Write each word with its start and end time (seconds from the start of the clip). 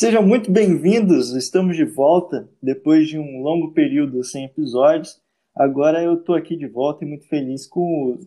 Sejam 0.00 0.22
muito 0.26 0.50
bem-vindos, 0.50 1.34
estamos 1.36 1.76
de 1.76 1.84
volta 1.84 2.48
depois 2.62 3.06
de 3.06 3.18
um 3.18 3.42
longo 3.42 3.72
período 3.72 4.24
sem 4.24 4.46
episódios. 4.46 5.20
Agora 5.54 6.02
eu 6.02 6.16
tô 6.16 6.32
aqui 6.32 6.56
de 6.56 6.66
volta 6.66 7.04
e 7.04 7.06
muito 7.06 7.28
feliz 7.28 7.66
com 7.66 8.18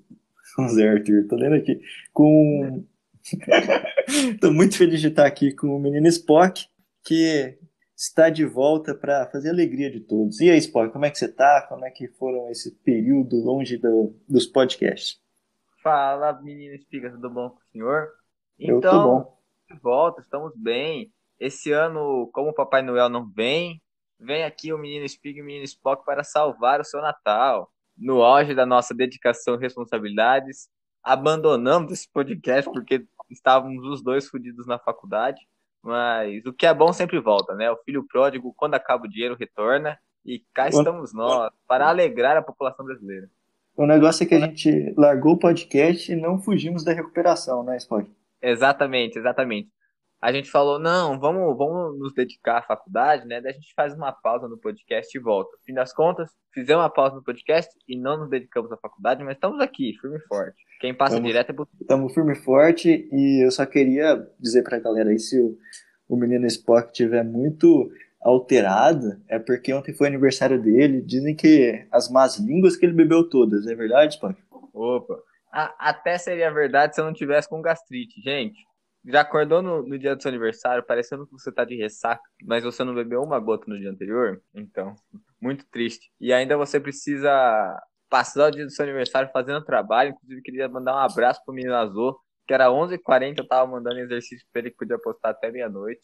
o, 0.59 0.67
Zé 0.69 0.87
Arthur, 0.87 1.25
tô 1.27 1.35
lendo 1.35 1.55
aqui, 1.55 1.81
com... 2.13 2.85
tô 4.39 4.53
muito 4.53 4.77
feliz 4.77 5.01
de 5.01 5.07
estar 5.07 5.25
aqui 5.25 5.51
com 5.51 5.75
o 5.75 5.79
menino 5.79 6.07
Spock, 6.07 6.67
que 7.03 7.57
está 7.97 8.29
de 8.29 8.45
volta 8.45 8.93
para 8.93 9.25
fazer 9.31 9.49
a 9.49 9.53
alegria 9.53 9.89
de 9.89 9.99
todos. 9.99 10.39
E 10.41 10.51
aí, 10.51 10.59
Spock, 10.59 10.93
como 10.93 11.05
é 11.05 11.09
que 11.09 11.17
você 11.17 11.27
tá? 11.27 11.65
Como 11.67 11.85
é 11.85 11.89
que 11.89 12.07
foram 12.07 12.51
esse 12.51 12.69
período 12.83 13.37
longe 13.37 13.77
do, 13.77 14.13
dos 14.29 14.45
podcasts? 14.45 15.22
Fala, 15.83 16.31
menino 16.41 16.73
Espiga, 16.75 17.11
tudo 17.11 17.29
bom 17.29 17.49
com 17.49 17.57
o 17.57 17.71
senhor? 17.73 18.07
Eu 18.57 18.77
Então, 18.77 19.03
bom. 19.03 19.37
de 19.69 19.77
volta, 19.81 20.21
estamos 20.21 20.53
bem. 20.55 21.11
Esse 21.37 21.73
ano, 21.73 22.29
como 22.31 22.51
o 22.51 22.53
Papai 22.53 22.81
Noel 22.81 23.09
não 23.09 23.29
vem, 23.29 23.81
vem 24.17 24.45
aqui 24.45 24.71
o 24.71 24.77
menino 24.77 25.05
Espiga 25.05 25.39
e 25.39 25.41
o 25.41 25.45
menino 25.45 25.65
Spock 25.65 26.05
para 26.05 26.23
salvar 26.23 26.79
o 26.79 26.85
seu 26.85 27.01
Natal. 27.01 27.69
No 27.97 28.23
auge 28.23 28.55
da 28.55 28.65
nossa 28.65 28.95
dedicação 28.95 29.55
e 29.55 29.59
responsabilidades, 29.59 30.69
abandonamos 31.03 31.91
esse 31.91 32.09
podcast 32.09 32.71
porque 32.71 33.05
estávamos 33.29 33.85
os 33.85 34.01
dois 34.01 34.29
fodidos 34.29 34.65
na 34.65 34.79
faculdade. 34.79 35.41
Mas 35.81 36.45
o 36.45 36.53
que 36.53 36.65
é 36.65 36.73
bom 36.73 36.93
sempre 36.93 37.19
volta, 37.19 37.53
né? 37.55 37.69
O 37.69 37.77
filho 37.83 38.07
pródigo, 38.07 38.53
quando 38.55 38.75
acaba 38.75 39.05
o 39.05 39.09
dinheiro, 39.09 39.35
retorna. 39.35 39.99
E 40.23 40.39
cá 40.53 40.69
estamos 40.69 41.13
nós, 41.13 41.51
para 41.67 41.89
alegrar 41.89 42.37
a 42.37 42.41
população 42.41 42.85
brasileira. 42.85 43.29
O 43.75 43.85
negócio 43.85 44.23
é 44.23 44.27
que 44.27 44.35
a 44.35 44.39
gente 44.39 44.93
largou 44.97 45.33
o 45.33 45.39
podcast 45.39 46.11
e 46.11 46.15
não 46.15 46.39
fugimos 46.39 46.83
da 46.83 46.93
recuperação, 46.93 47.63
né, 47.63 47.77
Spock? 47.77 48.09
Exatamente, 48.41 49.17
exatamente. 49.17 49.69
A 50.21 50.31
gente 50.31 50.49
falou, 50.49 50.79
não, 50.79 51.19
vamos, 51.19 51.57
vamos 51.57 51.99
nos 51.99 52.13
dedicar 52.13 52.59
à 52.59 52.61
faculdade, 52.61 53.27
né? 53.27 53.41
Daí 53.41 53.51
a 53.51 53.55
gente 53.55 53.73
faz 53.75 53.93
uma 53.93 54.11
pausa 54.11 54.47
no 54.47 54.57
podcast 54.57 55.17
e 55.17 55.19
volta. 55.19 55.51
No 55.57 55.63
fim 55.65 55.73
das 55.73 55.91
contas, 55.91 56.29
fizemos 56.53 56.81
uma 56.81 56.89
pausa 56.89 57.15
no 57.15 57.23
podcast 57.23 57.69
e 57.87 57.97
não 57.97 58.17
nos 58.19 58.29
dedicamos 58.29 58.71
à 58.71 58.77
faculdade, 58.77 59.21
mas 59.23 59.35
estamos 59.35 59.59
aqui, 59.59 59.97
firme 59.99 60.17
e 60.17 60.27
forte. 60.27 60.55
Quem 60.79 60.93
passa 60.93 61.15
Vamos- 61.15 61.27
direto 61.29 61.49
é 61.49 61.53
por 61.53 61.67
Estamos 61.81 62.13
firme 62.13 62.33
e 62.33 62.35
forte 62.35 63.09
e 63.11 63.45
eu 63.45 63.51
só 63.51 63.65
queria 63.65 64.25
dizer 64.39 64.63
pra 64.63 64.79
galera 64.79 65.09
aí 65.09 65.19
se 65.19 65.37
o, 65.41 65.57
o 66.07 66.15
menino 66.15 66.45
Spock 66.45 66.87
estiver 66.87 67.23
muito 67.25 67.89
alterado, 68.23 69.21
é 69.27 69.37
porque 69.39 69.73
ontem 69.73 69.93
foi 69.93 70.07
aniversário 70.07 70.61
dele. 70.61 71.01
Dizem 71.01 71.35
que 71.35 71.85
as 71.91 72.09
más 72.09 72.37
línguas 72.39 72.75
que 72.77 72.85
ele 72.85 72.93
bebeu 72.93 73.29
todas, 73.29 73.67
é 73.67 73.75
verdade, 73.75 74.15
Spock? 74.15 74.39
Opa. 74.73 75.19
A- 75.51 75.89
até 75.89 76.17
seria 76.17 76.51
verdade 76.51 76.95
se 76.95 77.01
eu 77.01 77.05
não 77.05 77.13
tivesse 77.13 77.47
com 77.49 77.61
gastrite. 77.61 78.19
Gente, 78.21 78.57
já 79.05 79.21
acordou 79.21 79.61
no, 79.61 79.83
no 79.83 79.99
dia 79.99 80.15
do 80.15 80.21
seu 80.21 80.29
aniversário 80.29 80.83
parecendo 80.85 81.25
que 81.27 81.33
você 81.33 81.51
tá 81.51 81.63
de 81.65 81.75
ressaca, 81.75 82.23
mas 82.43 82.63
você 82.63 82.83
não 82.83 82.95
bebeu 82.95 83.21
uma 83.21 83.39
gota 83.39 83.65
no 83.67 83.77
dia 83.79 83.91
anterior? 83.91 84.41
Então, 84.53 84.95
muito 85.41 85.65
triste. 85.69 86.11
E 86.19 86.33
ainda 86.33 86.57
você 86.57 86.79
precisa 86.79 87.29
passar 88.09 88.47
o 88.47 88.51
dia 88.51 88.65
do 88.65 88.71
seu 88.71 88.83
aniversário 88.83 89.29
fazendo 89.31 89.63
trabalho. 89.63 90.11
Inclusive, 90.11 90.41
queria 90.41 90.67
mandar 90.69 90.95
um 90.95 90.99
abraço 90.99 91.41
pro 91.45 91.53
menino 91.53 91.75
Azul, 91.75 92.17
que 92.47 92.53
era 92.53 92.71
11h40, 92.71 93.41
eu 93.41 93.47
tava 93.47 93.69
mandando 93.69 93.99
exercício 93.99 94.45
pra 94.51 94.61
ele 94.61 94.71
que 94.71 94.77
podia 94.77 94.99
postar 94.99 95.29
até 95.31 95.51
meia-noite. 95.51 96.01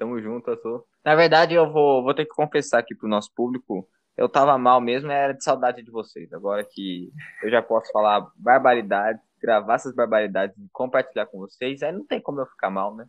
Tamo 0.00 0.18
junto, 0.18 0.50
Azul. 0.50 0.82
Na 1.04 1.14
verdade, 1.14 1.52
eu 1.52 1.70
vou, 1.70 2.02
vou 2.02 2.14
ter 2.14 2.24
que 2.24 2.34
confessar 2.34 2.78
aqui 2.78 2.94
pro 2.94 3.06
nosso 3.06 3.30
público. 3.36 3.86
Eu 4.16 4.30
tava 4.30 4.56
mal 4.56 4.80
mesmo, 4.80 5.10
era 5.10 5.34
de 5.34 5.44
saudade 5.44 5.82
de 5.82 5.90
vocês. 5.90 6.32
Agora 6.32 6.64
que 6.64 7.10
eu 7.42 7.50
já 7.50 7.60
posso 7.60 7.92
falar 7.92 8.26
barbaridades, 8.34 9.20
gravar 9.42 9.74
essas 9.74 9.94
barbaridades 9.94 10.56
e 10.56 10.70
compartilhar 10.72 11.26
com 11.26 11.38
vocês, 11.40 11.82
aí 11.82 11.92
não 11.92 12.06
tem 12.06 12.18
como 12.18 12.40
eu 12.40 12.46
ficar 12.46 12.70
mal, 12.70 12.96
né? 12.96 13.04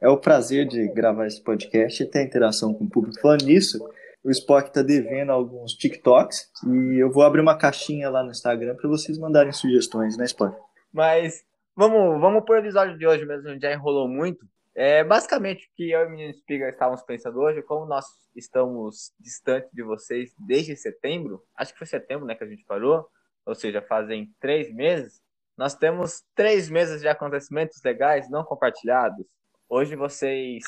É 0.00 0.08
o 0.08 0.18
prazer 0.18 0.68
de 0.68 0.86
gravar 0.92 1.26
esse 1.26 1.42
podcast 1.42 2.00
e 2.00 2.08
ter 2.08 2.22
interação 2.22 2.72
com 2.72 2.84
o 2.84 2.90
público. 2.90 3.20
Falando 3.20 3.42
nisso, 3.42 3.84
o 4.22 4.30
Spock 4.30 4.72
tá 4.72 4.82
devendo 4.82 5.32
alguns 5.32 5.72
TikToks 5.72 6.52
e 6.64 7.02
eu 7.02 7.10
vou 7.10 7.24
abrir 7.24 7.40
uma 7.40 7.58
caixinha 7.58 8.08
lá 8.08 8.22
no 8.22 8.30
Instagram 8.30 8.76
para 8.76 8.88
vocês 8.88 9.18
mandarem 9.18 9.52
sugestões, 9.52 10.16
né, 10.16 10.26
Spock? 10.26 10.56
Mas 10.92 11.42
vamos, 11.74 12.20
vamos 12.20 12.44
pro 12.44 12.58
episódio 12.58 12.96
de 12.96 13.04
hoje 13.04 13.26
mesmo, 13.26 13.48
a 13.48 13.52
gente 13.52 13.62
já 13.62 13.72
enrolou 13.72 14.06
muito. 14.06 14.46
É, 14.78 15.02
basicamente, 15.02 15.66
o 15.66 15.70
que 15.74 15.90
eu 15.90 16.00
e 16.02 16.04
o 16.04 16.10
menino 16.10 16.34
Spiga 16.34 16.68
estávamos 16.68 17.02
pensando 17.02 17.40
hoje, 17.40 17.62
como 17.62 17.86
nós 17.86 18.04
estamos 18.36 19.10
distantes 19.18 19.70
de 19.72 19.82
vocês 19.82 20.34
desde 20.38 20.76
setembro, 20.76 21.42
acho 21.56 21.72
que 21.72 21.78
foi 21.78 21.86
setembro 21.86 22.26
né, 22.26 22.34
que 22.34 22.44
a 22.44 22.46
gente 22.46 22.62
parou, 22.66 23.08
ou 23.46 23.54
seja, 23.54 23.80
fazem 23.80 24.30
três 24.38 24.70
meses, 24.74 25.22
nós 25.56 25.74
temos 25.74 26.22
três 26.34 26.68
meses 26.68 27.00
de 27.00 27.08
acontecimentos 27.08 27.80
legais 27.82 28.28
não 28.28 28.44
compartilhados. 28.44 29.24
Hoje 29.66 29.96
vocês 29.96 30.62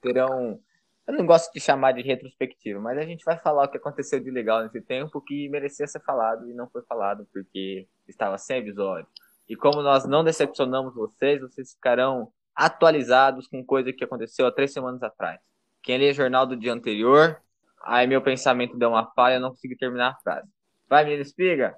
terão. 0.00 0.60
Eu 1.06 1.14
não 1.14 1.24
gosto 1.24 1.52
de 1.52 1.60
chamar 1.60 1.92
de 1.92 2.02
retrospectiva, 2.02 2.80
mas 2.80 2.98
a 2.98 3.02
gente 3.02 3.24
vai 3.24 3.38
falar 3.38 3.66
o 3.66 3.68
que 3.68 3.76
aconteceu 3.76 4.18
de 4.18 4.30
legal 4.32 4.64
nesse 4.64 4.80
tempo 4.80 5.20
que 5.20 5.48
merecia 5.48 5.86
ser 5.86 6.00
falado 6.00 6.50
e 6.50 6.52
não 6.52 6.68
foi 6.68 6.82
falado 6.82 7.28
porque 7.32 7.86
estava 8.08 8.36
sem 8.38 8.58
episódio. 8.58 9.06
E 9.48 9.54
como 9.54 9.82
nós 9.82 10.04
não 10.04 10.24
decepcionamos 10.24 10.94
vocês, 10.94 11.40
vocês 11.40 11.72
ficarão 11.74 12.32
atualizados 12.54 13.46
com 13.48 13.64
coisa 13.64 13.92
que 13.92 14.04
aconteceu 14.04 14.46
há 14.46 14.52
três 14.52 14.72
semanas 14.72 15.02
atrás. 15.02 15.40
Quem 15.82 15.98
lê 15.98 16.12
jornal 16.12 16.46
do 16.46 16.56
dia 16.56 16.72
anterior, 16.72 17.40
aí 17.84 18.06
meu 18.06 18.22
pensamento 18.22 18.76
deu 18.78 18.90
uma 18.90 19.10
falha, 19.12 19.34
eu 19.34 19.40
não 19.40 19.50
consegui 19.50 19.76
terminar 19.76 20.10
a 20.10 20.20
frase. 20.22 20.48
Vai, 20.88 21.04
menino 21.04 21.22
espiga? 21.22 21.74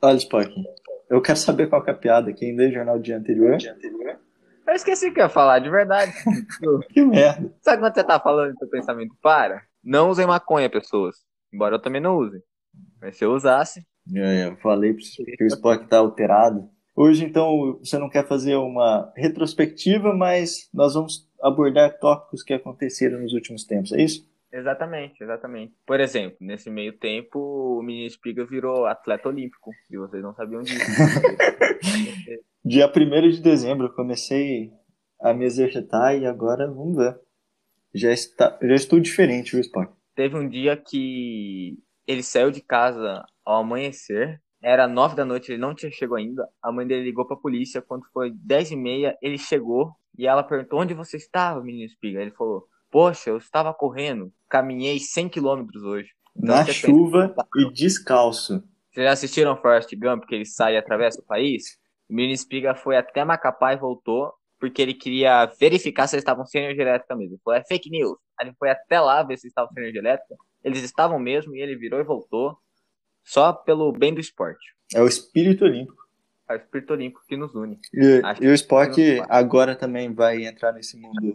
Olha, 0.00 0.16
Spock, 0.16 0.50
eu 1.10 1.20
quero 1.20 1.38
saber 1.38 1.68
qual 1.68 1.82
que 1.82 1.90
é 1.90 1.92
a 1.92 1.96
piada. 1.96 2.32
Quem 2.32 2.56
lê 2.56 2.70
jornal 2.70 2.96
do 2.96 3.02
dia 3.02 3.16
anterior? 3.16 3.58
Eu 4.66 4.74
esqueci 4.74 5.08
o 5.08 5.14
que 5.14 5.20
eu 5.20 5.24
ia 5.24 5.28
falar, 5.28 5.58
de 5.58 5.68
verdade. 5.70 6.12
Que 6.90 7.04
merda. 7.04 7.52
Sabe 7.60 7.82
quando 7.82 7.94
você 7.94 8.04
tá 8.04 8.18
falando 8.18 8.54
e 8.54 8.58
seu 8.58 8.68
pensamento 8.68 9.14
para? 9.20 9.62
Não 9.82 10.08
usem 10.08 10.26
maconha, 10.26 10.70
pessoas. 10.70 11.16
Embora 11.52 11.76
eu 11.76 11.80
também 11.82 12.00
não 12.00 12.16
use. 12.16 12.42
Mas 13.00 13.16
se 13.16 13.24
eu 13.24 13.32
usasse, 13.32 13.86
É, 14.14 14.46
eu 14.48 14.56
falei 14.56 14.94
que 14.94 15.44
o 15.44 15.46
Spock 15.46 15.86
tá 15.86 15.98
alterado. 15.98 16.68
Hoje, 16.96 17.24
então, 17.24 17.78
você 17.80 17.98
não 17.98 18.08
quer 18.08 18.26
fazer 18.26 18.54
uma 18.56 19.12
retrospectiva, 19.16 20.14
mas 20.14 20.68
nós 20.72 20.94
vamos 20.94 21.28
abordar 21.42 21.98
tópicos 21.98 22.42
que 22.42 22.54
aconteceram 22.54 23.20
nos 23.20 23.32
últimos 23.32 23.64
tempos, 23.64 23.92
é 23.92 24.02
isso? 24.02 24.24
Exatamente, 24.52 25.20
exatamente. 25.20 25.74
Por 25.84 25.98
exemplo, 25.98 26.36
nesse 26.40 26.70
meio 26.70 26.92
tempo, 26.92 27.40
o 27.80 27.82
menino 27.82 28.06
Espiga 28.06 28.46
virou 28.46 28.86
atleta 28.86 29.28
olímpico, 29.28 29.72
e 29.90 29.96
vocês 29.96 30.22
não 30.22 30.32
sabiam 30.32 30.62
disso. 30.62 30.84
Dia 32.64 32.86
1 32.86 33.30
de 33.30 33.42
dezembro 33.42 33.88
eu 33.88 33.92
comecei 33.92 34.72
a 35.20 35.34
me 35.34 35.44
exercitar 35.44 36.16
e 36.16 36.24
agora 36.24 36.66
vamos 36.66 36.96
ver. 36.96 37.18
Já, 37.92 38.12
está, 38.12 38.56
já 38.62 38.74
estou 38.74 39.00
diferente, 39.00 39.52
viu, 39.52 39.60
Spock? 39.60 39.92
Teve 40.14 40.36
um 40.36 40.48
dia 40.48 40.76
que 40.76 41.76
ele 42.06 42.22
saiu 42.22 42.50
de 42.50 42.60
casa 42.60 43.24
ao 43.44 43.60
amanhecer, 43.60 44.40
era 44.64 44.88
nove 44.88 45.14
da 45.14 45.26
noite, 45.26 45.52
ele 45.52 45.60
não 45.60 45.74
tinha 45.74 45.92
chegado 45.92 46.16
ainda. 46.16 46.48
A 46.62 46.72
mãe 46.72 46.86
dele 46.86 47.04
ligou 47.04 47.26
pra 47.26 47.36
polícia, 47.36 47.82
quando 47.82 48.06
foi 48.12 48.32
dez 48.34 48.70
e 48.70 48.76
meia, 48.76 49.16
ele 49.20 49.36
chegou, 49.36 49.92
e 50.16 50.26
ela 50.26 50.42
perguntou, 50.42 50.80
onde 50.80 50.94
você 50.94 51.18
estava, 51.18 51.62
menino 51.62 51.84
Espiga? 51.84 52.22
Ele 52.22 52.30
falou, 52.30 52.66
poxa, 52.90 53.28
eu 53.28 53.36
estava 53.36 53.74
correndo, 53.74 54.32
caminhei 54.48 54.98
100 54.98 55.28
quilômetros 55.28 55.82
hoje. 55.82 56.08
Então, 56.34 56.56
Na 56.56 56.64
chuva 56.64 57.34
e 57.56 57.70
descalço. 57.72 58.64
Vocês 58.90 59.04
já 59.06 59.12
assistiram 59.12 59.56
Forrest 59.56 59.94
Gump, 59.96 60.24
que 60.24 60.34
ele 60.34 60.46
sai 60.46 60.74
e 60.74 60.76
atravessa 60.78 61.20
o 61.20 61.24
país? 61.24 61.76
O 62.08 62.14
menino 62.14 62.34
Espiga 62.34 62.74
foi 62.74 62.96
até 62.96 63.22
Macapá 63.22 63.74
e 63.74 63.76
voltou, 63.76 64.32
porque 64.58 64.80
ele 64.80 64.94
queria 64.94 65.44
verificar 65.60 66.06
se 66.06 66.16
eles 66.16 66.22
estavam 66.22 66.46
sem 66.46 66.62
energia 66.62 66.84
elétrica 66.84 67.14
mesmo. 67.14 67.34
Ele 67.34 67.40
falou, 67.44 67.60
é 67.60 67.64
fake 67.64 67.90
news. 67.90 68.16
Aí 68.40 68.46
ele 68.46 68.56
foi 68.58 68.70
até 68.70 68.98
lá 68.98 69.22
ver 69.22 69.36
se 69.36 69.46
eles 69.46 69.50
estavam 69.50 69.70
sem 69.74 69.82
energia 69.82 70.00
elétrica. 70.00 70.34
Eles 70.62 70.82
estavam 70.82 71.18
mesmo, 71.18 71.54
e 71.54 71.60
ele 71.60 71.76
virou 71.76 72.00
e 72.00 72.04
voltou, 72.04 72.56
só 73.24 73.52
pelo 73.52 73.90
bem 73.92 74.14
do 74.14 74.20
esporte. 74.20 74.74
É 74.94 75.00
o 75.00 75.08
espírito 75.08 75.64
olímpico. 75.64 76.04
É 76.48 76.52
o 76.52 76.56
espírito 76.56 76.92
olímpico 76.92 77.24
que 77.26 77.36
nos 77.36 77.54
une. 77.54 77.80
E, 77.92 78.20
e 78.40 78.46
o 78.46 78.54
Spock 78.54 79.20
agora 79.28 79.74
também 79.74 80.12
vai 80.12 80.44
entrar 80.44 80.72
nesse 80.72 80.96
mundo 80.96 81.34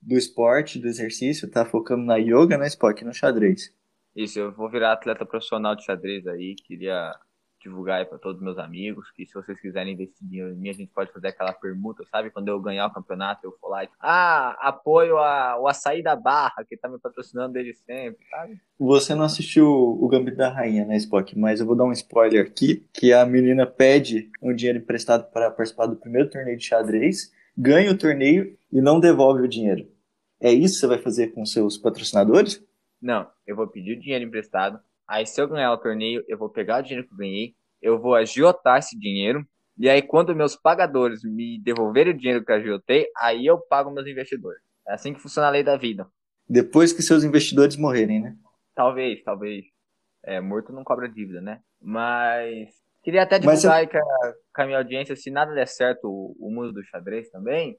do 0.00 0.16
esporte, 0.16 0.80
do 0.80 0.88
exercício, 0.88 1.48
tá 1.48 1.64
focando 1.64 2.02
na 2.04 2.16
yoga, 2.16 2.58
né, 2.58 2.66
Spock? 2.66 3.04
No 3.04 3.14
xadrez. 3.14 3.72
Isso, 4.16 4.40
eu 4.40 4.52
vou 4.52 4.68
virar 4.68 4.92
atleta 4.92 5.24
profissional 5.24 5.76
de 5.76 5.84
xadrez 5.84 6.26
aí, 6.26 6.54
queria 6.56 7.14
divulgar 7.62 8.00
aí 8.00 8.04
pra 8.04 8.18
todos 8.18 8.38
os 8.38 8.44
meus 8.44 8.58
amigos, 8.58 9.10
que 9.12 9.26
se 9.26 9.34
vocês 9.34 9.60
quiserem 9.60 9.94
investir 9.94 10.26
dinheiro 10.26 10.52
em 10.52 10.56
mim, 10.56 10.68
a 10.68 10.72
gente 10.72 10.92
pode 10.92 11.12
fazer 11.12 11.28
aquela 11.28 11.52
permuta, 11.52 12.04
sabe? 12.10 12.30
Quando 12.30 12.48
eu 12.48 12.60
ganhar 12.60 12.86
o 12.86 12.92
campeonato, 12.92 13.46
eu 13.46 13.52
for 13.60 13.68
lá 13.68 13.84
e, 13.84 13.88
ah, 14.00 14.56
apoio 14.60 15.18
a, 15.18 15.58
o 15.60 15.68
Açaí 15.68 16.02
da 16.02 16.16
Barra, 16.16 16.64
que 16.68 16.76
tá 16.76 16.88
me 16.88 16.98
patrocinando 16.98 17.52
desde 17.52 17.74
sempre, 17.74 18.24
sabe? 18.28 18.60
Você 18.78 19.14
não 19.14 19.24
assistiu 19.24 19.66
o 19.66 20.08
Gambito 20.08 20.36
da 20.36 20.48
Rainha, 20.48 20.84
né, 20.84 20.96
Spock? 20.96 21.38
Mas 21.38 21.60
eu 21.60 21.66
vou 21.66 21.76
dar 21.76 21.84
um 21.84 21.92
spoiler 21.92 22.44
aqui, 22.44 22.86
que 22.92 23.12
a 23.12 23.24
menina 23.24 23.66
pede 23.66 24.30
um 24.42 24.54
dinheiro 24.54 24.78
emprestado 24.78 25.30
para 25.30 25.50
participar 25.50 25.86
do 25.86 25.96
primeiro 25.96 26.28
torneio 26.28 26.58
de 26.58 26.64
xadrez, 26.64 27.32
ganha 27.56 27.90
o 27.90 27.98
torneio 27.98 28.56
e 28.72 28.80
não 28.80 28.98
devolve 28.98 29.42
o 29.42 29.48
dinheiro. 29.48 29.86
É 30.40 30.52
isso 30.52 30.74
que 30.74 30.80
você 30.80 30.86
vai 30.88 30.98
fazer 30.98 31.28
com 31.28 31.46
seus 31.46 31.78
patrocinadores? 31.78 32.60
Não, 33.00 33.28
eu 33.46 33.54
vou 33.54 33.66
pedir 33.68 33.96
o 33.96 34.00
dinheiro 34.00 34.24
emprestado, 34.24 34.80
aí 35.12 35.26
se 35.26 35.40
eu 35.40 35.46
ganhar 35.46 35.72
o 35.72 35.78
torneio, 35.78 36.24
eu 36.26 36.38
vou 36.38 36.48
pegar 36.48 36.78
o 36.78 36.82
dinheiro 36.82 37.06
que 37.06 37.12
eu 37.12 37.18
ganhei, 37.18 37.54
eu 37.82 38.00
vou 38.00 38.14
agiotar 38.14 38.78
esse 38.78 38.98
dinheiro, 38.98 39.44
E 39.78 39.88
aí, 39.88 40.02
quando 40.02 40.36
meus 40.36 40.54
pagadores 40.54 41.24
me 41.24 41.58
devolverem 41.62 42.12
o 42.12 42.16
dinheiro 42.16 42.44
que 42.44 42.52
eu 42.52 42.56
agiotei, 42.56 43.06
aí 43.18 43.46
eu 43.46 43.58
pago 43.58 43.90
meus 43.90 44.06
investidores. 44.06 44.60
É 44.86 44.92
assim 44.92 45.14
que 45.14 45.20
funciona 45.20 45.48
a 45.48 45.50
lei 45.50 45.64
da 45.64 45.78
vida. 45.78 46.06
Depois 46.46 46.92
que 46.92 47.02
seus 47.02 47.24
investidores 47.24 47.76
morrerem, 47.76 48.20
né? 48.20 48.34
Talvez, 48.74 49.22
talvez. 49.24 49.64
É, 50.24 50.40
morto 50.40 50.72
não 50.72 50.84
cobra 50.84 51.08
dívida, 51.08 51.40
né? 51.40 51.60
Mas 51.80 52.68
queria 53.02 53.22
até 53.22 53.38
divulgar 53.38 53.78
aí 53.78 53.88
com 53.88 53.96
a, 53.96 54.34
com 54.54 54.62
a 54.62 54.66
minha 54.66 54.78
audiência, 54.78 55.16
se 55.16 55.30
nada 55.30 55.54
der 55.54 55.66
certo 55.66 56.04
o, 56.04 56.36
o 56.38 56.50
mundo 56.50 56.72
do 56.72 56.84
xadrez 56.84 57.30
também, 57.30 57.76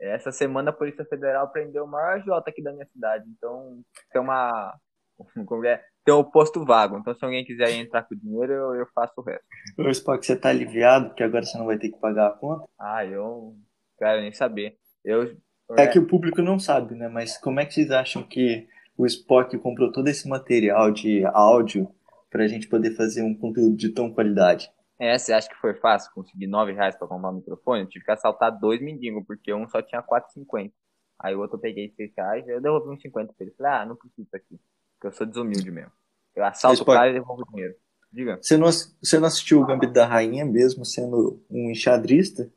essa 0.00 0.30
semana 0.30 0.70
a 0.70 0.74
Polícia 0.74 1.04
Federal 1.04 1.50
prendeu 1.50 1.84
o 1.84 1.88
maior 1.88 2.14
agiota 2.14 2.50
aqui 2.50 2.62
da 2.62 2.72
minha 2.72 2.86
cidade. 2.86 3.24
Então, 3.36 3.80
tem 4.10 4.20
uma. 4.20 4.74
Como 5.46 5.64
é? 5.64 5.82
Tem 6.06 6.14
um 6.14 6.22
posto 6.22 6.64
vago. 6.64 6.98
Então, 6.98 7.12
se 7.16 7.24
alguém 7.24 7.44
quiser 7.44 7.68
entrar 7.72 8.04
com 8.04 8.14
o 8.14 8.16
dinheiro, 8.16 8.52
eu, 8.52 8.74
eu 8.76 8.86
faço 8.94 9.12
o 9.16 9.22
resto. 9.22 9.44
Ô, 9.76 9.88
Spock, 9.90 10.24
você 10.24 10.36
tá 10.36 10.50
aliviado 10.50 11.08
porque 11.08 11.24
agora 11.24 11.44
você 11.44 11.58
não 11.58 11.66
vai 11.66 11.76
ter 11.76 11.90
que 11.90 11.98
pagar 11.98 12.28
a 12.28 12.30
conta? 12.30 12.64
Ah, 12.78 13.04
eu 13.04 13.56
quero 13.98 14.20
nem 14.20 14.32
saber. 14.32 14.78
Eu, 15.04 15.36
é, 15.76 15.82
é 15.82 15.86
que 15.88 15.98
o 15.98 16.06
público 16.06 16.40
não 16.40 16.60
sabe, 16.60 16.94
né? 16.94 17.08
Mas 17.08 17.36
como 17.36 17.58
é 17.58 17.66
que 17.66 17.74
vocês 17.74 17.90
acham 17.90 18.22
que 18.22 18.68
o 18.96 19.04
Spock 19.04 19.58
comprou 19.58 19.90
todo 19.90 20.06
esse 20.06 20.28
material 20.28 20.92
de 20.92 21.24
áudio 21.26 21.92
para 22.30 22.44
a 22.44 22.46
gente 22.46 22.68
poder 22.68 22.92
fazer 22.92 23.22
um 23.22 23.34
conteúdo 23.34 23.76
de 23.76 23.88
tão 23.88 24.08
qualidade? 24.08 24.70
É, 25.00 25.18
você 25.18 25.32
acha 25.32 25.48
que 25.48 25.56
foi 25.56 25.74
fácil 25.74 26.12
conseguir 26.14 26.46
9 26.46 26.72
reais 26.72 26.96
para 26.96 27.08
comprar 27.08 27.30
um 27.30 27.34
microfone? 27.34 27.82
Eu 27.82 27.88
tive 27.88 28.04
que 28.04 28.12
assaltar 28.12 28.56
dois 28.56 28.80
mendigos, 28.80 29.24
porque 29.26 29.52
um 29.52 29.68
só 29.68 29.82
tinha 29.82 30.00
4,50. 30.02 30.72
Aí 31.18 31.34
o 31.34 31.40
outro 31.40 31.56
eu 31.56 31.60
peguei 31.60 31.92
6 31.96 32.12
reais, 32.16 32.46
eu 32.46 32.60
devolvi 32.60 32.90
uns 32.90 33.02
50 33.02 33.32
pra 33.32 33.44
ele. 33.44 33.54
Falei, 33.56 33.72
ah, 33.72 33.86
não 33.86 33.96
preciso 33.96 34.28
aqui. 34.32 34.60
Porque 34.96 35.06
eu 35.08 35.12
sou 35.12 35.26
desumilde 35.26 35.70
mesmo. 35.70 35.92
Eu 36.34 36.44
assalto 36.44 36.82
o 36.82 36.86
cara 36.86 37.10
e 37.10 37.14
devolvo 37.14 37.42
o 37.42 37.46
dinheiro. 37.52 37.74
Diga. 38.12 38.38
Você 38.40 38.56
não, 38.56 38.68
você 38.70 39.18
não 39.18 39.26
assistiu 39.26 39.60
o 39.60 39.66
Gambito 39.66 39.92
da 39.92 40.06
Rainha, 40.06 40.44
mesmo 40.44 40.84
sendo 40.84 41.42
um 41.50 41.70
enxadrista? 41.70 42.50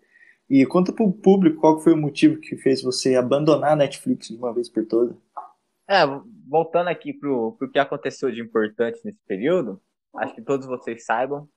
E 0.49 0.65
conta 0.65 0.91
pro 0.91 1.11
público 1.11 1.59
qual 1.59 1.79
foi 1.79 1.93
o 1.93 1.97
motivo 1.97 2.39
que 2.39 2.57
fez 2.57 2.81
você 2.81 3.15
abandonar 3.15 3.73
a 3.73 3.75
Netflix 3.75 4.29
de 4.29 4.37
uma 4.37 4.53
vez 4.53 4.69
por 4.69 4.85
todas. 4.85 5.15
É, 5.87 6.01
voltando 6.47 6.87
aqui 6.87 7.13
pro, 7.13 7.53
pro 7.53 7.69
que 7.69 7.77
aconteceu 7.77 8.31
de 8.31 8.41
importante 8.41 8.99
nesse 9.03 9.19
período, 9.27 9.81
acho 10.15 10.33
que 10.33 10.41
todos 10.41 10.65
vocês 10.65 11.05
saibam. 11.05 11.47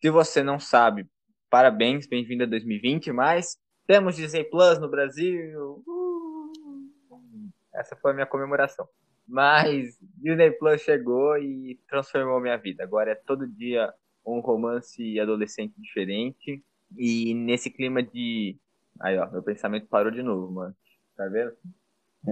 Se 0.00 0.10
você 0.10 0.42
não 0.42 0.60
sabe, 0.60 1.06
parabéns, 1.50 2.06
bem-vindo 2.06 2.44
a 2.44 2.46
2020, 2.46 3.10
mas 3.10 3.56
temos 3.86 4.16
Disney 4.16 4.44
Plus 4.44 4.78
no 4.78 4.88
Brasil. 4.88 5.82
Uh, 5.86 7.50
essa 7.74 7.96
foi 7.96 8.12
a 8.12 8.14
minha 8.14 8.26
comemoração. 8.26 8.86
Mas 9.26 9.98
Disney 10.16 10.52
Plus 10.52 10.80
chegou 10.82 11.36
e 11.38 11.80
transformou 11.88 12.40
minha 12.40 12.56
vida. 12.56 12.84
Agora 12.84 13.12
é 13.12 13.14
todo 13.14 13.46
dia 13.46 13.92
um 14.24 14.40
romance 14.40 15.18
adolescente 15.18 15.74
diferente. 15.78 16.62
E 16.96 17.34
nesse 17.34 17.70
clima 17.70 18.02
de. 18.02 18.56
Aí, 19.00 19.18
ó, 19.18 19.30
meu 19.30 19.42
pensamento 19.42 19.88
parou 19.88 20.10
de 20.10 20.22
novo, 20.22 20.52
mano. 20.52 20.74
Tá 21.16 21.26
vendo? 21.26 21.52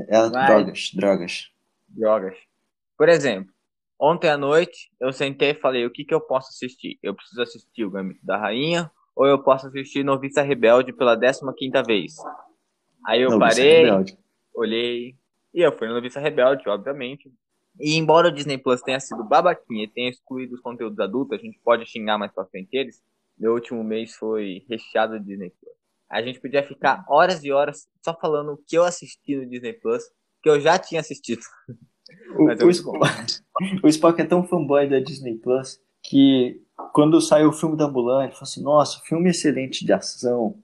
É, 0.08 0.28
Mas... 0.28 0.30
drogas, 0.30 0.90
drogas. 0.94 1.50
Drogas. 1.88 2.36
Por 2.96 3.08
exemplo, 3.08 3.52
ontem 3.98 4.28
à 4.28 4.36
noite 4.36 4.90
eu 5.00 5.12
sentei 5.12 5.50
e 5.50 5.54
falei: 5.60 5.84
o 5.84 5.90
que, 5.90 6.04
que 6.04 6.14
eu 6.14 6.20
posso 6.20 6.48
assistir? 6.48 6.98
Eu 7.02 7.14
preciso 7.14 7.42
assistir 7.42 7.84
o 7.84 7.90
Gambito 7.90 8.24
da 8.24 8.36
Rainha 8.36 8.90
ou 9.14 9.26
eu 9.26 9.42
posso 9.42 9.66
assistir 9.66 10.04
Noviça 10.04 10.42
Rebelde 10.42 10.92
pela 10.92 11.18
15 11.18 11.42
vez? 11.86 12.14
Aí 13.06 13.22
eu 13.22 13.30
Noviça 13.30 13.56
parei, 13.60 13.84
Rebelde. 13.84 14.18
olhei, 14.54 15.16
e 15.54 15.60
eu 15.60 15.72
fui 15.76 15.86
no 15.86 15.94
Noviça 15.94 16.18
Rebelde, 16.18 16.68
obviamente. 16.68 17.32
E 17.80 17.96
embora 17.96 18.28
o 18.28 18.32
Disney 18.32 18.58
Plus 18.58 18.82
tenha 18.82 18.98
sido 18.98 19.24
babaquinha 19.24 19.84
e 19.84 19.88
tenha 19.88 20.10
excluído 20.10 20.54
os 20.54 20.60
conteúdos 20.60 20.98
adultos, 20.98 21.38
a 21.38 21.42
gente 21.42 21.58
pode 21.62 21.86
xingar 21.86 22.18
mais 22.18 22.32
pra 22.32 22.44
frente 22.44 22.76
eles. 22.76 23.00
Meu 23.38 23.54
último 23.54 23.82
mês 23.82 24.14
foi 24.14 24.64
recheado 24.68 25.18
de 25.18 25.26
Disney 25.26 25.50
Plus. 25.50 25.74
A 26.10 26.22
gente 26.22 26.40
podia 26.40 26.62
ficar 26.62 27.04
horas 27.08 27.42
e 27.44 27.50
horas 27.50 27.88
só 28.04 28.14
falando 28.14 28.52
o 28.52 28.56
que 28.56 28.76
eu 28.76 28.84
assisti 28.84 29.36
no 29.36 29.46
Disney 29.48 29.72
Plus, 29.72 30.02
que 30.42 30.48
eu 30.48 30.60
já 30.60 30.78
tinha 30.78 31.00
assistido. 31.00 31.42
O, 32.36 32.50
é 32.50 32.64
o, 32.64 32.70
Spock, 32.70 33.00
o 33.82 33.88
Spock 33.88 34.20
é 34.20 34.24
tão 34.24 34.44
fanboy 34.44 34.88
da 34.88 35.00
Disney 35.00 35.38
Plus 35.38 35.80
que 36.02 36.60
quando 36.92 37.20
saiu 37.20 37.48
o 37.48 37.52
filme 37.52 37.76
da 37.76 37.88
Mulan, 37.88 38.24
ele 38.24 38.32
falou 38.32 38.42
assim: 38.42 38.62
Nossa, 38.62 39.00
filme 39.00 39.30
excelente 39.30 39.84
de 39.84 39.92
ação, 39.92 40.56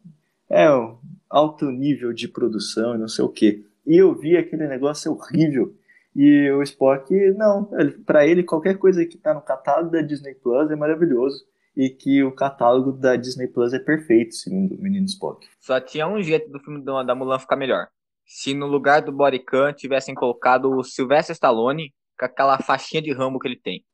é 0.48 0.70
um 0.70 0.98
alto 1.28 1.70
nível 1.70 2.12
de 2.12 2.28
produção 2.28 2.94
e 2.94 2.98
não 2.98 3.08
sei 3.08 3.25
o 3.25 3.28
que. 3.28 3.64
E 3.90 3.96
eu 3.96 4.14
vi 4.14 4.37
aquele 4.37 4.69
negócio 4.69 5.10
horrível. 5.10 5.75
E 6.14 6.48
o 6.52 6.62
Spock, 6.62 7.12
não, 7.32 7.69
para 8.06 8.25
ele 8.25 8.44
qualquer 8.44 8.78
coisa 8.78 9.04
que 9.04 9.19
tá 9.19 9.34
no 9.34 9.42
catálogo 9.42 9.90
da 9.90 10.00
Disney 10.00 10.32
Plus 10.32 10.70
é 10.70 10.76
maravilhoso 10.76 11.44
e 11.76 11.90
que 11.90 12.22
o 12.22 12.31
catálogo 12.31 12.92
da 12.92 13.16
Disney 13.16 13.48
Plus 13.48 13.72
é 13.72 13.81
perfeito, 13.81 14.37
segundo 14.37 14.76
o 14.76 14.81
menino 14.81 15.06
Spock. 15.06 15.44
Só 15.58 15.81
tinha 15.81 16.06
um 16.06 16.22
jeito 16.22 16.48
do 16.52 16.60
filme 16.60 16.84
da 16.84 17.16
Mulan 17.16 17.40
ficar 17.40 17.56
melhor. 17.56 17.88
Se 18.25 18.54
no 18.54 18.69
lugar 18.69 19.02
do 19.02 19.10
Bodycan 19.10 19.72
tivessem 19.72 20.14
colocado 20.14 20.70
o 20.70 20.84
Sylvester 20.84 21.34
Stallone 21.34 21.92
com 22.16 22.26
aquela 22.26 22.58
faixinha 22.58 23.02
de 23.02 23.12
rambo 23.12 23.40
que 23.40 23.48
ele 23.48 23.60
tem. 23.60 23.84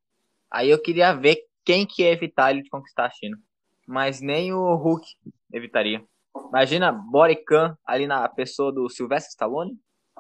Aí 0.51 0.69
eu 0.69 0.79
queria 0.79 1.15
ver 1.15 1.39
quem 1.65 1.87
que 1.87 2.03
ia 2.03 2.13
evitar 2.13 2.51
ele 2.51 2.63
de 2.63 2.69
conquistar 2.69 3.07
a 3.07 3.11
China. 3.11 3.39
Mas 3.89 4.21
nem 4.21 4.53
o 4.53 4.75
Hulk 4.75 5.07
evitaria. 5.55 6.05
Imagina 6.51 6.93
Bodycan 6.93 7.79
ali 7.87 8.07
na 8.07 8.29
pessoa 8.29 8.71
do 8.71 8.91
Sylvester 8.91 9.31
Stallone. 9.31 9.79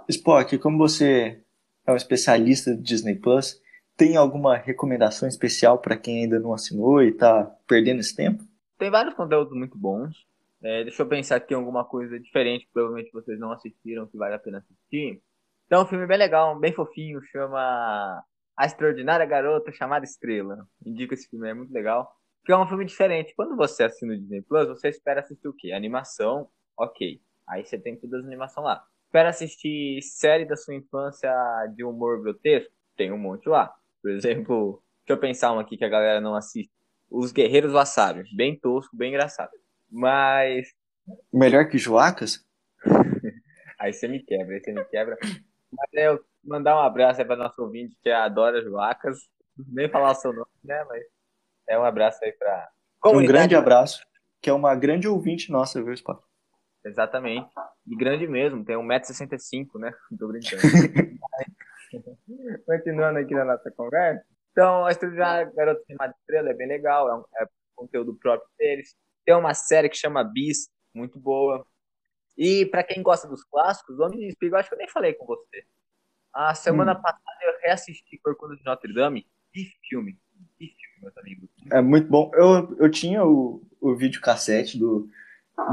Spock, 0.09 0.59
como 0.59 0.79
você 0.79 1.43
é 1.87 1.93
um 1.93 1.97
especialista 1.97 2.75
do 2.75 2.83
Disney 2.83 3.17
Plus, 3.17 3.61
tem 3.97 4.17
alguma 4.17 4.57
recomendação 4.57 5.29
especial 5.29 5.79
para 5.79 5.97
quem 5.97 6.23
ainda 6.23 6.39
não 6.39 6.53
assinou 6.53 7.03
e 7.03 7.09
está 7.09 7.45
perdendo 7.67 8.01
esse 8.01 8.15
tempo? 8.15 8.45
Tem 8.79 8.91
vários 8.91 9.15
conteúdos 9.15 9.57
muito 9.57 9.77
bons. 9.79 10.27
É, 10.63 10.85
deixa 10.85 11.03
eu 11.03 11.07
pensar 11.07 11.37
aqui 11.37 11.55
em 11.55 11.57
alguma 11.57 11.85
coisa 11.85 12.19
diferente 12.19 12.67
que 12.67 12.73
provavelmente 12.73 13.11
vocês 13.13 13.39
não 13.39 13.53
assistiram, 13.53 14.07
que 14.07 14.17
vale 14.17 14.35
a 14.35 14.39
pena 14.39 14.59
assistir. 14.59 15.23
Então, 15.67 15.83
um 15.83 15.87
filme 15.87 16.07
bem 16.07 16.19
legal, 16.19 16.59
bem 16.59 16.73
fofinho, 16.73 17.21
chama 17.23 18.23
A 18.57 18.67
Extraordinária 18.67 19.27
Garota 19.27 19.73
Chamada 19.73 20.05
Estrela. 20.05 20.67
Indica 20.85 21.15
esse 21.15 21.29
filme, 21.29 21.49
é 21.49 21.55
muito 21.55 21.73
legal. 21.73 22.11
Porque 22.41 22.53
é 22.53 22.57
um 22.57 22.69
filme 22.69 22.85
diferente. 22.85 23.35
Quando 23.35 23.57
você 23.57 23.85
assina 23.85 24.13
o 24.13 24.17
Disney 24.17 24.43
Plus, 24.43 24.69
você 24.69 24.89
espera 24.89 25.21
assistir 25.21 25.49
o 25.49 25.53
quê? 25.53 25.73
Animação, 25.73 26.49
ok. 26.79 27.21
Aí 27.49 27.65
você 27.65 27.79
tem 27.79 27.97
todas 27.97 28.21
as 28.21 28.27
animações 28.27 28.65
lá. 28.65 28.85
Espera 29.17 29.31
assistir 29.31 30.03
série 30.03 30.45
da 30.45 30.57
sua 30.57 30.75
infância 30.75 31.33
de 31.75 31.83
humor 31.83 32.21
grotesco? 32.21 32.71
Tem 32.95 33.11
um 33.11 33.17
monte 33.17 33.49
lá. 33.49 33.75
Por 34.03 34.11
exemplo, 34.11 34.83
deixa 35.07 35.17
eu 35.17 35.19
pensar 35.19 35.53
uma 35.53 35.63
aqui 35.63 35.79
que 35.79 35.87
a 35.87 35.89
galera 35.89 36.21
não 36.21 36.35
assiste. 36.35 36.71
Os 37.11 37.33
Guerreiros 37.33 37.73
Wasabi. 37.73 38.25
Bem 38.37 38.61
tosco, 38.61 38.95
bem 38.95 39.09
engraçado. 39.09 39.53
Mas. 39.91 40.69
Melhor 41.33 41.67
que 41.67 41.79
Joacas? 41.79 42.45
aí 43.81 43.91
você 43.91 44.07
me 44.07 44.23
quebra, 44.23 44.55
aí 44.55 44.61
você 44.61 44.73
me 44.75 44.85
quebra. 44.85 45.17
Mas 45.23 45.95
é, 45.95 46.09
eu 46.09 46.23
mandar 46.45 46.77
um 46.77 46.81
abraço 46.81 47.19
aí 47.19 47.27
para 47.27 47.37
nosso 47.37 47.63
ouvinte 47.63 47.97
que 48.03 48.11
adora 48.11 48.61
Joacas. 48.61 49.17
Nem 49.57 49.89
falar 49.89 50.11
o 50.11 50.15
seu 50.15 50.31
nome, 50.31 50.51
né? 50.63 50.85
Mas 50.91 51.03
é 51.67 51.79
um 51.79 51.85
abraço 51.85 52.23
aí 52.23 52.33
para. 52.33 52.69
Um 53.07 53.25
grande 53.25 53.57
abraço, 53.57 54.05
que 54.43 54.51
é 54.51 54.53
uma 54.53 54.75
grande 54.75 55.09
ouvinte 55.09 55.51
nossa, 55.51 55.83
viu, 55.83 55.95
Spot? 55.95 56.21
Exatamente. 56.87 57.51
E 57.87 57.97
grande 57.97 58.29
mesmo, 58.29 58.65
tem 58.65 58.77
1,65m, 58.77 59.81
né? 59.81 59.93
Tô 60.19 60.29
brincando. 60.29 60.63
Continuando 62.65 63.19
aqui 63.19 63.35
na 63.35 63.45
nossa 63.45 63.71
conversa. 63.73 64.25
Então, 64.53 64.87
a 64.87 64.93
Estudar 64.93 65.53
Garoto 65.53 65.85
Chamada 65.87 66.15
Estrela 66.19 66.51
é 66.51 66.55
bem 66.55 66.69
legal, 66.69 67.11
é, 67.11 67.15
um, 67.15 67.25
é 67.43 67.49
conteúdo 67.75 68.15
próprio 68.15 68.49
deles. 68.57 68.97
Tem 69.25 69.35
uma 69.35 69.53
série 69.53 69.89
que 69.89 69.97
chama 69.97 70.23
Bis, 70.23 70.69
muito 70.95 71.19
boa. 71.19 71.67
E 72.39 72.67
para 72.67 72.85
quem 72.85 73.03
gosta 73.03 73.27
dos 73.27 73.43
clássicos, 73.45 73.99
o 73.99 74.03
Homem 74.03 74.21
de 74.21 74.29
Espiga, 74.29 74.59
acho 74.59 74.69
que 74.69 74.75
eu 74.75 74.79
nem 74.79 74.89
falei 74.89 75.15
com 75.15 75.27
você. 75.27 75.65
A 76.33 76.55
semana 76.55 76.93
hum. 76.93 77.03
passada 77.03 77.39
eu 77.43 77.59
reassisti 77.63 78.17
Corcunda 78.19 78.57
de 78.57 78.65
Notre 78.65 78.95
Dame. 78.95 79.27
Que 79.53 79.73
filme, 79.89 80.17
que 80.59 80.67
filme, 80.67 81.03
meus 81.03 81.19
amigos. 81.19 81.49
É 81.73 81.81
muito 81.81 82.09
bom. 82.09 82.31
Eu, 82.35 82.77
eu 82.79 82.91
tinha 82.91 83.25
o, 83.25 83.63
o 83.81 83.97
vídeo 83.97 84.21
cassete 84.21 84.79
do, 84.79 85.09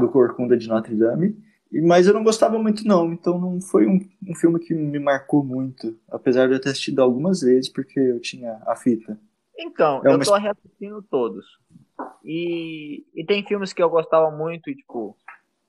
do 0.00 0.08
Corcunda 0.08 0.56
de 0.56 0.68
Notre 0.68 0.94
Dame 0.94 1.36
mas 1.82 2.06
eu 2.06 2.14
não 2.14 2.22
gostava 2.22 2.58
muito, 2.58 2.86
não. 2.86 3.12
Então 3.12 3.38
não 3.38 3.60
foi 3.60 3.86
um, 3.86 3.98
um 4.28 4.34
filme 4.34 4.58
que 4.58 4.74
me 4.74 4.98
marcou 4.98 5.44
muito. 5.44 5.98
Apesar 6.08 6.46
de 6.46 6.54
eu 6.54 6.60
ter 6.60 6.70
assistido 6.70 7.00
algumas 7.00 7.40
vezes, 7.40 7.68
porque 7.68 7.98
eu 7.98 8.20
tinha 8.20 8.60
a 8.66 8.76
fita. 8.76 9.18
Então, 9.58 10.00
é 10.04 10.08
uma... 10.08 10.18
eu 10.18 10.24
tô 10.24 10.34
reassistindo 10.36 11.02
todos. 11.02 11.44
E, 12.24 13.04
e 13.14 13.24
tem 13.24 13.46
filmes 13.46 13.72
que 13.72 13.82
eu 13.82 13.88
gostava 13.88 14.30
muito 14.30 14.68
e, 14.68 14.74
tipo, 14.74 15.16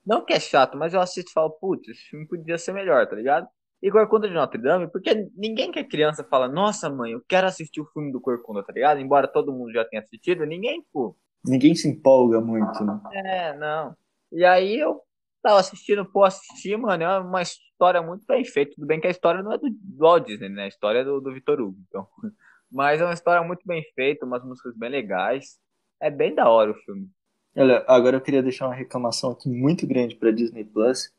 não 0.04 0.24
que 0.24 0.32
é 0.32 0.40
chato, 0.40 0.76
mas 0.76 0.92
eu 0.92 1.00
assisto 1.00 1.30
e 1.30 1.32
falo, 1.32 1.50
putz, 1.50 1.88
esse 1.88 2.02
filme 2.10 2.26
podia 2.26 2.58
ser 2.58 2.72
melhor, 2.72 3.06
tá 3.06 3.14
ligado? 3.14 3.46
E 3.80 3.90
Corcunda 3.90 4.26
de 4.26 4.34
Notre 4.34 4.60
Dame, 4.60 4.88
porque 4.88 5.28
ninguém 5.36 5.70
que 5.70 5.78
é 5.78 5.84
criança 5.84 6.24
fala, 6.24 6.48
nossa 6.48 6.88
mãe, 6.90 7.12
eu 7.12 7.22
quero 7.28 7.46
assistir 7.46 7.80
o 7.80 7.86
filme 7.86 8.10
do 8.10 8.20
Corcunda, 8.20 8.62
tá 8.62 8.72
ligado? 8.72 9.00
Embora 9.00 9.28
todo 9.28 9.52
mundo 9.52 9.72
já 9.72 9.84
tenha 9.84 10.02
assistido, 10.02 10.44
ninguém, 10.46 10.80
tipo. 10.80 11.16
Ninguém 11.44 11.74
se 11.74 11.88
empolga 11.88 12.40
muito, 12.40 12.82
né? 12.82 13.00
É, 13.12 13.56
não. 13.56 13.94
E 14.36 14.44
aí 14.44 14.78
eu 14.78 15.00
Tava 15.46 15.60
assistindo, 15.60 16.04
pô, 16.04 16.24
assistir, 16.24 16.76
mano, 16.76 17.04
é 17.04 17.18
uma 17.20 17.40
história 17.40 18.02
muito 18.02 18.26
bem 18.26 18.44
feita. 18.44 18.72
Tudo 18.74 18.84
bem 18.84 19.00
que 19.00 19.06
a 19.06 19.10
história 19.10 19.44
não 19.44 19.52
é 19.52 19.58
do, 19.58 19.68
Walt 19.96 20.26
Disney, 20.26 20.48
né? 20.48 20.64
A 20.64 20.66
história 20.66 20.98
é 20.98 21.04
do, 21.04 21.20
do 21.20 21.32
Vitor 21.32 21.60
Hugo, 21.60 21.78
então. 21.88 22.04
Mas 22.68 23.00
é 23.00 23.04
uma 23.04 23.14
história 23.14 23.46
muito 23.46 23.64
bem 23.64 23.80
feita, 23.94 24.26
umas 24.26 24.44
músicas 24.44 24.76
bem 24.76 24.90
legais. 24.90 25.56
É 26.02 26.10
bem 26.10 26.34
da 26.34 26.48
hora 26.48 26.72
o 26.72 26.74
filme. 26.74 27.08
Olha, 27.56 27.84
agora 27.86 28.16
eu 28.16 28.20
queria 28.20 28.42
deixar 28.42 28.66
uma 28.66 28.74
reclamação 28.74 29.30
aqui 29.30 29.48
muito 29.48 29.86
grande 29.86 30.16
para 30.16 30.32
Disney 30.32 30.64
Plus. 30.64 31.12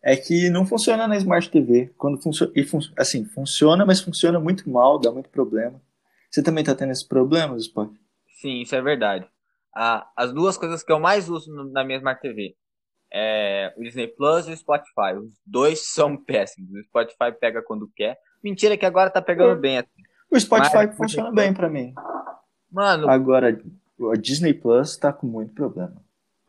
É 0.00 0.14
que 0.14 0.48
não 0.48 0.64
funciona 0.64 1.08
na 1.08 1.16
Smart 1.16 1.50
TV. 1.50 1.92
Quando 1.98 2.22
funciona, 2.22 2.52
fun 2.64 2.78
assim, 2.96 3.24
funciona, 3.24 3.84
mas 3.84 4.00
funciona 4.00 4.38
muito 4.38 4.70
mal, 4.70 5.00
dá 5.00 5.10
muito 5.10 5.28
problema. 5.28 5.82
Você 6.30 6.40
também 6.40 6.62
tá 6.62 6.72
tendo 6.72 6.92
esses 6.92 7.02
problemas, 7.02 7.62
Spock? 7.62 7.92
Sim, 8.40 8.60
isso 8.60 8.76
é 8.76 8.80
verdade. 8.80 9.26
Ah, 9.74 10.08
as 10.16 10.32
duas 10.32 10.56
coisas 10.56 10.84
que 10.84 10.92
eu 10.92 11.00
mais 11.00 11.28
uso 11.28 11.52
na 11.72 11.82
minha 11.82 11.98
Smart 11.98 12.22
TV 12.22 12.54
é 13.12 13.72
o 13.76 13.82
Disney 13.82 14.08
Plus 14.08 14.48
e 14.48 14.52
o 14.52 14.56
Spotify. 14.56 15.14
Os 15.16 15.34
dois 15.46 15.86
são 15.92 16.16
péssimos. 16.16 16.70
O 16.72 16.82
Spotify 16.84 17.32
pega 17.38 17.62
quando 17.62 17.90
quer. 17.94 18.18
Mentira 18.42 18.76
que 18.76 18.86
agora 18.86 19.10
tá 19.10 19.20
pegando 19.20 19.60
bem. 19.60 19.84
O 20.30 20.40
Spotify 20.40 20.86
mas, 20.86 20.96
funciona 20.96 21.30
bem 21.30 21.52
para 21.52 21.68
mim. 21.68 21.92
Mano. 22.70 23.08
Agora, 23.08 23.48
a 24.10 24.16
Disney 24.16 24.54
Plus 24.54 24.96
tá 24.96 25.12
com 25.12 25.26
muito 25.26 25.52
problema. 25.52 26.02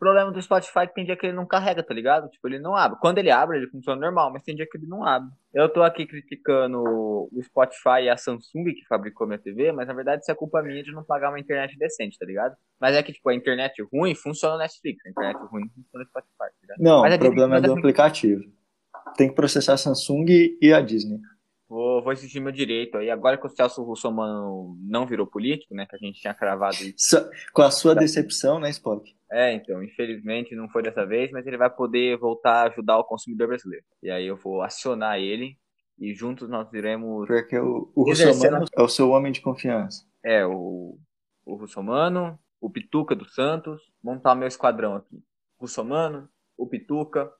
O 0.04 0.06
problema 0.06 0.30
do 0.30 0.42
Spotify 0.42 0.80
é 0.80 0.86
que 0.86 0.94
tem 0.94 1.06
dia 1.06 1.16
que 1.16 1.24
ele 1.24 1.32
não 1.32 1.46
carrega, 1.46 1.82
tá 1.82 1.94
ligado? 1.94 2.28
Tipo, 2.28 2.46
ele 2.46 2.58
não 2.58 2.76
abre. 2.76 2.98
Quando 3.00 3.16
ele 3.16 3.30
abre, 3.30 3.56
ele 3.56 3.68
funciona 3.68 3.98
normal, 3.98 4.30
mas 4.30 4.42
tem 4.42 4.54
dia 4.54 4.66
que 4.70 4.76
ele 4.76 4.86
não 4.86 5.02
abre. 5.02 5.30
Eu 5.54 5.66
tô 5.66 5.82
aqui 5.82 6.04
criticando 6.04 6.82
o 6.84 7.40
Spotify 7.42 8.02
e 8.02 8.10
a 8.10 8.16
Samsung 8.18 8.64
que 8.64 8.84
fabricou 8.86 9.26
minha 9.26 9.38
TV, 9.38 9.72
mas 9.72 9.88
na 9.88 9.94
verdade 9.94 10.20
isso 10.20 10.30
é 10.30 10.34
culpa 10.34 10.62
minha 10.62 10.82
de 10.82 10.92
não 10.92 11.02
pagar 11.02 11.30
uma 11.30 11.40
internet 11.40 11.78
decente, 11.78 12.18
tá 12.18 12.26
ligado? 12.26 12.54
Mas 12.78 12.94
é 12.94 13.02
que, 13.02 13.14
tipo, 13.14 13.30
a 13.30 13.34
internet 13.34 13.82
ruim 13.90 14.14
funciona 14.14 14.56
no 14.56 14.60
Netflix, 14.60 15.06
a 15.06 15.08
internet 15.08 15.38
ruim 15.50 15.70
funciona 15.70 16.04
no 16.04 16.06
Spotify, 16.06 16.36
tá 16.38 16.50
ligado? 16.60 16.78
Não, 16.80 17.00
mas 17.00 17.14
o 17.14 17.18
problema 17.18 17.56
é 17.56 17.60
do 17.62 17.72
aplicativo. 17.72 18.42
Tem 19.16 19.30
que 19.30 19.34
processar 19.34 19.72
a 19.72 19.78
Samsung 19.78 20.26
e 20.60 20.70
a 20.70 20.82
Disney. 20.82 21.18
Vou, 21.74 22.00
vou 22.00 22.12
exigir 22.12 22.40
meu 22.40 22.52
direito 22.52 22.96
aí. 22.96 23.10
Agora 23.10 23.36
que 23.36 23.44
o 23.44 23.50
Celso 23.50 23.82
Russomano 23.82 24.78
não 24.80 25.04
virou 25.04 25.26
político, 25.26 25.74
né? 25.74 25.84
Que 25.84 25.96
a 25.96 25.98
gente 25.98 26.20
tinha 26.20 26.32
cravado 26.32 26.76
isso. 26.76 27.28
Com 27.52 27.62
a 27.62 27.70
sua 27.72 27.96
decepção, 27.96 28.60
né, 28.60 28.70
Spock? 28.70 29.12
É, 29.28 29.52
então, 29.52 29.82
infelizmente 29.82 30.54
não 30.54 30.68
foi 30.68 30.84
dessa 30.84 31.04
vez, 31.04 31.32
mas 31.32 31.44
ele 31.44 31.56
vai 31.56 31.68
poder 31.68 32.16
voltar 32.16 32.62
a 32.62 32.68
ajudar 32.68 32.98
o 32.98 33.02
consumidor 33.02 33.48
brasileiro. 33.48 33.84
E 34.00 34.08
aí 34.08 34.24
eu 34.24 34.36
vou 34.36 34.62
acionar 34.62 35.18
ele 35.18 35.58
e 35.98 36.14
juntos 36.14 36.48
nós 36.48 36.72
iremos. 36.72 37.26
Porque 37.26 37.58
o, 37.58 37.90
o 37.92 38.04
Russomano 38.04 38.66
é 38.72 38.80
o 38.80 38.88
seu 38.88 39.10
homem 39.10 39.32
de 39.32 39.40
confiança. 39.40 40.06
É, 40.24 40.46
o, 40.46 40.96
o 41.44 41.56
Russomano, 41.56 42.38
o 42.60 42.70
Pituca 42.70 43.16
do 43.16 43.28
Santos, 43.28 43.82
montar 44.00 44.36
meu 44.36 44.46
esquadrão 44.46 44.94
aqui. 44.94 45.20
Russomano, 45.58 46.28
o 46.56 46.68
Pituca, 46.68 47.32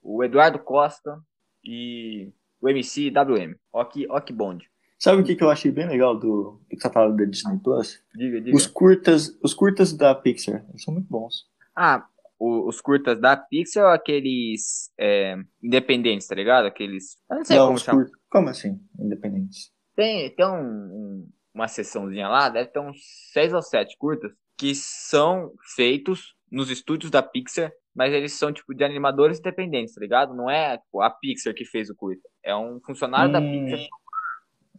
o 0.00 0.24
Eduardo 0.24 0.58
Costa 0.58 1.20
e 1.62 2.32
o 2.64 2.68
MC 2.68 3.10
WM. 3.10 3.54
Ó 3.72 3.84
que, 3.84 4.06
ó 4.08 4.20
que 4.20 4.32
bonde. 4.32 4.66
Sabe 4.98 5.20
o 5.20 5.24
que, 5.24 5.36
que 5.36 5.44
eu 5.44 5.50
achei 5.50 5.70
bem 5.70 5.86
legal 5.86 6.18
do, 6.18 6.62
do 6.70 6.76
catálogo 6.78 7.18
da 7.18 7.24
Disney 7.26 7.58
Plus? 7.58 8.02
Diga, 8.14 8.40
diga. 8.40 8.56
Os 8.56 8.66
curtas, 8.66 9.38
os 9.42 9.52
curtas 9.52 9.92
da 9.92 10.14
Pixar, 10.14 10.64
eles 10.70 10.82
são 10.82 10.94
muito 10.94 11.08
bons. 11.08 11.44
Ah, 11.76 12.06
o, 12.38 12.66
os 12.66 12.80
curtas 12.80 13.20
da 13.20 13.36
Pixar 13.36 13.84
ou 13.84 13.90
aqueles 13.90 14.90
é, 14.98 15.36
independentes, 15.62 16.26
tá 16.26 16.34
ligado? 16.34 16.64
Aqueles. 16.64 17.16
Eu 17.28 17.36
não 17.36 17.44
sei 17.44 17.56
não, 17.58 17.66
como 17.66 17.78
chama. 17.78 18.06
Como 18.30 18.48
assim, 18.48 18.80
independentes? 18.98 19.70
Tem, 19.94 20.34
tem 20.34 20.46
um, 20.46 20.62
um, 20.62 21.28
uma 21.52 21.68
sessãozinha 21.68 22.28
lá, 22.28 22.48
deve 22.48 22.70
ter 22.70 22.80
uns 22.80 22.96
seis 23.30 23.52
ou 23.52 23.60
sete 23.60 23.96
curtas, 23.98 24.32
que 24.56 24.74
são 24.74 25.52
feitos 25.76 26.34
nos 26.50 26.70
estúdios 26.70 27.10
da 27.10 27.22
Pixar 27.22 27.70
mas 27.94 28.12
eles 28.12 28.32
são, 28.32 28.52
tipo, 28.52 28.74
de 28.74 28.82
animadores 28.82 29.38
independentes, 29.38 29.94
tá 29.94 30.00
ligado? 30.00 30.34
Não 30.34 30.50
é 30.50 30.78
tipo, 30.78 31.00
a 31.00 31.10
Pixar 31.10 31.54
que 31.54 31.64
fez 31.64 31.88
o 31.88 31.94
curta. 31.94 32.28
É 32.42 32.54
um 32.54 32.80
funcionário 32.84 33.28
hum, 33.28 33.32
da 33.32 33.40
Pixar. 33.40 33.88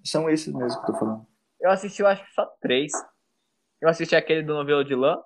São 0.03 0.29
esses 0.29 0.53
mesmo 0.53 0.81
que 0.81 0.91
eu 0.91 0.93
tô 0.93 0.99
falando. 0.99 1.25
Eu 1.59 1.71
assisti, 1.71 2.01
eu 2.01 2.07
acho 2.07 2.23
que 2.25 2.33
só 2.33 2.45
três. 2.61 2.91
Eu 3.81 3.89
assisti 3.89 4.15
aquele 4.15 4.43
do 4.43 4.53
novelo 4.53 4.83
de 4.83 4.93
lã. 4.93 5.17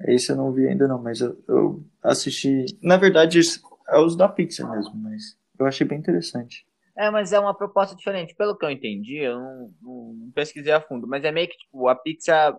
Esse 0.00 0.32
eu 0.32 0.36
não 0.36 0.52
vi 0.52 0.68
ainda 0.68 0.86
não, 0.86 1.00
mas 1.02 1.20
eu, 1.20 1.42
eu 1.48 1.84
assisti... 2.02 2.66
Na 2.82 2.96
verdade, 2.96 3.40
é 3.88 3.98
os 3.98 4.16
da 4.16 4.28
Pixar 4.28 4.70
mesmo, 4.70 4.94
mas 4.96 5.38
eu 5.58 5.66
achei 5.66 5.86
bem 5.86 5.98
interessante. 5.98 6.66
É, 6.98 7.10
mas 7.10 7.32
é 7.32 7.38
uma 7.38 7.54
proposta 7.54 7.94
diferente. 7.94 8.34
Pelo 8.34 8.56
que 8.56 8.64
eu 8.64 8.70
entendi, 8.70 9.18
eu 9.18 9.38
não, 9.38 9.72
não 9.82 10.30
pesquisei 10.34 10.72
a 10.72 10.80
fundo, 10.80 11.06
mas 11.06 11.24
é 11.24 11.30
meio 11.30 11.48
que, 11.48 11.56
tipo, 11.56 11.88
a 11.88 11.94
Pixar 11.94 12.56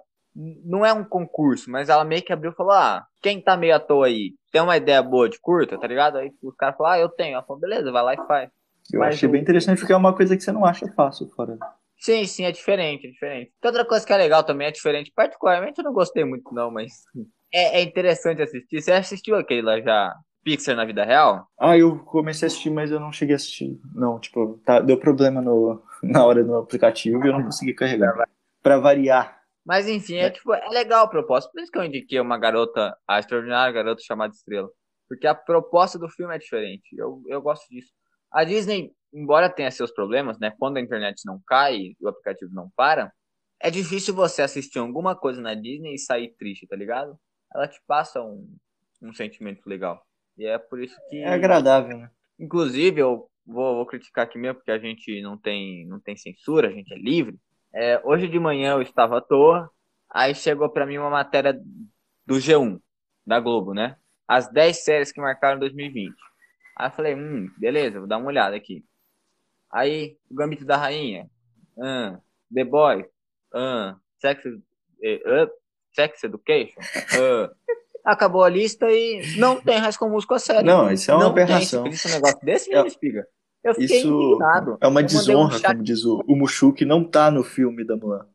não 0.64 0.86
é 0.86 0.94
um 0.94 1.04
concurso, 1.04 1.72
mas 1.72 1.90
ela 1.90 2.06
meio 2.06 2.22
que 2.22 2.32
abriu 2.32 2.52
e 2.52 2.56
falou: 2.56 2.74
ah, 2.74 3.06
quem 3.22 3.42
tá 3.42 3.58
meio 3.58 3.76
à 3.76 3.80
toa 3.80 4.06
aí? 4.06 4.34
Tem 4.52 4.62
uma 4.62 4.78
ideia 4.78 5.02
boa 5.02 5.28
de 5.28 5.40
curta, 5.40 5.80
tá 5.80 5.88
ligado? 5.88 6.18
Aí 6.18 6.32
os 6.44 6.56
caras 6.56 6.78
falaram: 6.78 6.96
ah, 6.96 7.00
eu 7.00 7.10
tenho. 7.10 7.34
Ela 7.34 7.44
falou: 7.44 7.60
beleza, 7.60 7.92
vai 7.92 8.04
lá 8.04 8.14
e 8.14 8.28
faz. 8.28 8.50
Eu 8.94 9.00
mas 9.00 9.16
achei 9.16 9.28
bem 9.28 9.42
interessante 9.42 9.80
porque 9.80 9.94
é 9.94 9.98
uma 9.98 10.16
coisa 10.16 10.38
que 10.38 10.44
você 10.44 10.52
não 10.52 10.64
acha 10.64 10.88
fácil 10.94 11.28
fora. 11.30 11.58
Sim, 12.00 12.26
sim, 12.26 12.44
é 12.46 12.52
diferente, 12.52 13.08
é 13.08 13.10
diferente. 13.10 13.52
Outra 13.64 13.84
coisa 13.84 14.06
que 14.06 14.14
é 14.14 14.18
legal 14.18 14.44
também 14.44 14.68
é 14.68 14.72
diferente. 14.72 15.12
Particularmente 15.14 15.80
eu 15.80 15.84
não 15.84 15.94
gostei 15.94 16.24
muito, 16.24 16.54
não, 16.54 16.70
mas 16.70 16.92
é, 17.52 17.80
é 17.80 17.82
interessante 17.82 18.42
assistir. 18.42 18.82
Você 18.82 18.92
assistiu 18.92 19.36
aquele 19.36 19.64
lá 19.64 19.80
já? 19.82 20.16
Pixar 20.44 20.78
na 20.78 20.86
vida 20.86 21.04
real? 21.04 21.46
Ah, 21.60 21.78
eu 21.78 22.00
comecei 22.06 22.46
a 22.46 22.48
assistir, 22.48 22.70
mas 22.70 22.90
eu 22.90 23.02
não 23.02 23.12
cheguei 23.12 23.34
a 23.34 23.38
assistir. 23.38 23.78
Não, 23.94 24.18
tipo, 24.18 24.62
tá, 24.64 24.80
deu 24.80 24.98
problema 24.98 25.42
no, 25.42 25.82
na 26.02 26.24
hora 26.24 26.42
do 26.44 26.56
aplicativo 26.56 27.26
e 27.26 27.28
eu 27.28 27.34
não 27.34 27.44
consegui 27.44 27.74
carregar. 27.74 28.30
Pra 28.64 28.78
variar. 28.78 29.37
Mas 29.68 29.86
enfim, 29.86 30.16
é, 30.16 30.28
é, 30.28 30.30
tipo, 30.30 30.54
é 30.54 30.70
legal 30.70 31.04
a 31.04 31.10
proposta. 31.10 31.52
Por 31.52 31.62
isso 31.62 31.70
que 31.70 31.78
eu 31.78 31.84
indiquei 31.84 32.22
uma 32.22 32.38
garota, 32.38 32.98
a 33.06 33.20
extraordinária 33.20 33.74
garota 33.74 34.02
chamada 34.02 34.34
Estrela. 34.34 34.70
Porque 35.10 35.28
a 35.28 35.36
proposta 35.36 36.00
do 36.00 36.08
filme 36.08 36.34
é 36.34 36.40
diferente. 36.40 36.96
Eu, 36.98 37.22
eu 37.28 37.42
gosto 37.42 37.68
disso. 37.70 37.92
A 38.32 38.46
Disney, 38.46 38.94
embora 39.14 39.50
tenha 39.50 39.70
seus 39.70 39.92
problemas, 39.92 40.40
né? 40.40 40.54
Quando 40.58 40.78
a 40.78 40.82
internet 40.82 41.22
não 41.26 41.42
cai 41.46 41.76
e 41.76 41.98
o 42.00 42.08
aplicativo 42.08 42.50
não 42.54 42.72
para, 42.78 43.12
é 43.62 43.70
difícil 43.70 44.16
você 44.16 44.42
assistir 44.42 44.80
alguma 44.80 45.18
coisa 45.18 45.42
na 45.42 45.54
Disney 45.54 45.96
e 45.96 46.00
sair 46.00 46.34
triste, 46.40 46.66
tá 46.66 46.76
ligado? 46.78 47.20
Ela 47.54 47.68
te 47.68 47.82
passa 47.86 48.22
um, 48.22 48.48
um 49.02 49.14
sentimento 49.14 49.68
legal. 49.68 50.02
E 50.38 50.46
é 50.46 50.58
por 50.58 50.82
isso 50.82 50.96
que. 51.10 51.18
É 51.18 51.28
agradável, 51.28 51.98
né? 51.98 52.10
Inclusive, 52.40 53.02
eu 53.02 53.30
vou, 53.46 53.76
vou 53.76 53.86
criticar 53.86 54.24
aqui 54.24 54.38
mesmo, 54.38 54.56
porque 54.56 54.72
a 54.72 54.80
gente 54.80 55.22
não 55.22 55.38
tem, 55.38 55.86
não 55.88 56.00
tem 56.00 56.16
censura, 56.16 56.70
a 56.70 56.72
gente 56.72 56.94
é 56.94 56.98
livre. 56.98 57.38
É, 57.74 58.02
hoje 58.04 58.28
de 58.28 58.40
manhã 58.40 58.74
eu 58.74 58.82
estava 58.82 59.18
à 59.18 59.22
toa, 59.22 59.70
aí 60.10 60.34
chegou 60.34 60.70
para 60.70 60.86
mim 60.86 60.98
uma 60.98 61.10
matéria 61.10 61.54
do 62.26 62.36
G1, 62.36 62.80
da 63.26 63.40
Globo, 63.40 63.74
né? 63.74 63.98
As 64.28 64.52
10 64.52 64.84
séries 64.84 65.12
que 65.12 65.22
marcaram 65.22 65.60
2020. 65.60 66.14
Aí 66.78 66.88
eu 66.88 66.92
falei, 66.92 67.16
hum, 67.16 67.50
beleza, 67.58 68.00
vou 68.00 68.08
dar 68.08 68.18
uma 68.18 68.28
olhada 68.28 68.56
aqui. 68.56 68.84
Aí, 69.72 70.18
o 70.30 70.36
Gambito 70.36 70.66
da 70.66 70.78
Rainha, 70.78 71.30
uh, 71.78 72.22
The 72.54 72.64
Boy, 72.64 73.02
uh, 73.54 73.96
Sex, 74.20 74.46
uh, 74.46 75.52
Sex 75.94 76.24
Education, 76.24 76.80
uh, 76.80 77.56
acabou 78.06 78.44
a 78.44 78.50
lista 78.50 78.90
e 78.90 79.36
não 79.38 79.60
tem 79.60 79.78
High 79.78 79.92
School 79.92 80.12
Musical 80.12 80.38
a 80.38 80.40
série. 80.40 80.64
Não, 80.66 80.92
isso 80.92 81.12
é 81.12 81.14
uma 81.14 81.24
não 81.24 81.32
aberração. 81.32 81.84
Tem, 81.84 81.92
um 81.92 82.14
negócio 82.14 82.40
desse, 82.42 82.74
é, 82.74 82.88
espiga. 82.88 83.28
Eu 83.68 83.76
fiquei 83.76 83.98
Isso 83.98 84.08
indignado. 84.08 84.78
É 84.80 84.88
uma 84.88 85.04
desonra, 85.04 85.58
um 85.58 85.62
como 85.62 85.84
diz 85.84 86.06
o, 86.06 86.24
o 86.26 86.36
Mushu, 86.38 86.72
que 86.72 86.86
não 86.86 87.04
tá 87.04 87.30
no 87.30 87.44
filme 87.44 87.84
da 87.84 87.98
Mulan. 87.98 88.26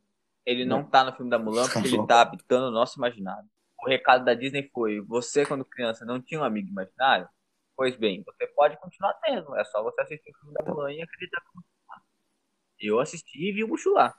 Ele 0.44 0.66
não, 0.66 0.80
não 0.80 0.84
tá 0.84 1.04
no 1.04 1.12
filme 1.14 1.30
da 1.30 1.38
Mulan 1.38 1.66
porque 1.68 1.88
ele 1.88 2.06
tá 2.06 2.20
habitando 2.20 2.66
o 2.66 2.70
nosso 2.70 2.98
imaginário. 2.98 3.48
O 3.82 3.88
recado 3.88 4.24
da 4.26 4.34
Disney 4.34 4.68
foi: 4.74 5.00
você, 5.00 5.46
quando 5.46 5.64
criança, 5.64 6.04
não 6.04 6.20
tinha 6.20 6.40
um 6.40 6.44
amigo 6.44 6.68
imaginário? 6.68 7.26
Pois 7.74 7.96
bem, 7.96 8.22
você 8.24 8.46
pode 8.48 8.78
continuar 8.78 9.14
tendo. 9.24 9.56
É 9.56 9.64
só 9.64 9.82
você 9.82 10.02
assistir 10.02 10.30
o 10.30 10.38
filme 10.38 10.54
da 10.54 10.70
Mulan 10.70 10.92
e 10.92 11.00
acreditar 11.00 11.40
que 11.40 11.46
continuar. 11.46 12.02
Eu 12.78 13.00
assisti 13.00 13.48
e 13.48 13.52
vi 13.52 13.64
o 13.64 13.68
Mushu 13.68 13.90
lá. 13.92 14.14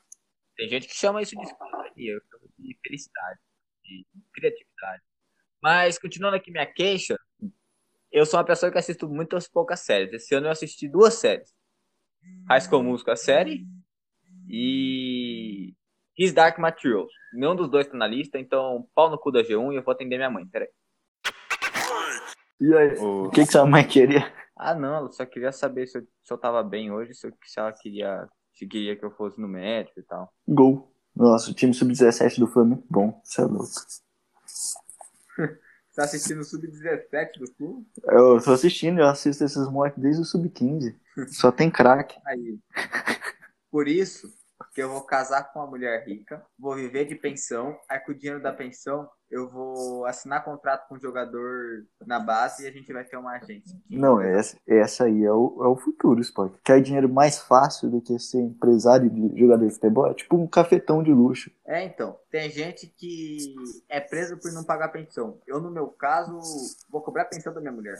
Tem 0.56 0.68
gente 0.68 0.88
que 0.88 0.96
chama 0.96 1.22
isso 1.22 1.36
de 1.36 1.44
escolha, 1.44 1.92
eu 1.96 2.20
chamo 2.30 2.50
de 2.58 2.78
felicidade, 2.84 3.40
de 3.84 4.06
criatividade. 4.34 5.04
Mas, 5.62 5.98
continuando 5.98 6.36
aqui 6.36 6.52
minha 6.52 6.66
queixa, 6.66 7.18
eu 8.14 8.28
sou 8.28 8.40
uma 8.40 8.46
pessoa 8.46 8.72
que 8.72 8.78
assisto 8.78 9.10
muitas 9.10 9.48
poucas 9.48 9.80
séries. 9.80 10.14
Esse 10.14 10.36
ano 10.36 10.46
eu 10.46 10.52
assisti 10.52 10.88
duas 10.88 11.16
séries. 11.16 11.52
High 12.48 12.62
School 12.62 12.84
Musical, 12.84 13.14
a 13.14 13.18
série, 13.18 13.66
e 14.48 15.74
His 16.18 16.32
Dark 16.32 16.60
Materials. 16.60 17.12
Nenhum 17.34 17.56
dos 17.56 17.70
dois 17.70 17.88
tá 17.88 17.98
na 17.98 18.06
lista, 18.06 18.38
então 18.38 18.88
pau 18.94 19.10
no 19.10 19.18
cu 19.18 19.32
da 19.32 19.42
G1 19.42 19.74
e 19.74 19.76
eu 19.78 19.84
vou 19.84 19.92
atender 19.92 20.18
minha 20.18 20.30
mãe, 20.30 20.46
peraí. 20.46 20.70
E 22.62 22.74
aí, 22.74 22.98
o 23.00 23.32
que, 23.32 23.46
que 23.46 23.52
sua 23.52 23.66
mãe 23.66 23.86
queria? 23.86 24.32
Ah, 24.56 24.76
não, 24.76 24.96
ela 24.96 25.12
só 25.12 25.26
queria 25.26 25.52
saber 25.52 25.88
se 25.88 25.98
eu, 25.98 26.08
se 26.24 26.32
eu 26.32 26.38
tava 26.38 26.62
bem 26.64 26.92
hoje, 26.92 27.16
se, 27.16 27.26
eu, 27.26 27.34
se 27.44 27.60
ela 27.60 27.74
queria, 27.74 28.30
se 28.54 28.68
queria 28.68 28.96
que 28.96 29.04
eu 29.04 29.12
fosse 29.12 29.42
no 29.42 29.48
médico 29.48 30.00
e 30.00 30.04
tal. 30.04 30.32
Gol. 30.48 30.94
Nossa, 31.16 31.50
o 31.50 31.54
time 31.54 31.74
sub-17 31.74 32.40
do 32.40 32.48
Fã 32.48 32.62
é 32.62 32.66
muito 32.66 32.86
bom, 32.90 33.20
você 33.24 33.42
é 33.42 33.46
louco. 33.46 33.70
Tá 35.96 36.06
assistindo 36.06 36.40
o 36.40 36.44
Sub-17 36.44 37.40
do 37.40 37.48
Flu? 37.54 37.86
Eu 38.04 38.42
tô 38.44 38.52
assistindo, 38.52 39.00
eu 39.00 39.08
assisto 39.08 39.44
esses 39.44 39.70
moleques 39.70 40.02
desde 40.02 40.22
o 40.22 40.26
Sub-15. 40.26 40.96
Só 41.28 41.52
tem 41.52 41.70
craque. 41.70 42.20
Aí. 42.26 42.58
Por 43.70 43.88
isso 43.88 44.32
que 44.74 44.82
eu 44.82 44.90
vou 44.90 45.02
casar 45.04 45.52
com 45.52 45.60
uma 45.60 45.68
mulher 45.68 46.04
rica, 46.06 46.44
vou 46.58 46.76
viver 46.76 47.06
de 47.06 47.16
pensão, 47.16 47.78
aí 47.88 48.00
com 48.00 48.12
o 48.12 48.16
dinheiro 48.16 48.42
da 48.42 48.52
pensão 48.52 49.08
eu 49.34 49.50
vou 49.50 50.06
assinar 50.06 50.46
contrato 50.46 50.88
com 50.88 50.96
o 50.96 51.00
jogador 51.00 51.86
na 52.06 52.20
base 52.20 52.64
e 52.64 52.68
a 52.68 52.72
gente 52.72 52.94
vai 52.94 53.04
ter 53.04 53.18
uma 53.18 53.36
agência. 53.36 53.76
Não, 53.90 54.22
essa, 54.22 54.58
essa 54.68 55.06
aí 55.06 55.24
é 55.24 55.32
o, 55.32 55.60
é 55.64 55.68
o 55.68 55.76
futuro, 55.76 56.22
Spock. 56.22 56.56
Quer 56.64 56.80
dinheiro 56.82 57.10
mais 57.10 57.40
fácil 57.40 57.90
do 57.90 58.00
que 58.00 58.18
ser 58.20 58.42
empresário 58.42 59.10
de 59.10 59.40
jogador 59.40 59.66
de 59.66 59.74
futebol? 59.74 60.12
É 60.12 60.14
tipo 60.14 60.38
um 60.38 60.46
cafetão 60.46 61.02
de 61.02 61.12
luxo. 61.12 61.50
É, 61.66 61.84
então. 61.84 62.16
Tem 62.30 62.50
gente 62.52 62.88
que 62.88 63.56
é 63.90 64.00
preso 64.00 64.38
por 64.38 64.52
não 64.52 64.64
pagar 64.64 64.90
pensão. 64.90 65.40
Eu, 65.48 65.60
no 65.60 65.72
meu 65.72 65.88
caso, 65.88 66.40
vou 66.90 67.02
cobrar 67.02 67.24
a 67.24 67.26
pensão 67.26 67.54
da 67.54 67.60
minha 67.60 67.74
mulher. 67.74 67.98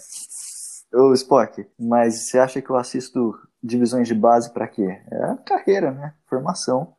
Ô, 0.94 1.14
Spock, 1.14 1.68
mas 1.80 2.30
você 2.30 2.38
acha 2.38 2.62
que 2.62 2.70
eu 2.70 2.76
assisto 2.76 3.36
divisões 3.64 4.08
de 4.08 4.14
base 4.14 4.54
para 4.54 4.68
quê? 4.68 5.02
É 5.10 5.24
a 5.24 5.38
carreira, 5.38 5.92
né? 5.92 6.14
Formação. 6.28 6.96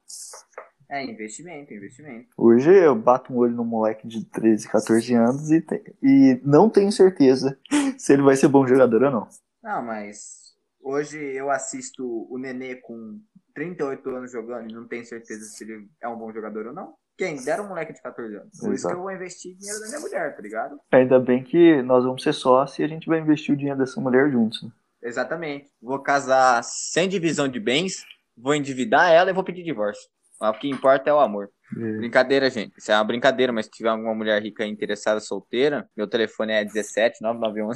É, 0.91 1.05
investimento, 1.05 1.75
investimento. 1.75 2.29
Hoje 2.37 2.73
eu 2.73 2.95
bato 2.95 3.33
um 3.33 3.37
olho 3.37 3.55
no 3.55 3.65
moleque 3.65 4.07
de 4.07 4.25
13, 4.25 4.69
14 4.69 5.15
anos 5.15 5.51
e, 5.51 5.61
te... 5.61 5.83
e 6.03 6.41
não 6.45 6.71
tenho 6.71 6.93
certeza 6.93 7.59
se 7.99 8.13
ele 8.13 8.23
vai 8.23 8.37
ser 8.37 8.49
bom 8.49 8.67
jogador 8.67 9.03
ou 9.03 9.11
não. 9.11 9.29
Não, 9.63 9.83
mas 9.83 10.55
hoje 10.83 11.19
eu 11.19 11.51
assisto 11.51 12.05
o 12.31 12.39
Nenê 12.39 12.77
com 12.77 13.19
38 13.55 14.09
anos 14.11 14.33
jogando 14.33 14.71
e 14.71 14.75
não 14.75 14.87
tenho 14.87 15.05
certeza 15.05 15.45
se 15.45 15.65
ele 15.65 15.89
é 16.03 16.09
um 16.09 16.19
bom 16.19 16.33
jogador 16.33 16.67
ou 16.67 16.73
não. 16.73 16.95
Quem 17.17 17.43
dera 17.45 17.63
um 17.63 17.69
moleque 17.69 17.93
de 17.93 18.03
14 18.03 18.35
anos. 18.35 18.59
Por 18.59 18.73
Exato. 18.73 18.75
isso 18.75 18.89
que 18.89 18.95
eu 18.95 19.01
vou 19.01 19.13
investir 19.13 19.57
dinheiro 19.57 19.81
da 19.81 19.87
minha 19.87 20.01
mulher, 20.01 20.35
tá 20.35 20.43
ligado? 20.43 20.81
Ainda 20.91 21.21
bem 21.21 21.45
que 21.45 21.81
nós 21.83 22.05
vamos 22.05 22.23
ser 22.23 22.33
sócios 22.33 22.79
e 22.81 22.83
a 22.83 22.89
gente 22.89 23.07
vai 23.07 23.21
investir 23.21 23.55
o 23.55 23.57
dinheiro 23.57 23.79
dessa 23.79 24.01
mulher 24.01 24.31
juntos. 24.31 24.69
Exatamente. 25.05 25.71
Vou 25.81 26.01
casar 26.01 26.65
sem 26.65 27.09
divisão 27.09 27.47
de 27.47 27.61
bens, 27.61 28.05
vou 28.37 28.55
endividar 28.55 29.13
ela 29.13 29.31
e 29.31 29.35
vou 29.35 29.45
pedir 29.45 29.63
divórcio. 29.63 30.09
Mas 30.41 30.57
o 30.57 30.59
que 30.59 30.69
importa 30.69 31.11
é 31.11 31.13
o 31.13 31.21
amor. 31.21 31.51
É. 31.77 31.97
Brincadeira, 31.99 32.51
gente. 32.51 32.73
Isso 32.77 32.91
é 32.91 32.97
uma 32.97 33.05
brincadeira, 33.05 33.53
mas 33.53 33.67
se 33.67 33.73
tiver 33.73 33.91
alguma 33.91 34.15
mulher 34.15 34.43
rica 34.43 34.67
interessada, 34.67 35.21
solteira, 35.21 35.89
meu 35.97 36.07
telefone 36.09 36.53
é 36.53 36.65
17 36.65 37.23
991. 37.23 37.71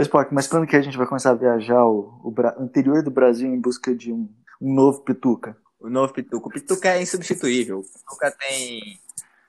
Spock, 0.00 0.32
mas 0.32 0.46
quando 0.46 0.66
que 0.66 0.74
a 0.74 0.80
gente 0.80 0.96
vai 0.96 1.06
começar 1.06 1.30
a 1.30 1.34
viajar 1.34 1.84
o, 1.84 2.22
o 2.24 2.64
interior 2.64 3.02
do 3.02 3.10
Brasil 3.10 3.46
em 3.46 3.60
busca 3.60 3.94
de 3.94 4.10
um, 4.10 4.28
um 4.60 4.74
novo 4.74 5.02
Pituca? 5.02 5.56
O 5.78 5.90
novo 5.90 6.12
Pituca. 6.14 6.48
O 6.48 6.50
Pituca 6.50 6.88
é 6.88 7.02
insubstituível. 7.02 7.80
O 7.80 7.82
Pituca 7.82 8.34
tem 8.38 8.98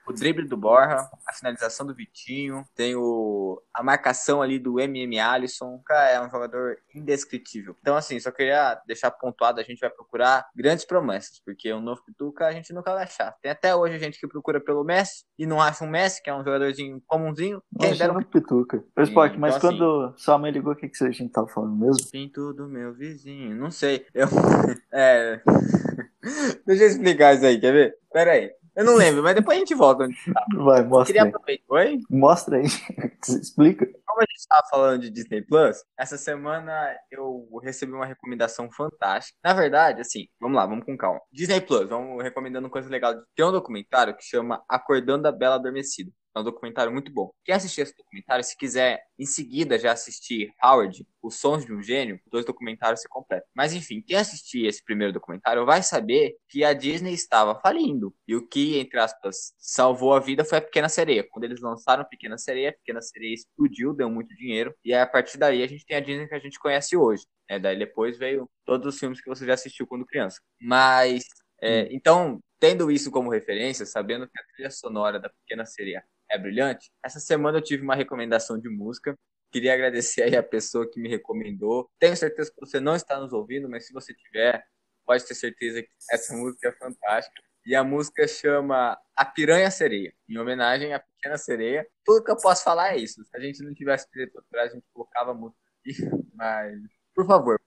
o 0.06 0.12
drible 0.12 0.46
do 0.46 0.56
Borja, 0.56 1.08
a 1.26 1.32
finalização 1.32 1.86
do 1.86 1.94
Vitinho, 1.94 2.64
tem 2.74 2.94
o, 2.94 3.62
a 3.72 3.82
marcação 3.82 4.42
ali 4.42 4.58
do 4.58 4.80
MM 4.80 5.18
Alisson. 5.18 5.80
Cara, 5.84 6.10
é 6.10 6.20
um 6.20 6.30
jogador 6.30 6.76
indescritível. 6.94 7.76
Então, 7.80 7.96
assim, 7.96 8.18
só 8.20 8.30
queria 8.30 8.80
deixar 8.86 9.10
pontuado: 9.10 9.60
a 9.60 9.64
gente 9.64 9.80
vai 9.80 9.90
procurar 9.90 10.46
grandes 10.54 10.84
promessas, 10.84 11.40
porque 11.44 11.72
o 11.72 11.80
novo 11.80 12.02
Pituca 12.04 12.46
a 12.46 12.52
gente 12.52 12.72
nunca 12.72 12.92
vai 12.92 13.04
achar. 13.04 13.34
Tem 13.42 13.50
até 13.50 13.74
hoje 13.74 13.98
gente 13.98 14.18
que 14.18 14.28
procura 14.28 14.60
pelo 14.60 14.84
Messi 14.84 15.24
e 15.38 15.46
não 15.46 15.60
acha 15.60 15.84
um 15.84 15.88
Messi, 15.88 16.22
que 16.22 16.30
é 16.30 16.34
um 16.34 16.44
jogadorzinho 16.44 17.02
comumzinho. 17.06 17.62
Quem 17.78 17.90
Nossa, 17.90 17.98
dera 17.98 18.12
um 18.12 18.22
Pituca. 18.22 18.78
Pituca. 18.78 19.02
Spock, 19.02 19.38
mas 19.38 19.56
então, 19.56 19.70
quando 19.70 20.04
assim, 20.06 20.18
sua 20.18 20.38
mãe 20.38 20.50
ligou, 20.50 20.72
o 20.72 20.76
que, 20.76 20.88
que 20.88 21.04
a 21.04 21.10
gente 21.10 21.32
tava 21.32 21.48
falando 21.48 21.76
mesmo? 21.76 22.10
Pinto 22.10 22.52
do 22.52 22.68
meu 22.68 22.92
vizinho. 22.92 23.54
Não 23.56 23.70
sei. 23.70 24.06
Eu. 24.14 24.28
é. 24.92 25.40
Deixa 26.66 26.84
eu 26.84 26.88
explicar 26.88 27.34
isso 27.34 27.44
aí, 27.44 27.60
quer 27.60 27.72
ver? 27.72 27.98
Pera 28.12 28.32
aí. 28.32 28.50
Eu 28.76 28.84
não 28.84 28.96
lembro, 28.96 29.22
mas 29.22 29.36
depois 29.36 29.56
a 29.56 29.60
gente 29.60 29.74
volta. 29.74 30.08
Vai, 30.56 30.82
mostra 30.82 31.22
aí. 31.22 31.62
Oi? 31.68 31.98
Mostra 32.10 32.56
aí. 32.56 32.64
Explica. 33.28 33.86
Como 34.04 34.20
a 34.20 34.26
gente 34.28 34.38
estava 34.38 34.66
falando 34.68 35.00
de 35.00 35.10
Disney 35.10 35.42
Plus, 35.42 35.76
essa 35.98 36.16
semana 36.16 36.96
eu 37.10 37.48
recebi 37.62 37.92
uma 37.92 38.06
recomendação 38.06 38.68
fantástica. 38.72 39.38
Na 39.44 39.52
verdade, 39.52 40.00
assim, 40.00 40.26
vamos 40.40 40.56
lá, 40.56 40.66
vamos 40.66 40.84
com 40.84 40.96
calma. 40.96 41.20
Disney 41.32 41.60
Plus, 41.60 41.88
vamos 41.88 42.22
recomendando 42.22 42.68
coisa 42.68 42.88
legal. 42.88 43.14
Tem 43.36 43.46
um 43.46 43.52
documentário 43.52 44.16
que 44.16 44.24
chama 44.24 44.64
Acordando 44.68 45.28
a 45.28 45.32
Bela 45.32 45.54
Adormecida. 45.54 46.10
É 46.34 46.40
um 46.40 46.44
documentário 46.44 46.92
muito 46.92 47.12
bom. 47.12 47.30
Quem 47.44 47.54
assistir 47.54 47.82
esse 47.82 47.96
documentário, 47.96 48.42
se 48.42 48.56
quiser 48.56 49.04
em 49.16 49.24
seguida 49.24 49.78
já 49.78 49.92
assistir 49.92 50.52
Howard, 50.62 51.06
Os 51.22 51.36
Sons 51.36 51.64
de 51.64 51.72
um 51.72 51.80
Gênio, 51.80 52.20
dois 52.26 52.44
documentários 52.44 53.02
se 53.02 53.08
completam. 53.08 53.46
Mas 53.54 53.72
enfim, 53.72 54.02
quem 54.04 54.16
assistir 54.16 54.66
esse 54.66 54.84
primeiro 54.84 55.12
documentário 55.12 55.64
vai 55.64 55.80
saber 55.82 56.36
que 56.48 56.64
a 56.64 56.72
Disney 56.72 57.12
estava 57.12 57.54
falindo. 57.60 58.12
E 58.26 58.34
o 58.34 58.46
que, 58.46 58.78
entre 58.78 58.98
aspas, 58.98 59.54
salvou 59.56 60.12
a 60.12 60.18
vida 60.18 60.44
foi 60.44 60.58
a 60.58 60.62
Pequena 60.62 60.88
Sereia. 60.88 61.24
Quando 61.30 61.44
eles 61.44 61.60
lançaram 61.60 62.02
a 62.02 62.06
Pequena 62.06 62.36
Sereia, 62.36 62.70
a 62.70 62.72
Pequena 62.72 63.00
Sereia 63.00 63.34
explodiu, 63.34 63.94
deu 63.94 64.10
muito 64.10 64.34
dinheiro. 64.34 64.74
E 64.84 64.92
a 64.92 65.06
partir 65.06 65.38
daí 65.38 65.62
a 65.62 65.68
gente 65.68 65.86
tem 65.86 65.96
a 65.96 66.00
Disney 66.00 66.26
que 66.26 66.34
a 66.34 66.40
gente 66.40 66.58
conhece 66.58 66.96
hoje. 66.96 67.24
É, 67.48 67.60
daí 67.60 67.78
depois 67.78 68.18
veio 68.18 68.50
todos 68.64 68.92
os 68.92 68.98
filmes 68.98 69.20
que 69.20 69.28
você 69.28 69.46
já 69.46 69.54
assistiu 69.54 69.86
quando 69.86 70.04
criança. 70.04 70.40
Mas, 70.60 71.24
é, 71.62 71.84
hum. 71.84 71.88
então, 71.92 72.40
tendo 72.58 72.90
isso 72.90 73.10
como 73.10 73.30
referência, 73.30 73.86
sabendo 73.86 74.26
que 74.26 74.40
a 74.40 74.44
trilha 74.54 74.70
sonora 74.70 75.20
da 75.20 75.28
Pequena 75.28 75.64
Sereia 75.64 76.02
é 76.30 76.38
brilhante. 76.38 76.90
Essa 77.04 77.20
semana 77.20 77.58
eu 77.58 77.62
tive 77.62 77.82
uma 77.82 77.94
recomendação 77.94 78.58
de 78.58 78.68
música. 78.68 79.16
Queria 79.52 79.74
agradecer 79.74 80.22
aí 80.22 80.36
a 80.36 80.42
pessoa 80.42 80.88
que 80.90 81.00
me 81.00 81.08
recomendou. 81.08 81.88
Tenho 81.98 82.16
certeza 82.16 82.50
que 82.50 82.60
você 82.60 82.80
não 82.80 82.96
está 82.96 83.20
nos 83.20 83.32
ouvindo, 83.32 83.68
mas 83.68 83.86
se 83.86 83.92
você 83.92 84.12
tiver, 84.14 84.64
pode 85.06 85.24
ter 85.26 85.34
certeza 85.34 85.82
que 85.82 85.88
essa 86.10 86.34
música 86.36 86.68
é 86.68 86.72
fantástica. 86.72 87.42
E 87.66 87.74
a 87.74 87.82
música 87.82 88.26
chama 88.28 88.98
A 89.16 89.24
Piranha 89.24 89.70
Sereia, 89.70 90.12
em 90.28 90.36
homenagem 90.36 90.92
à 90.92 91.00
Pequena 91.00 91.38
Sereia. 91.38 91.86
Tudo 92.04 92.24
que 92.24 92.30
eu 92.30 92.36
posso 92.36 92.62
falar 92.62 92.94
é 92.94 92.98
isso. 92.98 93.24
Se 93.24 93.36
a 93.36 93.40
gente 93.40 93.62
não 93.62 93.72
tivesse 93.72 94.06
direito 94.12 94.36
autoral, 94.36 94.66
a 94.66 94.68
gente 94.68 94.84
colocava 94.92 95.30
a 95.30 95.34
música 95.34 95.60
aqui. 95.80 95.94
Mas, 96.34 96.78
por 97.14 97.26
favor, 97.26 97.58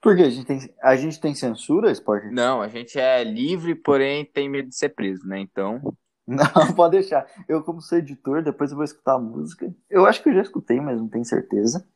porque 0.00 0.22
a 0.22 0.30
gente 0.30 0.46
tem, 0.46 0.74
a 0.82 0.96
gente 0.96 1.20
tem 1.20 1.34
censura, 1.34 1.90
Sport? 1.90 2.24
Não, 2.30 2.62
a 2.62 2.68
gente 2.68 2.98
é 2.98 3.22
livre, 3.24 3.74
porém 3.74 4.24
tem 4.24 4.48
medo 4.48 4.68
de 4.68 4.76
ser 4.76 4.90
preso, 4.90 5.26
né? 5.26 5.38
Então, 5.40 5.80
não, 6.28 6.44
pode 6.76 6.98
deixar. 6.98 7.26
Eu, 7.48 7.62
como 7.62 7.80
sou 7.80 7.96
editor, 7.96 8.42
depois 8.42 8.70
eu 8.70 8.76
vou 8.76 8.84
escutar 8.84 9.14
a 9.14 9.18
música. 9.18 9.74
Eu 9.88 10.04
acho 10.04 10.22
que 10.22 10.28
eu 10.28 10.34
já 10.34 10.42
escutei, 10.42 10.78
mas 10.78 11.00
não 11.00 11.08
tenho 11.08 11.24
certeza. 11.24 11.88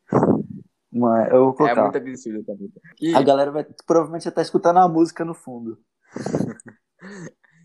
Mas 0.91 1.31
eu 1.31 1.45
vou 1.45 1.55
colocar. 1.55 1.79
É 1.79 1.83
muito 1.83 1.99
absurdo 1.99 2.45
também. 2.45 2.73
E... 2.99 3.15
A 3.15 3.23
galera 3.23 3.51
vai 3.51 3.67
provavelmente 3.87 4.27
estar 4.27 4.41
escutando 4.41 4.79
a 4.79 4.89
música 4.89 5.23
no 5.23 5.35
fundo. 5.35 5.79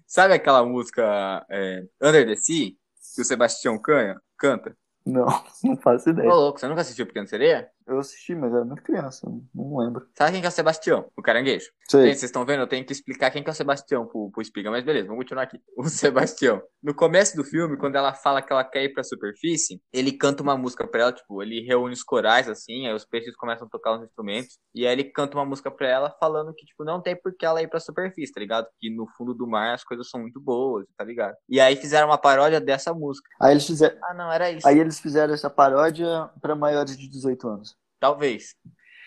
Sabe 0.05 0.33
aquela 0.33 0.65
música 0.65 1.45
é, 1.49 1.85
Under 2.01 2.25
the 2.25 2.35
Sea 2.35 2.71
que 3.15 3.21
o 3.21 3.25
Sebastião 3.25 3.79
Canha 3.79 4.19
canta? 4.37 4.75
Não, 5.05 5.25
não 5.63 5.77
faço 5.77 6.09
ideia. 6.09 6.29
Ô, 6.29 6.35
louco, 6.35 6.59
você 6.59 6.67
nunca 6.67 6.81
assistiu 6.81 7.07
Pequeno 7.07 7.27
Sereia? 7.27 7.69
Eu 7.87 7.99
assisti, 7.99 8.35
mas 8.35 8.53
era 8.53 8.65
muito 8.65 8.83
criança, 8.83 9.25
não 9.55 9.77
lembro. 9.77 10.05
Sabe 10.17 10.33
quem 10.33 10.41
que 10.41 10.45
é 10.45 10.49
o 10.49 10.51
Sebastião? 10.51 11.09
O 11.15 11.21
caranguejo? 11.21 11.71
Sei. 11.89 12.01
Gente, 12.01 12.19
vocês 12.19 12.23
estão 12.23 12.45
vendo? 12.45 12.59
Eu 12.59 12.67
tenho 12.67 12.85
que 12.85 12.91
explicar 12.91 13.31
quem 13.31 13.41
que 13.41 13.49
é 13.49 13.53
o 13.53 13.55
Sebastião 13.55 14.05
pro, 14.05 14.29
pro 14.29 14.41
Espiga, 14.41 14.69
mas 14.69 14.83
beleza, 14.83 15.07
vamos 15.07 15.23
continuar 15.23 15.43
aqui. 15.43 15.57
O 15.77 15.83
Sebastião. 15.87 16.61
No 16.83 16.93
começo 16.93 17.37
do 17.37 17.45
filme, 17.45 17.77
quando 17.77 17.95
ela 17.95 18.13
fala 18.13 18.41
que 18.41 18.51
ela 18.51 18.63
quer 18.63 18.83
ir 18.83 18.93
pra 18.93 19.03
superfície, 19.03 19.81
ele 19.93 20.11
canta 20.11 20.43
uma 20.43 20.57
música 20.57 20.85
pra 20.85 21.03
ela, 21.03 21.13
tipo, 21.13 21.41
ele 21.41 21.61
reúne 21.61 21.93
os 21.93 22.03
corais, 22.03 22.49
assim, 22.49 22.87
aí 22.87 22.93
os 22.93 23.05
peixes 23.05 23.35
começam 23.37 23.65
a 23.65 23.69
tocar 23.69 23.97
os 23.97 24.03
instrumentos, 24.03 24.59
e 24.75 24.85
aí 24.85 24.91
ele 24.91 25.05
canta 25.05 25.37
uma 25.37 25.45
música 25.45 25.71
pra 25.71 25.87
ela 25.87 26.15
falando 26.19 26.53
que, 26.53 26.65
tipo, 26.65 26.83
não 26.83 27.01
tem 27.01 27.15
por 27.15 27.33
que 27.37 27.45
ela 27.45 27.61
ir 27.61 27.69
pra 27.69 27.79
superfície, 27.79 28.33
tá 28.33 28.41
ligado? 28.41 28.67
Que 28.79 28.89
no 28.89 29.07
fundo 29.17 29.33
do 29.33 29.47
mar 29.47 29.73
as 29.73 29.83
coisas 29.85 30.09
são 30.09 30.19
muito 30.19 30.41
boas, 30.41 30.85
tá 30.97 31.05
ligado? 31.05 31.35
E 31.47 31.59
aí 31.59 31.77
fizeram 31.77 32.09
uma 32.09 32.17
paródia 32.17 32.59
dessa 32.59 32.93
música. 32.93 33.29
Aí 33.41 33.53
eles 33.53 33.65
fizeram... 33.65 33.97
Ah, 34.03 34.13
não, 34.13 34.31
era 34.31 34.51
isso. 34.51 34.67
Aí 34.67 34.77
eles 34.77 34.99
fizeram 34.99 35.33
essa 35.33 35.49
paródia 35.49 36.29
pra 36.41 36.53
maiores 36.53 36.97
de 36.97 37.07
18 37.07 37.47
anos. 37.47 37.76
Talvez. 37.99 38.55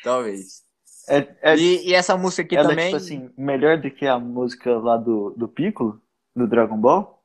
Talvez. 0.02 0.62
É, 1.08 1.36
é, 1.42 1.56
e, 1.56 1.88
e, 1.88 1.94
essa 1.94 2.16
música 2.16 2.42
aqui 2.42 2.56
ela 2.56 2.68
também. 2.68 2.86
É, 2.86 2.88
tipo 2.88 2.96
assim, 2.96 3.30
melhor 3.36 3.78
do 3.78 3.90
que 3.90 4.06
a 4.06 4.18
música 4.18 4.78
lá 4.78 4.96
do, 4.96 5.30
do 5.30 5.48
Piccolo, 5.48 6.00
do 6.34 6.46
Dragon 6.46 6.76
Ball? 6.76 7.20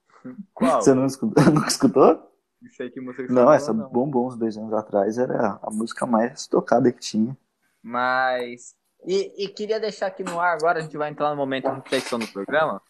Qual? 0.54 0.82
Você 0.82 0.94
não 0.94 1.06
escutou? 1.06 1.44
Não 1.54 1.66
escutou? 1.68 2.32
Sei 2.72 2.90
que 2.90 3.00
música 3.00 3.28
que 3.28 3.32
não, 3.32 3.52
essa 3.52 3.72
não. 3.72 3.88
Bombom 3.90 4.28
uns 4.28 4.38
dois 4.38 4.58
anos 4.58 4.74
atrás 4.74 5.20
era 5.20 5.60
a 5.62 5.70
música 5.70 6.06
mais 6.08 6.48
tocada 6.48 6.92
que 6.92 7.00
tinha. 7.00 7.38
Mas. 7.82 8.76
E, 9.06 9.46
e 9.46 9.48
queria 9.48 9.80
deixar 9.80 10.08
aqui 10.08 10.24
no 10.24 10.40
ar 10.40 10.56
agora, 10.56 10.80
a 10.80 10.82
gente 10.82 10.98
vai 10.98 11.12
entrar 11.12 11.30
no 11.30 11.36
momento 11.36 11.70
de 11.70 11.76
reflexão 11.76 12.18
do 12.18 12.28
programa. 12.28 12.82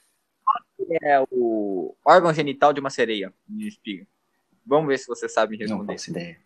Qual 0.77 0.87
é 1.01 1.25
o 1.29 1.93
órgão 2.05 2.33
genital 2.33 2.71
de 2.71 2.79
uma 2.79 2.89
sereia? 2.89 3.33
Me 3.45 3.67
explica. 3.67 4.07
Vamos 4.65 4.87
ver 4.87 4.97
se 4.97 5.07
você 5.07 5.27
sabe 5.27 5.57
responder. 5.57 5.83
Não 5.83 5.93
faço 5.93 6.09
ideia. 6.11 6.37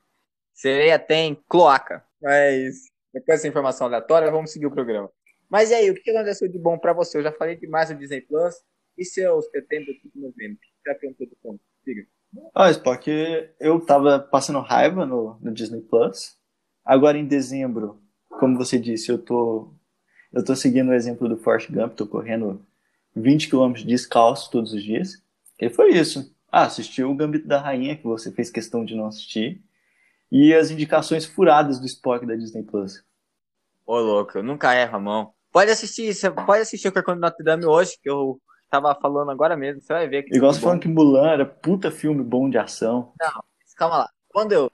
Sereia 0.53 0.97
tem 0.97 1.35
cloaca. 1.47 2.03
Mas 2.21 2.89
depois 3.13 3.37
dessa 3.37 3.47
informação 3.47 3.87
aleatória, 3.87 4.31
vamos 4.31 4.51
seguir 4.51 4.67
o 4.67 4.71
programa. 4.71 5.09
Mas 5.49 5.71
e 5.71 5.73
aí, 5.73 5.89
o 5.89 5.95
que 5.95 6.11
aconteceu 6.11 6.47
de 6.47 6.59
bom 6.59 6.77
para 6.77 6.93
você? 6.93 7.17
Eu 7.17 7.23
já 7.23 7.31
falei 7.31 7.55
demais 7.55 7.89
do 7.89 7.95
Disney 7.95 8.21
Plus. 8.21 8.55
E 8.97 9.05
seus 9.05 9.45
setembro, 9.49 9.93
outubro, 9.93 10.21
novembro? 10.21 10.57
O 10.57 10.59
que 10.59 10.89
já 10.89 10.95
perguntou 10.95 11.27
do 11.27 11.35
ponto? 11.41 11.61
Siga. 11.83 12.05
Ah, 12.53 12.69
Spock, 12.69 13.09
eu 13.59 13.79
tava 13.79 14.19
passando 14.19 14.59
raiva 14.59 15.05
no, 15.05 15.39
no 15.41 15.51
Disney 15.51 15.81
Plus. 15.81 16.37
Agora 16.85 17.17
em 17.17 17.25
dezembro, 17.25 18.01
como 18.29 18.57
você 18.57 18.77
disse, 18.77 19.09
eu 19.09 19.17
tô, 19.17 19.73
eu 20.31 20.43
tô 20.43 20.55
seguindo 20.55 20.89
o 20.89 20.93
exemplo 20.93 21.27
do 21.27 21.37
Forrest 21.37 21.71
Gump, 21.71 21.95
tô 21.95 22.05
correndo 22.05 22.63
20 23.15 23.49
km 23.49 23.73
descalço 23.85 24.51
todos 24.51 24.73
os 24.73 24.83
dias. 24.83 25.23
E 25.59 25.69
foi 25.69 25.91
isso. 25.91 26.35
Ah, 26.51 26.65
assisti 26.65 27.03
o 27.03 27.15
Gambito 27.15 27.47
da 27.47 27.59
Rainha, 27.59 27.95
que 27.95 28.03
você 28.03 28.31
fez 28.31 28.51
questão 28.51 28.83
de 28.83 28.95
não 28.95 29.05
assistir 29.05 29.63
e 30.31 30.53
as 30.53 30.71
indicações 30.71 31.25
furadas 31.25 31.79
do 31.79 31.85
Spock 31.85 32.25
da 32.25 32.35
Disney 32.35 32.63
Plus. 32.63 33.03
Ô, 33.85 33.97
louco, 33.97 34.37
eu 34.37 34.43
nunca 34.43 34.75
erro 34.75 34.97
a 34.97 34.99
mão. 34.99 35.33
Pode 35.51 35.71
assistir, 35.71 36.13
você 36.13 36.29
pode 36.29 36.61
assistir 36.61 36.87
o 36.87 36.91
Carcão 36.91 37.15
de 37.15 37.21
Notre 37.21 37.43
Dame 37.43 37.65
hoje, 37.65 37.97
que 38.01 38.09
eu 38.09 38.39
tava 38.69 38.93
falando 39.01 39.31
agora 39.31 39.57
mesmo, 39.57 39.81
você 39.81 39.91
vai 39.91 40.07
ver. 40.07 40.23
Que 40.23 40.35
Igual 40.35 40.53
você 40.53 40.61
falando 40.61 40.81
que 40.81 40.87
Mulan 40.87 41.31
era 41.31 41.45
puta 41.45 41.89
filme 41.89 42.23
bom 42.23 42.49
de 42.49 42.57
ação. 42.57 43.13
Não, 43.19 43.43
calma 43.75 43.97
lá. 43.97 44.09
Quando 44.29 44.51
eu. 44.51 44.71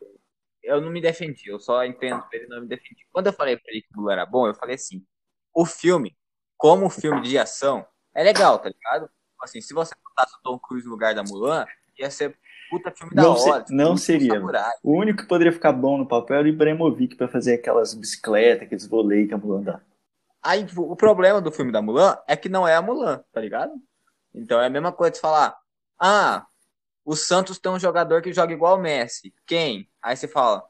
Eu 0.61 0.81
não 0.81 0.89
me 0.89 0.99
defendi, 0.99 1.47
eu 1.47 1.59
só 1.59 1.85
entendo 1.85 2.27
que 2.27 2.35
ele 2.35 2.47
não 2.47 2.61
me 2.61 2.67
defendi. 2.67 3.05
Quando 3.13 3.27
eu 3.27 3.33
falei 3.33 3.55
pra 3.55 3.71
ele 3.71 3.83
que 3.83 3.95
Mulan 3.95 4.13
era 4.13 4.25
bom, 4.25 4.47
eu 4.47 4.55
falei 4.55 4.75
assim: 4.75 5.05
o 5.53 5.65
filme, 5.65 6.17
como 6.57 6.89
filme 6.89 7.21
de 7.21 7.37
ação, 7.37 7.85
é 8.13 8.23
legal, 8.23 8.59
tá 8.59 8.69
ligado? 8.69 9.09
Assim, 9.41 9.61
se 9.61 9.73
você 9.73 9.93
botasse 10.03 10.35
o 10.35 10.41
Tom 10.41 10.59
Cruise 10.59 10.85
no 10.85 10.91
lugar 10.91 11.13
da 11.13 11.23
Mulan, 11.23 11.65
ia 11.97 12.09
ser 12.09 12.37
puta 12.69 12.91
filme 12.91 13.13
da 13.15 13.21
Não, 13.23 13.31
hora. 13.35 13.65
se- 13.65 13.73
não 13.73 13.97
seria. 13.97 14.41
O 14.83 14.97
único 14.97 15.21
que 15.23 15.27
poderia 15.27 15.51
ficar 15.53 15.71
bom 15.71 15.97
no 15.97 16.07
papel 16.07 16.37
era 16.37 16.45
o 16.45 16.49
Ibrahimovic 16.49 17.15
pra 17.15 17.27
fazer 17.27 17.55
aquelas 17.55 17.93
bicicletas, 17.93 18.63
aqueles 18.63 18.87
voleios 18.87 19.27
que 19.27 19.33
a 19.33 19.37
Mulan 19.37 19.61
dá. 19.61 19.81
Aí 20.41 20.65
o 20.77 20.95
problema 20.95 21.41
do 21.41 21.51
filme 21.51 21.71
da 21.71 21.81
Mulan 21.81 22.17
é 22.27 22.35
que 22.35 22.49
não 22.49 22.67
é 22.67 22.75
a 22.75 22.81
Mulan, 22.81 23.23
tá 23.33 23.41
ligado? 23.41 23.73
Então 24.33 24.59
é 24.61 24.67
a 24.67 24.69
mesma 24.69 24.91
coisa 24.91 25.11
de 25.13 25.19
falar: 25.19 25.57
ah, 25.99 26.45
o 27.03 27.15
Santos 27.15 27.57
tem 27.57 27.71
um 27.71 27.79
jogador 27.79 28.21
que 28.21 28.31
joga 28.33 28.53
igual 28.53 28.77
o 28.77 28.81
Messi. 28.81 29.33
Quem? 29.45 29.89
Aí 30.01 30.15
você 30.15 30.27
fala: 30.27 30.63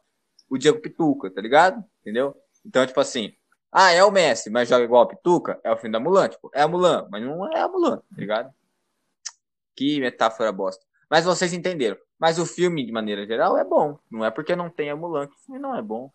o 0.49 0.57
Diego 0.57 0.79
Pituca, 0.79 1.29
tá 1.29 1.41
ligado? 1.41 1.83
Entendeu? 2.01 2.35
Então, 2.65 2.85
tipo 2.85 2.99
assim, 3.01 3.33
ah, 3.71 3.91
é 3.91 4.03
o 4.03 4.11
Messi, 4.11 4.49
mas 4.49 4.69
joga 4.69 4.83
igual 4.85 5.03
o 5.03 5.07
Pituca, 5.07 5.59
é 5.63 5.71
o 5.71 5.75
filme 5.77 5.91
da 5.91 5.99
Mulan. 5.99 6.29
Tipo, 6.29 6.49
é 6.53 6.61
a 6.61 6.67
Mulan, 6.67 7.07
mas 7.11 7.21
não 7.23 7.51
é 7.51 7.59
a 7.59 7.67
Mulan, 7.67 7.97
tá 7.97 8.03
ligado? 8.17 8.53
Que 9.75 9.99
metáfora 9.99 10.51
bosta. 10.53 10.85
Mas 11.09 11.25
vocês 11.25 11.53
entenderam. 11.53 11.97
Mas 12.19 12.39
o 12.39 12.45
filme, 12.45 12.85
de 12.85 12.91
maneira 12.91 13.25
geral, 13.25 13.57
é 13.57 13.63
bom. 13.63 13.97
Não 14.09 14.23
é 14.23 14.31
porque 14.31 14.55
não 14.55 14.69
tem 14.69 14.89
a 14.89 14.95
Mulan 14.95 15.27
que 15.27 15.35
o 15.35 15.39
filme 15.39 15.59
não 15.59 15.75
é 15.75 15.81
bom. 15.81 16.11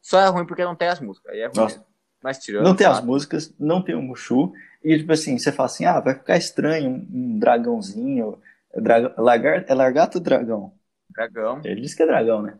Só 0.00 0.20
é 0.20 0.28
ruim 0.28 0.46
porque 0.46 0.64
não 0.64 0.74
tem 0.74 0.88
as 0.88 1.00
músicas. 1.00 1.32
Aí 1.32 1.40
é 1.40 1.46
ruim. 1.46 1.56
Nossa. 1.56 1.86
Mas 2.22 2.38
tirando. 2.38 2.64
Não 2.64 2.74
tem 2.74 2.86
as 2.86 3.02
músicas, 3.02 3.54
não 3.58 3.82
tem 3.82 3.94
o 3.94 4.02
Mushu. 4.02 4.52
E, 4.82 4.98
tipo 4.98 5.12
assim, 5.12 5.38
você 5.38 5.52
fala 5.52 5.66
assim, 5.66 5.84
ah, 5.84 6.00
vai 6.00 6.14
ficar 6.14 6.36
estranho 6.36 6.90
um, 6.90 7.38
dragãozinho. 7.38 8.40
Draga, 8.74 9.14
lagar, 9.16 9.64
é 9.66 9.74
largato 9.74 10.18
ou 10.18 10.24
dragão? 10.24 10.72
Dragão. 11.10 11.60
Ele 11.64 11.80
disse 11.80 11.96
que 11.96 12.02
é 12.02 12.06
dragão, 12.06 12.42
né? 12.42 12.58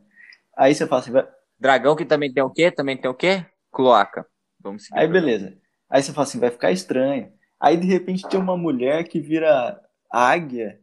Aí 0.57 0.75
você 0.75 0.87
fala 0.87 1.01
assim, 1.01 1.13
vai, 1.13 1.29
Dragão 1.59 1.97
que 1.97 2.05
também 2.05 2.33
tem 2.33 2.43
o 2.43 2.51
quê? 2.51 2.71
Também 2.71 2.97
tem 2.97 3.11
o 3.11 3.15
quê? 3.15 3.45
Cloaca. 3.73 4.25
Vamos 4.61 4.85
seguir. 4.85 4.99
Aí 4.99 5.09
beleza. 5.09 5.57
Aí 5.91 6.03
você 6.03 6.13
fala 6.13 6.27
assim, 6.27 6.39
vai 6.39 6.51
ficar 6.51 6.71
estranho. 6.71 7.33
Aí 7.59 7.77
de 7.77 7.87
repente 7.87 8.29
tem 8.29 8.39
uma 8.39 8.57
mulher 8.57 9.05
que 9.05 9.21
vira 9.21 9.81
águia, 10.11 10.79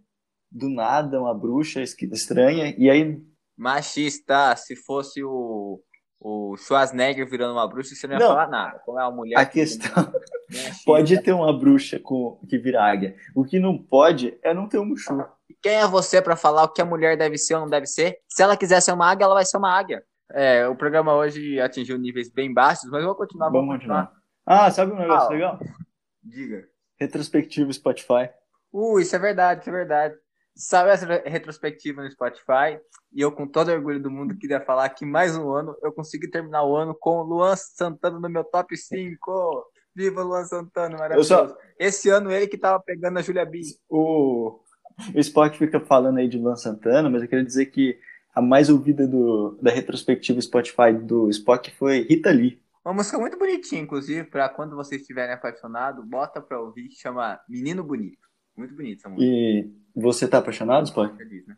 do 0.51 0.69
nada, 0.69 1.19
uma 1.19 1.33
bruxa 1.33 1.81
estranha, 1.81 2.73
e 2.77 2.89
aí. 2.89 3.21
Machista, 3.57 4.53
se 4.57 4.75
fosse 4.75 5.23
o, 5.23 5.79
o 6.19 6.57
Schwarzenegger 6.57 7.25
virando 7.29 7.53
uma 7.53 7.67
bruxa, 7.67 7.95
você 7.95 8.05
não 8.05 8.15
ia 8.15 8.19
Não. 8.19 8.27
falar 8.27 8.47
nada. 8.49 8.79
Como 8.85 8.99
é 8.99 9.03
uma 9.03 9.15
mulher. 9.15 9.37
A 9.39 9.45
que- 9.45 9.53
questão 9.61 9.89
pode 10.85 11.21
ter 11.21 11.31
uma 11.31 11.57
bruxa 11.57 11.97
com, 11.99 12.37
que 12.49 12.57
vira 12.57 12.83
águia. 12.83 13.15
O 13.33 13.43
que 13.45 13.57
não 13.57 13.77
pode 13.77 14.37
é 14.43 14.53
não 14.53 14.67
ter 14.67 14.77
um 14.77 14.85
Mushu. 14.85 15.25
Quem 15.61 15.73
é 15.75 15.87
você 15.87 16.21
pra 16.21 16.35
falar 16.35 16.63
o 16.63 16.69
que 16.69 16.81
a 16.81 16.85
mulher 16.85 17.17
deve 17.17 17.37
ser 17.37 17.55
ou 17.55 17.61
não 17.61 17.69
deve 17.69 17.85
ser? 17.87 18.19
Se 18.27 18.43
ela 18.43 18.57
quiser 18.57 18.81
ser 18.81 18.91
uma 18.91 19.09
águia, 19.09 19.23
ela 19.25 19.33
vai 19.35 19.45
ser 19.45 19.57
uma 19.57 19.71
águia. 19.71 20.03
É, 20.31 20.67
o 20.67 20.75
programa 20.75 21.13
hoje 21.15 21.59
atingiu 21.59 21.97
níveis 21.97 22.29
bem 22.29 22.53
baixos, 22.53 22.89
mas 22.91 23.01
eu 23.01 23.07
vou 23.07 23.15
continuar. 23.15 23.49
Vamos 23.49 23.73
continuar. 23.75 24.11
Ah, 24.45 24.69
sabe 24.69 24.91
um 24.91 24.97
negócio 24.99 25.29
Ah. 25.29 25.33
legal? 25.33 25.59
Diga. 26.23 26.67
Retrospectivo 26.99 27.71
Spotify. 27.73 28.29
Uh, 28.75 28.99
isso 28.99 29.15
é 29.15 29.19
verdade, 29.19 29.61
isso 29.61 29.69
é 29.69 29.73
verdade. 29.73 30.15
Sabe 30.53 30.89
essa 30.89 31.05
retrospectiva 31.25 32.03
no 32.03 32.11
Spotify? 32.11 32.77
E 33.13 33.21
eu, 33.21 33.31
com 33.31 33.47
todo 33.47 33.71
orgulho 33.71 34.01
do 34.01 34.11
mundo, 34.11 34.37
queria 34.37 34.59
falar 34.59 34.89
que 34.89 35.05
mais 35.05 35.37
um 35.37 35.49
ano 35.53 35.75
eu 35.81 35.93
consegui 35.93 36.29
terminar 36.29 36.63
o 36.63 36.75
ano 36.75 36.93
com 36.99 37.19
o 37.19 37.23
Luan 37.23 37.55
Santana 37.55 38.19
no 38.19 38.29
meu 38.29 38.43
top 38.43 38.75
5. 38.75 39.65
Viva 39.95 40.21
Luan 40.23 40.43
Santana, 40.43 40.97
maravilhoso. 40.97 41.29
Só- 41.29 41.57
Esse 41.79 42.09
ano 42.09 42.29
ele 42.31 42.47
que 42.47 42.57
tava 42.57 42.81
pegando 42.83 43.17
a 43.17 43.21
Julia 43.21 43.45
B. 43.45 43.61
O, 43.89 44.59
o 45.13 45.19
Spock 45.19 45.57
fica 45.57 45.79
falando 45.79 46.17
aí 46.17 46.27
de 46.27 46.37
Luan 46.37 46.57
Santana, 46.57 47.09
mas 47.09 47.21
eu 47.21 47.29
queria 47.29 47.45
dizer 47.45 47.67
que 47.67 47.97
a 48.33 48.41
mais 48.41 48.69
ouvida 48.69 49.07
do, 49.07 49.57
da 49.61 49.71
retrospectiva 49.71 50.41
Spotify 50.41 50.91
do 50.91 51.29
Spock 51.29 51.71
foi 51.71 52.01
Rita 52.01 52.29
Lee. 52.29 52.61
Uma 52.83 52.93
música 52.95 53.17
muito 53.17 53.37
bonitinha, 53.39 53.81
inclusive, 53.81 54.25
pra 54.25 54.49
quando 54.49 54.75
vocês 54.75 54.99
estiverem 55.01 55.33
apaixonados, 55.33 56.05
bota 56.05 56.41
pra 56.41 56.59
ouvir, 56.59 56.89
que 56.89 56.95
chama 56.95 57.39
Menino 57.47 57.81
Bonito. 57.83 58.25
Muito 58.55 58.73
bonita 58.73 59.01
essa 59.01 59.09
música. 59.09 59.31
E 59.31 59.69
você 59.95 60.27
tá 60.27 60.37
apaixonado, 60.37 60.85
Spock? 60.85 61.13
Né? 61.23 61.57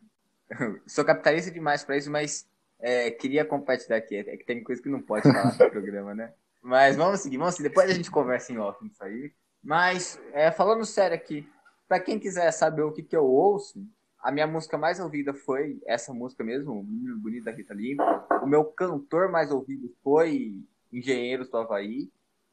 Sou 0.88 1.06
capitalista 1.06 1.52
demais 1.52 1.84
pra 1.84 1.98
isso, 1.98 2.10
mas 2.10 2.50
é, 2.80 3.12
queria 3.12 3.46
compartilhar 3.46 3.98
aqui. 3.98 4.16
É 4.16 4.38
que 4.38 4.46
tem 4.46 4.64
coisa 4.64 4.82
que 4.82 4.90
não 4.90 5.02
pode 5.02 5.24
falar 5.24 5.52
no 5.52 5.58
programa, 5.70 6.14
né? 6.14 6.34
Mas 6.62 6.96
vamos 6.96 7.22
seguir, 7.22 7.38
vamos 7.38 7.56
seguir. 7.56 7.70
Depois 7.70 7.90
a 7.90 7.94
gente 7.94 8.12
conversa 8.12 8.52
em 8.52 8.58
off 8.58 8.84
nisso 8.84 9.04
aí. 9.04 9.32
Mas, 9.64 10.20
é, 10.34 10.52
falando 10.52 10.86
sério 10.86 11.16
aqui, 11.16 11.48
pra 11.88 12.00
quem 12.00 12.20
quiser 12.20 12.52
saber 12.52 12.84
o 12.84 12.92
que, 12.92 13.04
que 13.04 13.16
eu 13.16 13.26
ouço, 13.26 13.86
a 14.20 14.32
minha 14.32 14.48
música 14.48 14.78
mais 14.78 15.00
ouvida 15.00 15.34
foi 15.34 15.80
essa 15.86 16.14
música 16.14 16.44
mesmo, 16.44 16.84
Menino 16.84 17.20
Bonito 17.20 17.46
da 17.46 17.52
Rita 17.52 17.74
Lee. 17.74 17.98
O 18.42 18.48
meu 18.48 18.66
cantor 18.66 19.32
mais 19.32 19.52
ouvido 19.52 19.94
foi 20.04 20.62
Engenheiros 20.92 21.50
do 21.50 21.58
Havaí, 21.58 22.12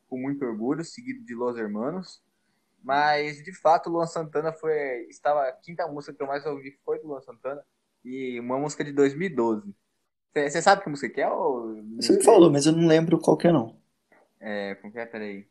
com 0.08 0.18
muito 0.18 0.44
orgulho, 0.44 0.84
seguido 0.84 1.24
de 1.24 1.34
Los 1.34 1.56
Hermanos. 1.56 2.22
Mas, 2.84 3.42
de 3.42 3.52
fato, 3.52 3.88
o 3.88 3.94
Luan 3.94 4.06
Santana 4.06 4.52
foi. 4.52 5.06
Estava 5.08 5.48
a 5.48 5.52
quinta 5.52 5.88
música 5.88 6.12
que 6.12 6.22
eu 6.22 6.26
mais 6.26 6.44
ouvi 6.44 6.78
foi 6.84 7.00
do 7.00 7.08
Luan 7.08 7.20
Santana. 7.22 7.64
E 8.04 8.38
uma 8.38 8.58
música 8.58 8.84
de 8.84 8.92
2012. 8.92 9.74
Você 10.34 10.60
sabe 10.60 10.82
que 10.82 10.90
música 10.90 11.08
que 11.08 11.22
é? 11.22 11.30
Ou... 11.30 11.82
Você 11.96 12.16
me 12.16 12.22
falou, 12.22 12.50
mas 12.50 12.66
eu 12.66 12.72
não 12.72 12.86
lembro 12.86 13.18
qual 13.18 13.38
que 13.38 13.48
é, 13.48 13.52
não. 13.52 13.80
É, 14.38 14.74
como 14.74 14.92
que 14.92 14.98
é? 14.98 15.06
Peraí. 15.06 15.48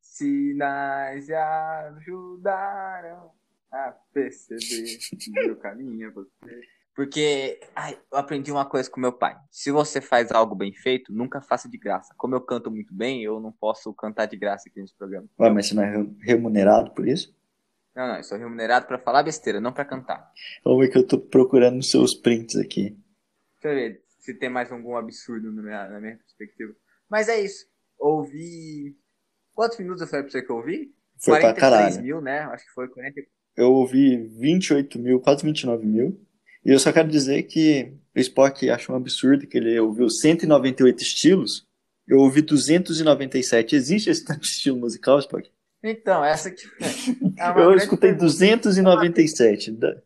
Sinais 0.00 1.28
ajudaram 1.30 3.30
a 3.70 3.94
perceber 4.12 5.50
o 5.50 5.56
caminho 5.56 6.08
é 6.08 6.10
você. 6.10 6.68
Porque 6.94 7.58
ai, 7.74 7.98
eu 8.12 8.18
aprendi 8.18 8.52
uma 8.52 8.66
coisa 8.68 8.90
com 8.90 9.00
meu 9.00 9.12
pai. 9.12 9.34
Se 9.50 9.70
você 9.70 10.00
faz 10.00 10.30
algo 10.30 10.54
bem 10.54 10.74
feito, 10.74 11.12
nunca 11.12 11.40
faça 11.40 11.68
de 11.68 11.78
graça. 11.78 12.14
Como 12.18 12.34
eu 12.34 12.40
canto 12.40 12.70
muito 12.70 12.94
bem, 12.94 13.22
eu 13.22 13.40
não 13.40 13.50
posso 13.50 13.92
cantar 13.94 14.26
de 14.26 14.36
graça 14.36 14.68
aqui 14.68 14.80
nesse 14.80 14.94
programa. 14.96 15.26
Ué, 15.40 15.50
mas 15.50 15.66
você 15.68 15.74
não 15.74 15.82
é 15.82 15.96
re- 15.96 16.14
remunerado 16.20 16.90
por 16.92 17.08
isso? 17.08 17.34
Não, 17.94 18.08
não, 18.08 18.16
eu 18.16 18.24
sou 18.24 18.36
remunerado 18.38 18.86
pra 18.86 18.98
falar 18.98 19.22
besteira, 19.22 19.60
não 19.60 19.72
pra 19.72 19.84
cantar. 19.84 20.30
Vamos 20.64 20.80
ver 20.80 20.90
que 20.92 20.98
eu 20.98 21.06
tô 21.06 21.18
procurando 21.18 21.76
nos 21.76 21.90
seus 21.90 22.14
prints 22.14 22.56
aqui. 22.56 22.96
Deixa 23.62 23.68
eu 23.68 23.74
ver 23.74 24.02
se 24.18 24.34
tem 24.34 24.48
mais 24.50 24.70
algum 24.70 24.96
absurdo 24.96 25.50
na 25.50 25.62
minha, 25.62 25.88
na 25.88 26.00
minha 26.00 26.16
perspectiva. 26.18 26.74
Mas 27.08 27.28
é 27.28 27.40
isso. 27.40 27.66
Ouvi. 27.98 28.96
Quantos 29.54 29.78
minutos 29.78 30.02
eu 30.02 30.08
falei 30.08 30.24
pra 30.24 30.32
você 30.32 30.42
que 30.42 30.50
eu 30.50 30.56
ouvi? 30.56 30.94
Foi 31.18 31.38
pra 31.40 31.52
43 31.54 31.60
caralho. 31.60 32.02
mil, 32.02 32.20
né? 32.20 32.40
Acho 32.44 32.64
que 32.64 32.72
foi 32.72 32.88
40. 32.88 33.20
Eu 33.56 33.72
ouvi 33.72 34.16
28 34.38 34.98
mil, 34.98 35.20
quase 35.20 35.44
29 35.44 35.86
mil. 35.86 36.18
E 36.64 36.70
eu 36.70 36.78
só 36.78 36.92
quero 36.92 37.08
dizer 37.08 37.42
que 37.44 37.92
o 38.14 38.20
Spock 38.20 38.68
achou 38.70 38.94
um 38.94 38.98
absurdo 38.98 39.46
que 39.46 39.56
ele 39.58 39.78
ouviu 39.80 40.08
198 40.08 41.02
estilos. 41.02 41.66
Eu 42.06 42.18
ouvi 42.18 42.42
297. 42.42 43.74
Existe 43.74 44.10
esse 44.10 44.24
tanto 44.24 44.40
de 44.40 44.46
estilo 44.46 44.76
musical, 44.78 45.18
Spock? 45.18 45.50
Então, 45.82 46.24
essa 46.24 46.48
aqui. 46.48 46.62
é 47.38 47.50
Eu 47.60 47.74
escutei 47.74 48.10
pergunta. 48.10 48.24
297. 48.26 49.72
Da- 49.72 49.96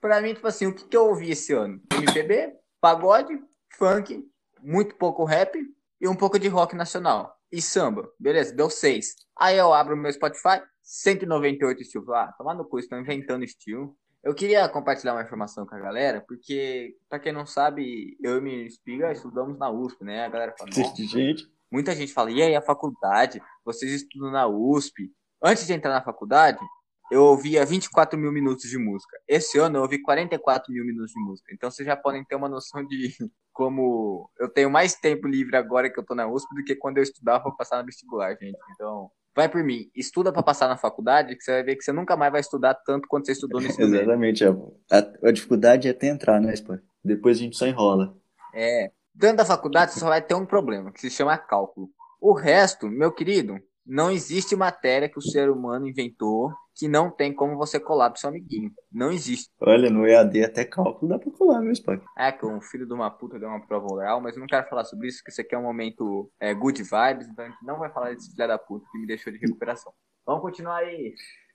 Pra 0.00 0.20
mim, 0.22 0.32
tipo 0.34 0.46
assim, 0.46 0.66
o 0.66 0.74
que, 0.74 0.84
que 0.88 0.96
eu 0.96 1.08
ouvi 1.08 1.30
esse 1.30 1.52
ano? 1.52 1.78
MPB, 1.92 2.54
pagode, 2.80 3.38
funk, 3.76 4.24
muito 4.62 4.94
pouco 4.96 5.24
rap 5.24 5.54
e 6.00 6.08
um 6.08 6.16
pouco 6.16 6.38
de 6.38 6.48
rock 6.48 6.74
nacional. 6.74 7.36
E 7.52 7.60
samba. 7.60 8.08
Beleza, 8.18 8.54
deu 8.54 8.70
seis. 8.70 9.14
Aí 9.38 9.58
eu 9.58 9.74
abro 9.74 9.94
o 9.94 9.98
meu 9.98 10.10
Spotify, 10.10 10.62
198 10.82 11.82
estilos. 11.82 12.08
Ah, 12.08 12.32
tomar 12.38 12.54
no 12.54 12.64
cu, 12.64 12.78
estão 12.78 12.98
inventando 12.98 13.44
estilo. 13.44 13.94
Eu 14.22 14.34
queria 14.34 14.68
compartilhar 14.68 15.14
uma 15.14 15.22
informação 15.22 15.66
com 15.66 15.74
a 15.74 15.78
galera, 15.78 16.22
porque, 16.26 16.94
pra 17.08 17.18
quem 17.18 17.32
não 17.32 17.46
sabe, 17.46 18.18
eu 18.22 18.36
e 18.36 18.38
o 18.38 18.42
menino 18.42 18.66
Espiga 18.66 19.10
estudamos 19.10 19.58
na 19.58 19.70
USP, 19.70 20.04
né? 20.04 20.24
A 20.24 20.28
galera 20.28 20.54
fala, 20.58 20.68
"Nossa, 20.68 20.80
Existe 20.80 21.06
gente. 21.06 21.50
Muita 21.70 21.94
gente 21.94 22.12
fala, 22.12 22.30
e 22.30 22.42
aí, 22.42 22.54
a 22.54 22.60
faculdade? 22.60 23.40
Vocês 23.64 23.92
estudam 23.92 24.30
na 24.30 24.46
USP. 24.46 25.10
Antes 25.42 25.66
de 25.66 25.72
entrar 25.72 25.92
na 25.92 26.02
faculdade, 26.02 26.58
eu 27.10 27.22
ouvia 27.24 27.64
24 27.64 28.18
mil 28.18 28.30
minutos 28.30 28.68
de 28.68 28.76
música. 28.76 29.16
Esse 29.26 29.58
ano 29.58 29.78
eu 29.78 29.82
ouvi 29.82 30.00
44 30.02 30.72
mil 30.72 30.84
minutos 30.84 31.12
de 31.12 31.20
música. 31.20 31.52
Então 31.52 31.70
vocês 31.70 31.86
já 31.86 31.96
podem 31.96 32.24
ter 32.24 32.36
uma 32.36 32.48
noção 32.48 32.84
de 32.86 33.08
como 33.52 34.30
eu 34.38 34.48
tenho 34.48 34.70
mais 34.70 34.94
tempo 34.94 35.26
livre 35.26 35.56
agora 35.56 35.90
que 35.90 35.98
eu 35.98 36.04
tô 36.04 36.14
na 36.14 36.26
USP 36.28 36.54
do 36.54 36.64
que 36.64 36.76
quando 36.76 36.98
eu 36.98 37.02
estudava 37.02 37.42
pra 37.42 37.52
passar 37.52 37.78
no 37.78 37.86
vestibular, 37.86 38.36
gente. 38.36 38.58
Então, 38.74 39.10
vai 39.34 39.48
por 39.48 39.62
mim. 39.62 39.90
Estuda 39.94 40.32
pra 40.32 40.42
passar 40.42 40.68
na 40.68 40.76
faculdade, 40.76 41.36
que 41.36 41.42
você 41.42 41.52
vai 41.52 41.62
ver 41.62 41.76
que 41.76 41.82
você 41.84 41.92
nunca 41.92 42.16
mais 42.16 42.32
vai 42.32 42.40
estudar 42.40 42.74
tanto 42.74 43.06
quanto 43.08 43.26
você 43.26 43.32
estudou 43.32 43.60
nesse 43.60 43.78
momento. 43.80 44.00
Exatamente. 44.02 44.44
A, 44.44 44.50
a- 44.90 45.28
a 45.28 45.32
dificuldade 45.32 45.88
é 45.88 45.90
até 45.92 46.08
entrar, 46.08 46.40
né, 46.40 46.52
Spock? 46.54 46.82
Depois 47.04 47.36
a 47.38 47.40
gente 47.40 47.56
só 47.56 47.66
enrola. 47.66 48.14
É. 48.54 48.90
Dentro 49.14 49.38
da 49.38 49.44
faculdade, 49.44 49.92
você 49.92 50.00
só 50.00 50.08
vai 50.08 50.22
ter 50.22 50.34
um 50.34 50.46
problema, 50.46 50.92
que 50.92 51.00
se 51.00 51.10
chama 51.10 51.36
cálculo. 51.36 51.88
O 52.20 52.32
resto, 52.32 52.86
meu 52.88 53.10
querido, 53.12 53.58
não 53.90 54.08
existe 54.08 54.54
matéria 54.54 55.08
que 55.08 55.18
o 55.18 55.22
ser 55.22 55.50
humano 55.50 55.88
inventou 55.88 56.52
que 56.76 56.86
não 56.86 57.10
tem 57.10 57.34
como 57.34 57.56
você 57.56 57.80
colar 57.80 58.08
pro 58.08 58.20
seu 58.20 58.30
amiguinho. 58.30 58.72
Não 58.90 59.10
existe. 59.10 59.50
Olha, 59.60 59.90
no 59.90 60.06
EAD 60.06 60.44
até 60.44 60.64
cálculo 60.64 61.10
dá 61.10 61.18
pra 61.18 61.30
colar, 61.32 61.60
meu 61.60 61.72
Spock. 61.72 62.02
É 62.16 62.30
que 62.30 62.46
um 62.46 62.60
filho 62.60 62.86
de 62.86 62.94
uma 62.94 63.10
puta 63.10 63.36
deu 63.36 63.48
uma 63.48 63.66
prova 63.66 63.92
oral, 63.92 64.20
mas 64.20 64.36
eu 64.36 64.40
não 64.40 64.46
quero 64.46 64.68
falar 64.68 64.84
sobre 64.84 65.08
isso, 65.08 65.18
porque 65.18 65.32
isso 65.32 65.40
aqui 65.40 65.56
é 65.56 65.58
um 65.58 65.64
momento 65.64 66.30
é, 66.38 66.54
good 66.54 66.80
vibes, 66.80 67.26
então 67.28 67.44
a 67.44 67.48
gente 67.48 67.66
não 67.66 67.80
vai 67.80 67.92
falar 67.92 68.14
desse 68.14 68.30
filho 68.30 68.48
da 68.48 68.56
puta 68.56 68.86
que 68.92 68.98
me 68.98 69.08
deixou 69.08 69.32
de 69.32 69.40
recuperação. 69.40 69.92
Vamos 70.24 70.42
continuar 70.42 70.76
aí. 70.76 71.12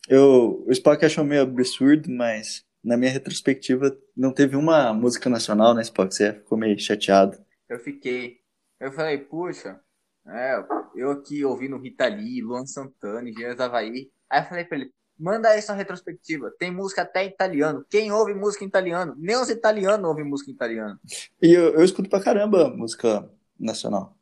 Eu, 0.09 0.65
o 0.67 0.71
Spock 0.71 1.05
achou 1.05 1.23
meio 1.23 1.43
absurdo, 1.43 2.11
mas 2.11 2.65
na 2.83 2.97
minha 2.97 3.11
retrospectiva 3.11 3.97
não 4.15 4.33
teve 4.33 4.57
uma 4.57 4.93
música 4.93 5.29
nacional, 5.29 5.73
né, 5.73 5.81
Spock? 5.81 6.13
Você 6.13 6.33
ficou 6.33 6.57
meio 6.57 6.77
chateado. 6.77 7.37
Eu 7.69 7.79
fiquei. 7.79 8.41
Eu 8.79 8.91
falei, 8.91 9.17
puxa, 9.17 9.79
é, 10.27 10.63
eu 10.95 11.11
aqui 11.11 11.43
ouvindo 11.45 11.77
Rita 11.77 12.07
Lee, 12.07 12.41
Luan 12.41 12.65
Santana, 12.65 13.29
Engenheiros 13.29 13.59
Havaí. 13.59 14.09
Aí 14.29 14.41
eu 14.41 14.45
falei 14.45 14.65
pra 14.65 14.77
ele, 14.77 14.91
manda 15.17 15.49
aí 15.49 15.61
sua 15.61 15.75
retrospectiva. 15.75 16.51
Tem 16.57 16.71
música 16.71 17.03
até 17.03 17.23
em 17.23 17.29
italiano. 17.29 17.85
Quem 17.89 18.11
ouve 18.11 18.33
música 18.33 18.63
em 18.63 18.67
italiano? 18.67 19.15
Nem 19.17 19.35
os 19.37 19.49
italianos 19.49 20.07
ouvem 20.07 20.25
música 20.25 20.51
em 20.51 20.53
italiano. 20.53 20.99
E 21.41 21.53
eu, 21.53 21.73
eu 21.75 21.83
escuto 21.83 22.09
pra 22.09 22.23
caramba 22.23 22.69
música 22.69 23.29
nacional. 23.59 24.17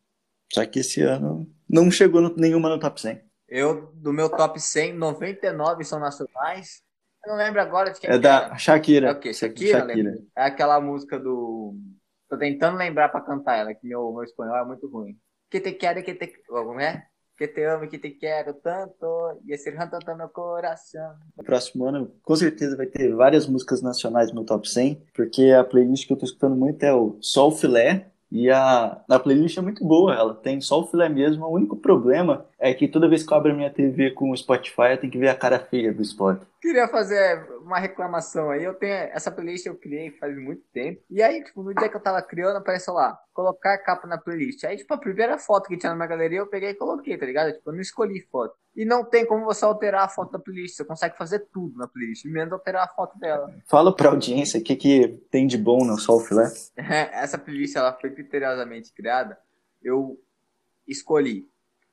Só 0.52 0.66
que 0.66 0.80
esse 0.80 1.02
ano 1.02 1.50
não 1.68 1.90
chegou 1.90 2.22
no, 2.22 2.36
nenhuma 2.36 2.70
no 2.70 2.80
top 2.80 3.02
100. 3.02 3.22
Eu, 3.48 3.92
do 3.96 4.12
meu 4.12 4.30
top 4.30 4.60
100, 4.60 4.94
99 4.94 5.84
são 5.84 6.00
nacionais. 6.00 6.84
Eu 7.26 7.32
não 7.32 7.38
lembro 7.38 7.62
agora 7.62 7.92
de 7.92 8.00
quem 8.00 8.10
É 8.10 8.14
que 8.14 8.20
da 8.20 8.44
era. 8.46 8.58
Shakira. 8.58 9.08
É 9.10 9.12
o 9.12 9.20
quê? 9.20 9.34
Shakira? 9.34 9.80
Shakira. 9.80 10.20
É 10.36 10.44
aquela 10.44 10.80
música 10.82 11.20
do. 11.20 11.76
Tô 12.30 12.38
tentando 12.38 12.78
lembrar 12.78 13.10
pra 13.10 13.22
cantar 13.22 13.58
ela, 13.58 13.74
que 13.74 13.88
meu, 13.88 14.12
meu 14.12 14.24
espanhol 14.24 14.58
é 14.58 14.66
muito 14.66 14.88
ruim. 14.88 15.18
Que 15.54 15.62
te 15.62 15.74
quero, 15.74 16.04
que 16.04 16.16
te. 16.16 16.34
Como 16.48 16.80
é? 16.80 17.06
Que 17.38 17.48
te 17.48 17.64
amo, 17.64 17.88
que 17.88 18.00
te 18.00 18.18
quero 18.18 18.56
tanto. 18.56 19.40
E 19.46 19.54
esse 19.54 19.72
tanto 19.72 20.16
no 20.18 20.30
coração. 20.30 21.14
No 21.38 21.44
próximo 21.44 21.86
ano, 21.86 22.12
com 22.24 22.36
certeza 22.36 22.76
vai 22.76 22.88
ter 22.88 23.14
várias 23.14 23.46
músicas 23.46 23.80
nacionais 23.80 24.32
no 24.32 24.44
top 24.44 24.68
100, 24.68 25.04
porque 25.14 25.52
a 25.52 25.64
playlist 25.64 26.08
que 26.08 26.14
eu 26.14 26.18
tô 26.18 26.26
escutando 26.26 26.56
muito 26.56 26.82
é 26.82 26.92
o 26.92 27.20
Sol 27.22 27.52
Filé. 27.52 28.08
E 28.32 28.50
a, 28.50 29.00
a 29.08 29.20
playlist 29.20 29.56
é 29.60 29.62
muito 29.62 29.86
boa, 29.86 30.16
ela 30.16 30.34
tem 30.34 30.60
só 30.60 30.80
o 30.80 30.88
filé 30.88 31.08
mesmo. 31.08 31.46
O 31.46 31.54
único 31.54 31.76
problema 31.78 32.48
é 32.58 32.74
que 32.74 32.88
toda 32.88 33.08
vez 33.08 33.22
que 33.22 33.32
eu 33.32 33.38
abro 33.38 33.52
a 33.52 33.56
minha 33.56 33.70
TV 33.70 34.10
com 34.10 34.32
o 34.32 34.36
Spotify, 34.36 34.94
eu 34.94 34.98
tenho 34.98 35.14
que 35.14 35.20
ver 35.20 35.30
a 35.30 35.36
cara 35.36 35.60
feia 35.60 35.94
do 35.94 36.02
Spock. 36.02 36.44
Queria 36.64 36.88
fazer 36.88 37.46
uma 37.60 37.78
reclamação 37.78 38.50
aí. 38.50 38.64
Eu 38.64 38.74
tenho 38.74 38.94
essa 38.94 39.30
playlist 39.30 39.66
eu 39.66 39.76
criei 39.76 40.12
faz 40.12 40.34
muito 40.38 40.64
tempo. 40.72 41.04
E 41.10 41.22
aí, 41.22 41.44
tipo, 41.44 41.62
no 41.62 41.76
dia 41.76 41.90
que 41.90 41.98
eu 41.98 42.00
tava 42.00 42.22
criando, 42.22 42.56
apareceu 42.56 42.94
lá, 42.94 43.20
colocar 43.34 43.78
capa 43.80 44.08
na 44.08 44.18
playlist. 44.18 44.64
Aí, 44.64 44.78
tipo, 44.78 44.94
a 44.94 44.98
primeira 44.98 45.38
foto 45.38 45.68
que 45.68 45.76
tinha 45.76 45.90
na 45.90 45.96
minha 45.98 46.08
galeria, 46.08 46.40
eu 46.40 46.48
peguei 46.48 46.70
e 46.70 46.74
coloquei, 46.74 47.18
tá 47.18 47.26
ligado? 47.26 47.52
Tipo, 47.52 47.70
eu 47.70 47.74
não 47.74 47.82
escolhi 47.82 48.22
foto. 48.32 48.56
E 48.74 48.86
não 48.86 49.04
tem 49.04 49.26
como 49.26 49.44
você 49.44 49.66
alterar 49.66 50.06
a 50.06 50.08
foto 50.08 50.32
da 50.32 50.40
playlist. 50.40 50.78
Você 50.78 50.86
consegue 50.86 51.18
fazer 51.18 51.40
tudo 51.52 51.78
na 51.78 51.86
playlist, 51.86 52.24
menos 52.24 52.54
alterar 52.54 52.86
a 52.86 52.88
foto 52.88 53.20
dela. 53.20 53.54
Fala 53.68 53.94
pra 53.94 54.08
audiência 54.08 54.58
o 54.58 54.64
que, 54.64 54.78
que 54.78 55.20
tem 55.30 55.46
de 55.46 55.58
bom 55.58 55.84
no 55.84 55.98
Sol 55.98 56.22
Filé. 56.22 56.50
essa 56.78 57.38
playlist 57.38 57.76
ela 57.76 57.92
foi 57.92 58.10
criteriosamente 58.12 58.94
criada. 58.94 59.38
Eu 59.84 60.18
escolhi. 60.88 61.46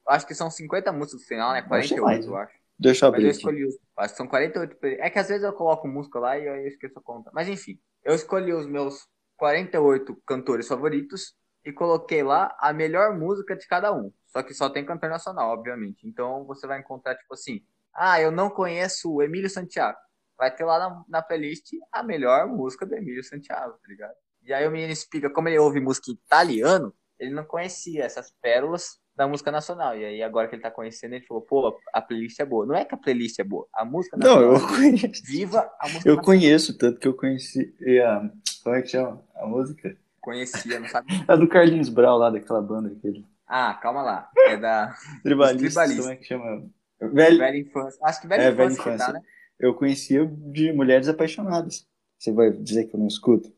Acho 0.06 0.28
que 0.28 0.34
são 0.34 0.48
50 0.48 0.92
músicas 0.92 1.22
no 1.22 1.26
final, 1.26 1.52
né? 1.54 1.62
Vai 1.68 1.82
ser 1.82 1.98
48, 1.98 2.02
mais, 2.04 2.26
eu 2.28 2.36
acho. 2.36 2.60
Deixa 2.80 3.04
eu 3.06 3.10
Mas 3.10 3.20
eu 3.20 3.26
abrir 3.26 3.28
aqui. 3.28 3.36
escolhi 3.36 3.64
os. 3.66 3.74
Acho 4.00 4.14
que 4.14 4.16
são 4.18 4.26
48. 4.26 4.76
play- 4.76 4.96
É 5.00 5.10
que 5.10 5.18
às 5.18 5.28
vezes 5.28 5.44
eu 5.44 5.52
coloco 5.52 5.86
música 5.88 6.18
lá 6.18 6.38
e 6.38 6.46
eu 6.46 6.66
esqueço 6.66 6.98
a 6.98 7.02
conta. 7.02 7.30
Mas 7.34 7.48
enfim, 7.48 7.78
eu 8.04 8.14
escolhi 8.14 8.52
os 8.52 8.66
meus 8.66 9.06
48 9.36 10.14
cantores 10.26 10.68
favoritos 10.68 11.34
e 11.64 11.72
coloquei 11.72 12.22
lá 12.22 12.54
a 12.58 12.72
melhor 12.72 13.16
música 13.18 13.56
de 13.56 13.66
cada 13.66 13.92
um. 13.92 14.12
Só 14.26 14.42
que 14.42 14.54
só 14.54 14.68
tem 14.70 14.84
cantor 14.84 15.10
nacional, 15.10 15.50
obviamente. 15.50 16.06
Então 16.06 16.44
você 16.46 16.66
vai 16.66 16.78
encontrar, 16.80 17.14
tipo 17.16 17.34
assim, 17.34 17.60
ah, 17.92 18.20
eu 18.20 18.30
não 18.30 18.48
conheço 18.50 19.12
o 19.12 19.22
Emílio 19.22 19.50
Santiago. 19.50 19.98
Vai 20.38 20.54
ter 20.54 20.64
lá 20.64 20.78
na, 20.78 21.04
na 21.08 21.22
playlist 21.22 21.68
a 21.92 22.02
melhor 22.02 22.46
música 22.46 22.86
do 22.86 22.94
Emílio 22.94 23.22
Santiago, 23.22 23.72
tá 23.74 23.88
ligado? 23.88 24.14
E 24.42 24.54
aí 24.54 24.66
o 24.66 24.70
menino 24.70 24.92
explica, 24.92 25.28
como 25.28 25.48
ele 25.48 25.58
ouve 25.58 25.80
música 25.80 26.10
italiano, 26.10 26.94
ele 27.18 27.30
não 27.34 27.44
conhecia 27.44 28.04
essas 28.04 28.32
pérolas 28.40 28.98
da 29.20 29.28
música 29.28 29.52
nacional. 29.52 29.94
E 29.98 30.02
aí 30.02 30.22
agora 30.22 30.48
que 30.48 30.54
ele 30.54 30.62
tá 30.62 30.70
conhecendo, 30.70 31.14
ele 31.14 31.26
falou, 31.26 31.42
pô, 31.42 31.78
a 31.92 32.00
playlist 32.00 32.40
é 32.40 32.44
boa. 32.46 32.64
Não 32.64 32.74
é 32.74 32.86
que 32.86 32.94
a 32.94 32.98
playlist 32.98 33.38
é 33.38 33.44
boa, 33.44 33.66
a 33.74 33.84
música 33.84 34.16
Não, 34.16 34.24
nacional. 34.50 34.54
eu 34.54 34.66
conheço. 34.66 35.22
Viva 35.26 35.58
a 35.78 35.84
música 35.88 36.08
Eu 36.08 36.16
nacional. 36.16 36.24
conheço, 36.24 36.78
tanto 36.78 36.98
que 36.98 37.06
eu 37.06 37.14
conheci 37.14 37.74
a. 38.02 38.30
Como 38.64 38.76
é 38.76 38.82
que 38.82 38.88
chama 38.88 39.22
a 39.36 39.46
música? 39.46 39.94
Conhecia, 40.22 40.80
não 40.80 40.88
sabe? 40.88 41.06
A 41.28 41.36
do 41.36 41.46
Carlinhos 41.48 41.88
Brau 41.90 42.16
lá, 42.18 42.30
daquela 42.30 42.62
banda 42.62 42.90
aquele. 42.96 43.26
Ah, 43.46 43.74
calma 43.74 44.00
lá. 44.02 44.30
É 44.46 44.56
da 44.56 44.94
Tribalista, 45.22 45.66
Tribalista. 45.82 46.00
como 46.02 46.12
é 46.12 46.16
que 46.16 46.24
chama? 46.24 46.70
Velho, 47.00 47.38
velha 47.38 47.58
infância. 47.58 47.98
Acho 48.04 48.20
que 48.22 48.26
velha 48.26 48.42
É, 48.42 48.50
velha 48.50 48.72
infância, 48.72 48.84
tá, 48.84 48.94
infância. 48.94 49.12
né? 49.14 49.20
eu 49.58 49.74
conhecia 49.74 50.24
de 50.26 50.72
mulheres 50.72 51.08
apaixonadas. 51.08 51.86
Você 52.18 52.32
vai 52.32 52.50
dizer 52.50 52.84
que 52.86 52.94
eu 52.94 53.00
não 53.00 53.06
escuto? 53.06 53.52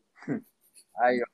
Aí, 0.97 1.21
ó. 1.23 1.27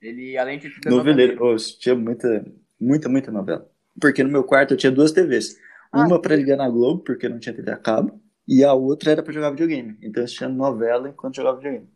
Ele, 0.00 0.36
além 0.38 0.58
de 0.58 0.68
é 0.68 0.88
Noveleiro. 0.90 1.44
Ô, 1.44 1.56
tinha 1.56 1.94
muita, 1.94 2.44
muita, 2.80 3.08
muita 3.08 3.30
novela. 3.30 3.68
Porque 4.00 4.22
no 4.22 4.30
meu 4.30 4.44
quarto 4.44 4.74
eu 4.74 4.76
tinha 4.76 4.92
duas 4.92 5.12
TVs. 5.12 5.56
Ah, 5.92 6.06
Uma 6.06 6.20
pra 6.20 6.36
ligar 6.36 6.56
na 6.56 6.68
Globo, 6.68 7.02
porque 7.02 7.28
não 7.28 7.38
tinha 7.38 7.54
TV 7.54 7.70
a 7.70 7.76
cabo. 7.76 8.20
E 8.46 8.62
a 8.64 8.72
outra 8.74 9.10
era 9.12 9.22
pra 9.22 9.32
jogar 9.32 9.50
videogame. 9.50 9.96
Então 10.02 10.20
eu 10.20 10.24
assistia 10.24 10.48
novela 10.48 11.08
enquanto 11.08 11.36
jogava 11.36 11.56
videogame. 11.58 11.88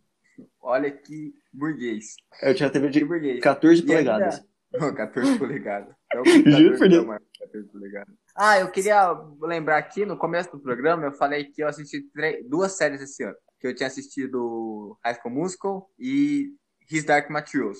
Olha 0.60 0.90
que 0.90 1.34
burguês. 1.52 2.14
Eu 2.42 2.54
tinha 2.54 2.70
TV 2.70 2.86
Que 2.88 3.00
de 3.00 3.04
burguês. 3.04 3.40
14 3.40 3.82
E 3.82 3.86
polegadas. 3.86 4.34
ainda- 4.36 4.86
Não, 4.86 4.94
14 4.94 5.38
polegadas. 5.38 5.94
É 6.12 6.20
o 6.20 6.24
Juro 6.68 6.76
por 6.78 6.82
que 6.84 6.88
Deus. 6.88 7.06
maior 7.06 7.20
que 7.20 7.44
14 7.44 7.68
polegadas. 7.68 8.14
Ah, 8.36 8.58
eu 8.60 8.70
queria 8.70 9.12
lembrar 9.42 9.76
aqui, 9.78 10.06
no 10.06 10.16
começo 10.16 10.50
do 10.52 10.60
programa, 10.60 11.04
eu 11.04 11.12
falei 11.12 11.44
que 11.44 11.62
eu 11.62 11.68
assisti 11.68 12.00
tre- 12.12 12.42
duas 12.48 12.72
séries 12.76 13.00
esse 13.02 13.22
ano. 13.22 13.34
Que 13.60 13.66
eu 13.66 13.74
tinha 13.74 13.86
assistido 13.88 14.96
High 15.04 15.16
School 15.20 15.34
Musical 15.34 15.90
e 15.98 16.54
His 16.90 17.04
Dark 17.04 17.28
Materials. 17.30 17.78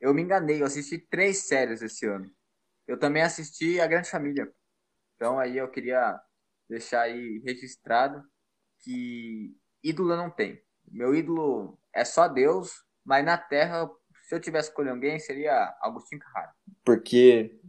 Eu 0.00 0.14
me 0.14 0.22
enganei, 0.22 0.62
eu 0.62 0.66
assisti 0.66 0.96
três 0.98 1.46
séries 1.46 1.82
esse 1.82 2.06
ano. 2.06 2.30
Eu 2.88 2.98
também 2.98 3.22
assisti 3.22 3.78
A 3.80 3.86
Grande 3.86 4.10
Família. 4.10 4.50
Então 5.14 5.38
aí 5.38 5.58
eu 5.58 5.70
queria 5.70 6.18
deixar 6.68 7.02
aí 7.02 7.40
registrado 7.44 8.22
que 8.80 9.54
ídolo 9.84 10.16
não 10.16 10.30
tem. 10.30 10.60
Meu 10.90 11.14
ídolo 11.14 11.78
é 11.94 12.02
só 12.04 12.26
Deus, 12.26 12.72
mas 13.04 13.22
na 13.24 13.36
Terra, 13.36 13.88
se 14.26 14.34
eu 14.34 14.40
tivesse 14.40 14.70
escolher 14.70 14.90
alguém, 14.90 15.18
seria 15.18 15.76
Agostinho 15.82 16.20
Carrara. 16.22 16.52
Porque 16.82 17.60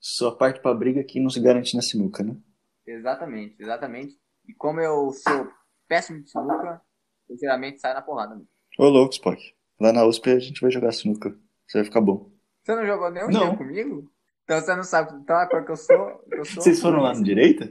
só 0.00 0.32
parte 0.32 0.60
pra 0.60 0.74
briga 0.74 1.04
que 1.04 1.20
não 1.20 1.30
se 1.30 1.40
garante 1.40 1.76
na 1.76 1.82
sinuca, 1.82 2.24
né? 2.24 2.36
Exatamente, 2.84 3.56
exatamente. 3.62 4.18
E 4.48 4.52
como 4.54 4.80
eu 4.80 5.12
sou 5.12 5.48
péssimo 5.88 6.22
de 6.22 6.30
sinuca, 6.30 6.82
eu 7.28 7.36
geralmente 7.38 7.80
saio 7.80 7.94
na 7.94 8.02
porrada. 8.02 8.34
mesmo. 8.34 8.48
Ô, 8.78 8.88
louco, 8.88 9.14
Spock. 9.14 9.40
Lá 9.80 9.92
na 9.92 10.04
USP 10.04 10.30
a 10.30 10.38
gente 10.40 10.60
vai 10.60 10.70
jogar 10.70 10.92
sinuca. 10.92 11.30
Você 11.66 11.78
vai 11.78 11.84
ficar 11.84 12.00
bom. 12.00 12.32
Você 12.64 12.74
não 12.74 12.86
jogou 12.86 13.10
nenhum 13.10 13.28
Não. 13.28 13.46
jogo 13.46 13.58
comigo? 13.58 14.12
Então 14.46 14.60
você 14.60 14.76
não 14.76 14.84
sabe 14.84 15.12
então 15.16 15.36
a 15.36 15.46
cor 15.46 15.64
que 15.64 15.72
eu 15.72 15.76
sou. 15.76 16.24
Eu 16.30 16.44
sou 16.44 16.62
Vocês 16.62 16.80
foram 16.80 17.02
lá 17.02 17.12
no 17.12 17.24
direita? 17.24 17.68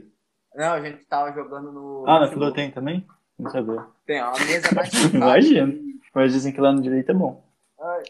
Não, 0.54 0.74
a 0.74 0.80
gente 0.82 1.02
tava 1.06 1.32
jogando 1.32 1.72
no. 1.72 2.04
Ah, 2.06 2.20
na 2.20 2.28
fila 2.28 2.52
tem 2.52 2.70
também? 2.70 3.06
Não 3.38 3.50
sabia. 3.50 3.86
Tem, 4.06 4.22
ó, 4.22 4.28
a 4.28 4.44
mesa 4.44 4.74
mais. 4.74 4.92
Imagina. 5.12 5.72
Mas 6.14 6.32
dizem 6.34 6.52
que 6.52 6.60
lá 6.60 6.72
no 6.72 6.82
direito 6.82 7.10
é 7.10 7.14
bom. 7.14 7.42
Ai. 7.80 8.02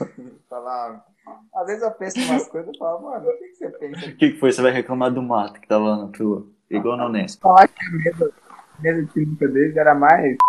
Falar. 0.48 1.04
Às 1.54 1.66
vezes 1.66 1.82
eu 1.82 1.90
penso 1.92 2.18
em 2.18 2.24
umas 2.24 2.48
coisas 2.48 2.74
e 2.74 2.78
falo, 2.78 3.02
mano, 3.02 3.28
o 3.28 3.38
que, 3.38 3.48
que 3.48 3.54
você 3.56 3.68
pensa? 3.68 4.06
O 4.06 4.16
que, 4.16 4.30
que 4.32 4.38
foi? 4.38 4.50
Você 4.50 4.62
vai 4.62 4.72
reclamar 4.72 5.12
do 5.12 5.22
mato 5.22 5.60
que 5.60 5.68
tava 5.68 5.84
lá 5.84 6.06
na 6.06 6.12
fila? 6.12 6.42
Igual 6.70 6.96
na 6.96 7.06
Unesco. 7.06 7.42
Falar 7.42 7.68
que 7.68 7.84
a 7.84 7.90
mesa, 7.90 8.32
a 8.78 8.80
mesa 8.80 9.04
de 9.04 9.12
sinuca 9.12 9.46
deles 9.46 9.76
era 9.76 9.94
mais. 9.94 10.36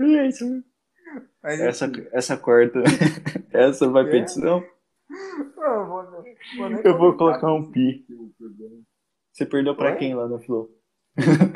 É 0.00 0.26
isso. 0.26 0.64
Mas, 1.42 1.60
Essa, 1.60 1.90
essa 2.12 2.36
corta. 2.36 2.80
Essa 3.52 3.88
vai 3.88 4.08
É? 4.10 4.16
edição. 4.16 4.62
eu 5.58 5.86
vou, 5.86 6.24
Eu 6.84 6.98
vou 6.98 7.16
colocar 7.16 7.52
um 7.52 7.70
pi. 7.70 8.06
Você 9.32 9.46
perdeu 9.46 9.76
pra 9.76 9.90
Oi? 9.92 9.96
quem 9.96 10.14
lá 10.14 10.26
no 10.28 10.38
Flow? 10.40 10.70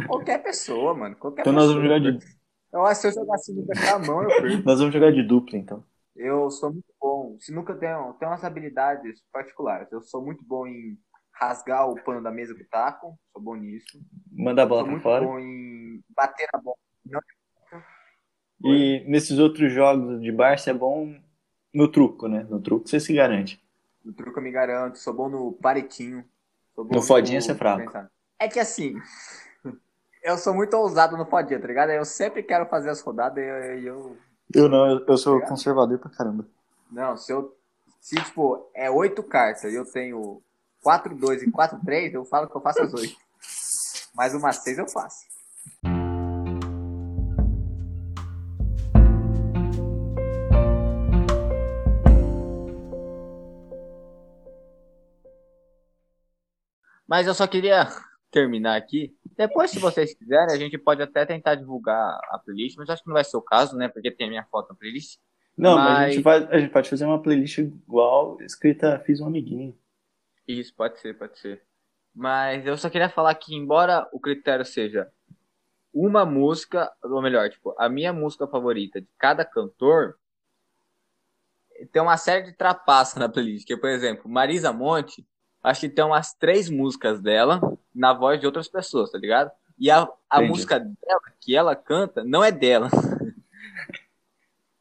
Qualquer 0.07 0.42
pessoa, 0.42 0.94
mano. 0.94 1.16
Qualquer 1.16 1.42
Então 1.42 1.52
nós 1.52 1.64
pessoa. 1.66 1.83
vamos 1.83 1.88
jogar 2.02 2.11
de. 2.18 2.35
Eu 2.72 2.85
acho 2.85 3.02
que 3.02 3.11
se 3.12 3.18
eu 3.18 3.22
jogar 3.24 3.38
sinuca 3.38 3.72
com 3.80 3.94
a 3.94 3.98
mão, 4.00 4.22
eu 4.22 4.28
perco. 4.28 4.62
Nós 4.64 4.78
vamos 4.78 4.92
jogar 4.94 5.12
de 5.12 5.22
dupla, 5.22 5.57
então. 5.59 5.85
Eu 6.16 6.50
sou 6.50 6.72
muito 6.72 6.92
bom. 7.00 7.37
Sinuca 7.40 7.74
tem, 7.74 7.88
tem 8.18 8.28
umas 8.28 8.44
habilidades 8.44 9.22
particulares. 9.33 9.90
Eu 9.92 10.00
sou 10.02 10.24
muito 10.24 10.44
bom 10.44 10.66
em 10.66 10.98
rasgar 11.33 11.88
o 11.88 12.00
pano 12.02 12.22
da 12.22 12.30
mesa 12.30 12.54
com 12.54 12.61
o 12.62 12.68
taco. 12.68 13.18
Sou 13.33 13.42
bom 13.42 13.54
nisso. 13.57 13.98
Manda 14.33 14.62
a 14.62 14.66
Sou 14.66 14.68
bola 14.68 14.83
pra 14.85 14.90
muito 14.92 15.02
fora. 15.02 15.24
bom 15.24 15.38
em 15.38 16.00
bater 16.16 16.48
na 16.52 16.61
bola. 16.61 16.76
Não, 17.07 17.20
E 18.72 19.04
nesses 19.09 19.38
outros 19.38 19.72
jogos 19.72 20.20
de 20.20 20.33
bar, 20.33 20.59
você 20.59 20.70
é 20.70 20.74
bom 20.74 21.14
no 21.74 21.88
truco, 21.90 22.28
né? 22.28 22.46
No 22.48 22.60
truco 22.60 22.88
você 22.88 22.98
se 23.00 23.12
garante. 23.12 23.60
no 24.04 24.12
truque 24.12 24.38
eu 24.38 24.42
me 24.42 24.50
garanto. 24.50 24.98
Sou 24.98 25.12
bom 25.12 25.28
no 25.28 25.52
paretinho. 25.52 26.24
Sou 26.74 26.84
bom 26.84 26.94
No 26.94 27.02
fodinha 27.02 27.40
você 27.40 27.52
é 27.52 27.54
fraco. 27.54 27.84
pensar. 27.84 28.10
É 28.38 28.48
que 28.48 28.60
assim... 28.60 28.94
Eu 30.22 30.38
sou 30.38 30.54
muito 30.54 30.74
ousado 30.74 31.16
no 31.18 31.26
fodinha, 31.26 31.60
tá 31.60 31.66
ligado? 31.66 31.90
Eu 31.90 32.04
sempre 32.06 32.42
quero 32.42 32.64
fazer 32.66 32.88
as 32.88 33.00
rodadas 33.02 33.37
e 33.44 33.46
eu, 33.46 33.56
eu 33.94 34.16
Eu 34.54 34.68
não, 34.70 34.87
eu, 34.90 35.04
eu 35.06 35.18
sou 35.18 35.34
Obrigado. 35.34 35.50
conservador 35.50 35.98
pra 35.98 36.08
caramba. 36.10 36.46
Não, 36.90 37.14
se 37.16 37.30
eu. 37.30 37.54
Se, 38.00 38.16
tipo, 38.16 38.70
é 38.74 38.90
oito 38.90 39.22
cartas 39.22 39.64
e 39.70 39.74
eu 39.74 39.84
tenho 39.84 40.40
4, 40.82 41.14
2 41.14 41.42
e 41.42 41.50
4, 41.50 41.78
3, 41.84 42.14
eu 42.14 42.24
falo 42.24 42.48
que 42.48 42.56
eu 42.56 42.60
faço 42.60 42.82
as 42.82 42.94
oito. 42.94 43.16
Mas 44.14 44.32
uma 44.34 44.52
6 44.52 44.78
eu 44.78 44.88
faço. 44.88 45.24
Mas 57.06 57.26
eu 57.26 57.34
só 57.34 57.46
queria 57.46 57.86
terminar 58.30 58.76
aqui. 58.76 59.14
Depois, 59.36 59.70
se 59.70 59.78
vocês 59.78 60.14
quiserem, 60.14 60.54
a 60.54 60.58
gente 60.58 60.78
pode 60.78 61.02
até 61.02 61.24
tentar 61.24 61.54
divulgar 61.54 62.18
a 62.30 62.38
playlist, 62.38 62.76
mas 62.76 62.88
acho 62.88 63.02
que 63.02 63.08
não 63.08 63.14
vai 63.14 63.24
ser 63.24 63.36
o 63.36 63.42
caso, 63.42 63.76
né? 63.76 63.88
Porque 63.88 64.10
tem 64.10 64.26
a 64.26 64.30
minha 64.30 64.44
foto 64.44 64.70
na 64.70 64.74
playlist. 64.74 65.18
Não, 65.56 65.76
mas, 65.76 65.84
mas 65.84 65.98
a, 65.98 66.10
gente 66.10 66.22
vai, 66.22 66.44
a 66.44 66.58
gente 66.58 66.72
pode 66.72 66.90
fazer 66.90 67.04
uma 67.04 67.22
playlist 67.22 67.58
igual 67.58 68.40
escrita 68.42 68.98
Fiz 69.00 69.20
um 69.20 69.26
Amiguinho. 69.26 69.76
Isso, 70.46 70.74
pode 70.74 70.98
ser, 70.98 71.16
pode 71.16 71.38
ser. 71.38 71.62
Mas 72.14 72.66
eu 72.66 72.76
só 72.76 72.90
queria 72.90 73.08
falar 73.08 73.34
que, 73.34 73.54
embora 73.54 74.08
o 74.12 74.20
critério 74.20 74.64
seja 74.64 75.10
uma 75.92 76.24
música, 76.24 76.92
ou 77.02 77.22
melhor, 77.22 77.48
tipo, 77.50 77.74
a 77.78 77.88
minha 77.88 78.12
música 78.12 78.46
favorita 78.46 79.00
de 79.00 79.08
cada 79.18 79.44
cantor, 79.44 80.16
tem 81.92 82.02
uma 82.02 82.16
série 82.16 82.46
de 82.46 82.52
trapaças 82.52 83.16
na 83.16 83.28
playlist. 83.28 83.66
Que, 83.66 83.76
por 83.76 83.90
exemplo, 83.90 84.28
Marisa 84.28 84.72
Monte, 84.72 85.26
acho 85.64 85.81
que 85.81 85.88
tem 85.88 86.05
umas 86.05 86.35
três 86.35 86.68
músicas 86.68 87.20
dela 87.20 87.61
na 87.94 88.12
voz 88.12 88.38
de 88.38 88.46
outras 88.46 88.68
pessoas, 88.68 89.11
tá 89.11 89.18
ligado? 89.18 89.50
E 89.79 89.90
a, 89.90 90.07
a 90.29 90.42
música 90.42 90.79
dela, 90.79 91.20
que 91.40 91.57
ela 91.57 91.74
canta, 91.74 92.22
não 92.22 92.44
é 92.44 92.53
dela. 92.53 92.88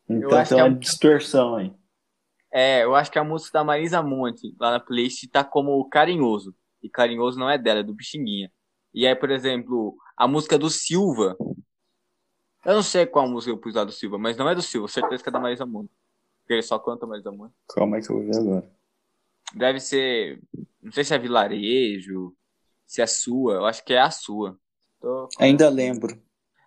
Então 0.07 0.43
tem 0.43 0.57
uma 0.57 0.77
distorção 0.77 1.55
aí. 1.55 1.73
É, 2.51 2.83
eu 2.83 2.93
acho 2.93 3.09
que 3.09 3.17
a 3.17 3.23
música 3.23 3.57
da 3.57 3.63
Marisa 3.63 4.03
Monte, 4.03 4.55
lá 4.59 4.71
na 4.71 4.79
playlist, 4.79 5.27
tá 5.31 5.43
como 5.43 5.83
Carinhoso. 5.89 6.53
E 6.83 6.89
Carinhoso 6.89 7.39
não 7.39 7.49
é 7.49 7.57
dela, 7.57 7.79
é 7.79 7.83
do 7.83 7.95
Pixinguinha. 7.95 8.51
E 8.93 9.07
aí, 9.07 9.15
por 9.15 9.31
exemplo, 9.31 9.95
a 10.15 10.27
música 10.27 10.57
do 10.57 10.69
Silva. 10.69 11.35
Eu 12.63 12.75
não 12.75 12.83
sei 12.83 13.07
qual 13.07 13.27
música 13.27 13.51
eu 13.51 13.57
pus 13.57 13.73
lá 13.73 13.83
do 13.83 13.91
Silva, 13.91 14.19
mas 14.19 14.37
não 14.37 14.47
é 14.47 14.53
do 14.53 14.61
Silva, 14.61 14.87
certeza 14.87 15.23
que 15.23 15.29
é 15.29 15.31
da 15.31 15.39
Marisa 15.39 15.65
Monte. 15.65 15.89
Porque 16.41 16.53
ele 16.53 16.61
só 16.61 16.77
canta 16.77 17.07
Marisa 17.07 17.31
Monte. 17.31 17.53
Calma 17.69 17.97
aí 17.97 18.03
que 18.03 18.11
eu 18.11 18.17
vou 18.17 18.25
ver 18.25 18.37
agora. 18.37 18.72
Deve 19.53 19.79
ser. 19.79 20.41
Não 20.81 20.91
sei 20.91 21.03
se 21.03 21.13
é 21.13 21.19
vilarejo, 21.19 22.35
se 22.85 23.01
é 23.01 23.07
sua. 23.07 23.55
Eu 23.55 23.65
acho 23.65 23.83
que 23.83 23.93
é 23.93 23.99
a 23.99 24.11
sua. 24.11 24.57
Tô... 24.99 25.29
Ainda 25.39 25.69
lembro. 25.69 26.21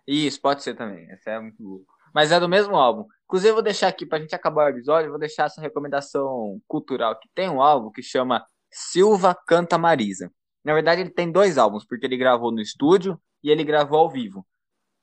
Isso, 0.07 0.39
pode 0.39 0.63
ser 0.63 0.75
também. 0.75 1.09
Essa 1.11 1.31
é 1.31 1.39
muito 1.39 1.61
louco. 1.61 1.93
Mas 2.13 2.31
é 2.31 2.39
do 2.39 2.47
mesmo 2.47 2.75
álbum. 2.75 3.05
Inclusive, 3.25 3.49
eu 3.49 3.55
vou 3.55 3.63
deixar 3.63 3.89
aqui, 3.89 4.05
pra 4.05 4.19
gente 4.19 4.33
acabar 4.33 4.65
o 4.65 4.69
episódio, 4.69 5.09
vou 5.09 5.19
deixar 5.19 5.45
essa 5.45 5.59
recomendação 5.59 6.61
cultural, 6.65 7.19
que 7.19 7.27
tem 7.35 7.49
um 7.49 7.61
álbum 7.61 7.91
que 7.91 8.01
chama 8.01 8.45
Silva 8.71 9.35
Canta 9.35 9.77
Marisa. 9.77 10.31
Na 10.63 10.73
verdade, 10.73 11.01
ele 11.01 11.09
tem 11.09 11.31
dois 11.31 11.57
álbuns, 11.57 11.85
porque 11.85 12.05
ele 12.05 12.15
gravou 12.15 12.51
no 12.51 12.61
estúdio 12.61 13.19
e 13.43 13.51
ele 13.51 13.63
gravou 13.63 13.99
ao 13.99 14.09
vivo. 14.09 14.47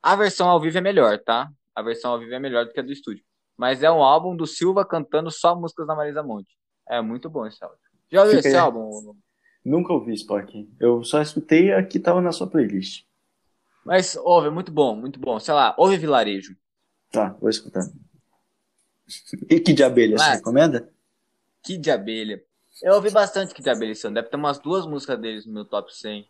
A 0.02 0.16
versão 0.16 0.48
ao 0.48 0.60
vivo 0.60 0.78
é 0.78 0.80
melhor, 0.80 1.18
tá? 1.18 1.50
A 1.74 1.82
versão 1.82 2.12
ao 2.12 2.18
vivo 2.18 2.34
é 2.34 2.38
melhor 2.38 2.64
do 2.64 2.72
que 2.72 2.80
a 2.80 2.82
do 2.82 2.92
estúdio. 2.92 3.24
Mas 3.56 3.82
é 3.82 3.90
um 3.90 4.02
álbum 4.02 4.34
do 4.34 4.46
Silva 4.46 4.84
cantando 4.84 5.30
só 5.30 5.54
músicas 5.54 5.86
da 5.86 5.94
Marisa 5.94 6.22
Monte. 6.22 6.56
É 6.88 7.00
muito 7.00 7.28
bom 7.30 7.46
esse 7.46 7.62
álbum. 7.62 7.76
Já 8.10 8.22
ouviu 8.22 8.38
esse 8.38 8.56
álbum? 8.56 9.16
Nunca 9.64 9.92
ouvi 9.92 10.12
Spock. 10.14 10.68
Eu 10.78 11.02
só 11.02 11.22
escutei 11.22 11.72
a 11.72 11.82
que 11.82 11.98
tava 11.98 12.20
na 12.20 12.32
sua 12.32 12.46
playlist. 12.46 13.04
Mas 13.84 14.16
ouve, 14.16 14.48
é 14.48 14.50
muito 14.50 14.70
bom, 14.70 14.94
muito 14.94 15.18
bom. 15.18 15.38
Sei 15.40 15.52
lá, 15.52 15.74
ouve 15.78 15.96
Vilarejo. 15.96 16.56
Tá, 17.10 17.36
vou 17.40 17.50
escutar. 17.50 17.82
E 19.50 19.60
que 19.60 19.74
de 19.74 19.84
abelha, 19.84 20.16
Mas, 20.16 20.22
você 20.24 20.36
recomenda? 20.36 20.90
Que 21.62 21.76
de 21.76 21.90
abelha. 21.90 22.42
Eu 22.82 22.94
ouvi 22.94 23.10
bastante 23.10 23.52
que 23.52 23.62
de 23.62 23.68
abelha 23.68 23.92
esse 23.92 24.06
ano. 24.06 24.14
Deve 24.14 24.28
ter 24.28 24.36
umas 24.36 24.58
duas 24.58 24.86
músicas 24.86 25.20
deles 25.20 25.44
no 25.44 25.52
meu 25.52 25.66
top 25.66 25.94
100. 25.94 26.26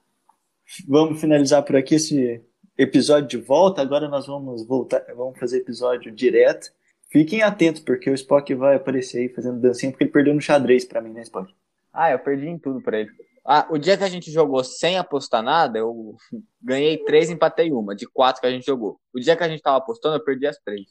Vamos 0.88 1.20
finalizar 1.20 1.62
por 1.62 1.76
aqui 1.76 1.94
esse 1.94 2.42
episódio 2.76 3.28
de 3.28 3.36
volta. 3.36 3.80
Agora 3.80 4.08
nós 4.08 4.26
vamos 4.26 4.66
voltar, 4.66 5.04
vamos 5.14 5.38
fazer 5.38 5.58
episódio 5.58 6.10
direto. 6.10 6.72
Fiquem 7.14 7.42
atentos, 7.42 7.80
porque 7.80 8.10
o 8.10 8.14
Spock 8.14 8.52
vai 8.56 8.74
aparecer 8.74 9.18
aí 9.18 9.28
fazendo 9.28 9.60
dancinha, 9.60 9.92
porque 9.92 10.02
ele 10.02 10.10
perdeu 10.10 10.34
no 10.34 10.40
xadrez 10.40 10.84
pra 10.84 11.00
mim, 11.00 11.12
né, 11.12 11.22
Spock? 11.22 11.54
Ah, 11.92 12.10
eu 12.10 12.18
perdi 12.18 12.48
em 12.48 12.58
tudo 12.58 12.82
pra 12.82 12.98
ele. 12.98 13.10
Ah, 13.46 13.68
o 13.70 13.78
dia 13.78 13.96
que 13.96 14.02
a 14.02 14.08
gente 14.08 14.32
jogou 14.32 14.64
sem 14.64 14.98
apostar 14.98 15.40
nada, 15.40 15.78
eu 15.78 16.16
ganhei 16.60 16.98
três, 17.04 17.30
empatei 17.30 17.70
uma, 17.70 17.94
de 17.94 18.04
quatro 18.08 18.40
que 18.40 18.48
a 18.48 18.50
gente 18.50 18.66
jogou. 18.66 18.98
O 19.14 19.20
dia 19.20 19.36
que 19.36 19.44
a 19.44 19.48
gente 19.48 19.62
tava 19.62 19.76
apostando, 19.76 20.16
eu 20.16 20.24
perdi 20.24 20.44
as 20.44 20.58
três. 20.58 20.88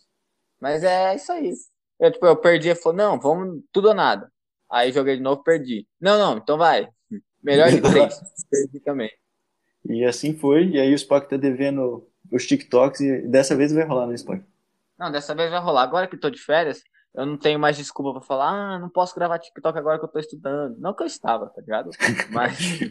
Mas 0.61 0.81
é 0.85 1.13
isso 1.13 1.29
aí. 1.29 1.51
Eu, 1.99 2.09
tipo, 2.09 2.25
eu 2.25 2.37
perdi 2.37 2.69
e 2.69 2.75
falou, 2.75 2.97
não, 2.97 3.19
vamos 3.19 3.61
tudo 3.73 3.89
ou 3.89 3.93
nada. 3.93 4.31
Aí 4.71 4.93
joguei 4.93 5.17
de 5.17 5.21
novo, 5.21 5.43
perdi. 5.43 5.85
Não, 5.99 6.17
não, 6.17 6.37
então 6.37 6.57
vai. 6.57 6.87
Melhor 7.43 7.69
de 7.69 7.81
três. 7.81 8.17
perdi 8.49 8.79
também. 8.79 9.11
E 9.89 10.05
assim 10.05 10.33
foi, 10.33 10.69
e 10.69 10.79
aí 10.79 10.93
o 10.93 10.95
Spock 10.95 11.29
tá 11.29 11.35
devendo 11.35 12.07
os 12.31 12.47
TikToks 12.47 13.01
e 13.01 13.27
dessa 13.27 13.57
vez 13.57 13.73
vai 13.73 13.83
rolar, 13.83 14.07
né, 14.07 14.15
Spock? 14.15 14.41
Não, 14.97 15.11
dessa 15.11 15.33
vez 15.35 15.49
vai 15.49 15.59
rolar. 15.59 15.83
Agora 15.83 16.07
que 16.07 16.17
tô 16.17 16.29
de 16.29 16.39
férias, 16.39 16.81
eu 17.15 17.25
não 17.25 17.37
tenho 17.37 17.59
mais 17.59 17.77
desculpa 17.77 18.19
pra 18.19 18.27
falar, 18.27 18.49
ah, 18.49 18.79
não 18.79 18.89
posso 18.89 19.13
gravar 19.13 19.37
TikTok 19.37 19.77
agora 19.77 19.99
que 19.99 20.05
eu 20.05 20.09
tô 20.09 20.19
estudando. 20.19 20.77
Não 20.79 20.93
que 20.93 21.03
eu 21.03 21.07
estava, 21.07 21.47
tá 21.49 21.61
ligado? 21.61 21.91
Mas. 22.31 22.81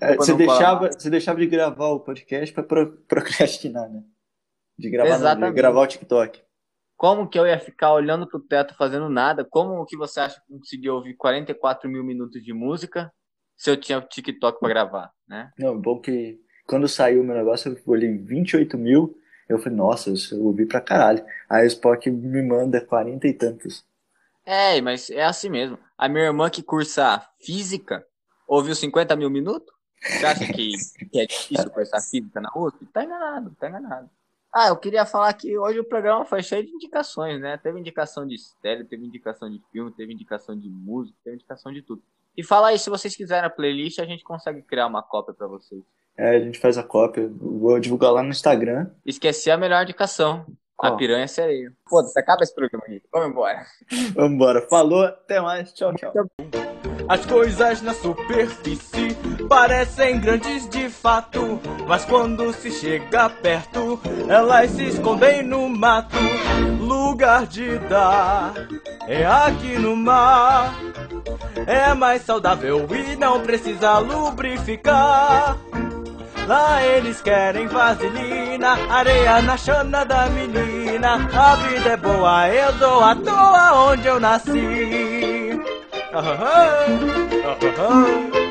É, 0.00 0.16
você, 0.16 0.34
deixava, 0.34 0.90
você 0.92 1.08
deixava 1.08 1.38
de 1.38 1.46
gravar 1.46 1.88
o 1.88 2.00
podcast 2.00 2.54
pra 2.54 2.86
procrastinar, 3.08 3.88
né? 3.88 4.02
De 4.78 4.90
gravar, 4.90 5.36
não, 5.36 5.48
de 5.48 5.54
gravar 5.54 5.80
o 5.80 5.86
TikTok. 5.86 6.42
Como 6.96 7.28
que 7.28 7.38
eu 7.38 7.46
ia 7.46 7.58
ficar 7.58 7.92
olhando 7.94 8.28
pro 8.28 8.38
teto 8.38 8.76
fazendo 8.76 9.08
nada? 9.08 9.44
Como 9.44 9.84
que 9.86 9.96
você 9.96 10.20
acha 10.20 10.40
que 10.40 10.56
conseguia 10.56 10.92
ouvir 10.92 11.14
44 11.16 11.90
mil 11.90 12.04
minutos 12.04 12.42
de 12.42 12.52
música 12.52 13.10
se 13.56 13.70
eu 13.70 13.76
tinha 13.76 14.00
TikTok 14.00 14.60
pra 14.60 14.68
gravar, 14.68 15.10
né? 15.26 15.50
Não, 15.58 15.80
bom 15.80 16.00
que 16.00 16.38
quando 16.66 16.86
saiu 16.86 17.22
o 17.22 17.24
meu 17.24 17.34
negócio 17.34 17.72
eu 17.72 17.82
olhei 17.86 18.16
28 18.16 18.76
mil 18.78 19.16
eu 19.52 19.58
falei, 19.58 19.76
nossa, 19.76 20.10
eu 20.10 20.44
ouvi 20.44 20.66
pra 20.66 20.80
caralho. 20.80 21.24
Aí 21.48 21.64
o 21.64 21.66
Spock 21.66 22.10
me 22.10 22.42
manda 22.42 22.80
quarenta 22.80 23.26
e 23.26 23.32
tantos. 23.32 23.84
É, 24.44 24.80
mas 24.80 25.10
é 25.10 25.24
assim 25.24 25.48
mesmo. 25.48 25.78
A 25.96 26.08
minha 26.08 26.24
irmã 26.24 26.50
que 26.50 26.62
cursa 26.62 27.24
física 27.40 28.04
ouviu 28.46 28.74
50 28.74 29.14
mil 29.16 29.30
minutos? 29.30 29.72
Você 30.02 30.26
acha 30.26 30.46
que, 30.52 30.72
que 31.10 31.20
é 31.20 31.26
difícil 31.26 31.70
cursar 31.70 32.02
física 32.02 32.40
na 32.40 32.50
USP? 32.56 32.86
Tá 32.86 33.04
enganado, 33.04 33.54
tá 33.58 33.68
enganado. 33.68 34.10
Ah, 34.52 34.68
eu 34.68 34.76
queria 34.76 35.06
falar 35.06 35.32
que 35.32 35.56
hoje 35.56 35.80
o 35.80 35.84
programa 35.84 36.26
foi 36.26 36.42
cheio 36.42 36.66
de 36.66 36.72
indicações, 36.72 37.40
né? 37.40 37.56
Teve 37.56 37.78
indicação 37.78 38.26
de 38.26 38.36
série, 38.36 38.84
teve 38.84 39.06
indicação 39.06 39.48
de 39.48 39.62
filme, 39.70 39.90
teve 39.92 40.12
indicação 40.12 40.58
de 40.58 40.68
música, 40.68 41.16
teve 41.24 41.36
indicação 41.36 41.72
de 41.72 41.80
tudo. 41.80 42.02
E 42.36 42.44
fala 42.44 42.68
aí, 42.68 42.78
se 42.78 42.90
vocês 42.90 43.16
quiserem 43.16 43.46
a 43.46 43.50
playlist, 43.50 43.98
a 43.98 44.04
gente 44.04 44.24
consegue 44.24 44.60
criar 44.62 44.88
uma 44.88 45.02
cópia 45.02 45.32
para 45.32 45.46
vocês. 45.46 45.82
É, 46.16 46.36
a 46.36 46.40
gente 46.40 46.58
faz 46.58 46.76
a 46.78 46.82
cópia. 46.82 47.30
Vou 47.34 47.78
divulgar 47.80 48.12
lá 48.12 48.22
no 48.22 48.30
Instagram. 48.30 48.88
Esqueci 49.04 49.50
a 49.50 49.56
melhor 49.56 49.82
indicação. 49.82 50.44
A 50.78 50.90
piranha 50.92 51.28
sereia. 51.28 51.72
Foda-se, 51.88 52.18
acaba 52.18 52.42
esse 52.42 52.54
programa 52.54 52.84
aqui. 52.84 53.00
Vamos 53.12 53.28
embora. 53.28 53.64
Vamos 54.14 54.32
embora. 54.32 54.62
Falou, 54.68 55.04
até 55.04 55.40
mais. 55.40 55.72
Tchau, 55.72 55.94
tchau. 55.94 56.12
As 57.08 57.24
coisas 57.26 57.82
na 57.82 57.94
superfície 57.94 59.16
parecem 59.48 60.20
grandes 60.20 60.68
de 60.68 60.88
fato, 60.88 61.60
mas 61.86 62.04
quando 62.04 62.52
se 62.52 62.70
chega 62.70 63.28
perto, 63.28 64.00
elas 64.28 64.70
se 64.70 64.84
escondem 64.84 65.42
no 65.42 65.68
mato. 65.68 66.16
Lugar 66.80 67.46
de 67.46 67.78
dar 67.80 68.54
é 69.06 69.24
aqui 69.24 69.78
no 69.78 69.96
mar. 69.96 70.74
É 71.66 71.94
mais 71.94 72.22
saudável 72.22 72.86
e 72.94 73.16
não 73.16 73.40
precisa 73.40 73.98
lubrificar. 73.98 75.58
Lá 76.46 76.84
eles 76.84 77.20
querem 77.22 77.68
vaselina, 77.68 78.76
areia 78.90 79.40
na 79.42 79.56
chana 79.56 80.04
da 80.04 80.26
menina. 80.26 81.28
A 81.34 81.56
vida 81.56 81.90
é 81.90 81.96
boa, 81.96 82.48
eu 82.48 82.72
dou 82.72 83.04
à 83.04 83.14
toa 83.14 83.90
onde 83.90 84.06
eu 84.08 84.18
nasci. 84.18 84.50
Uh 86.12 86.18
-huh. 86.18 86.82
Uh 87.46 87.58
-huh. 87.60 88.32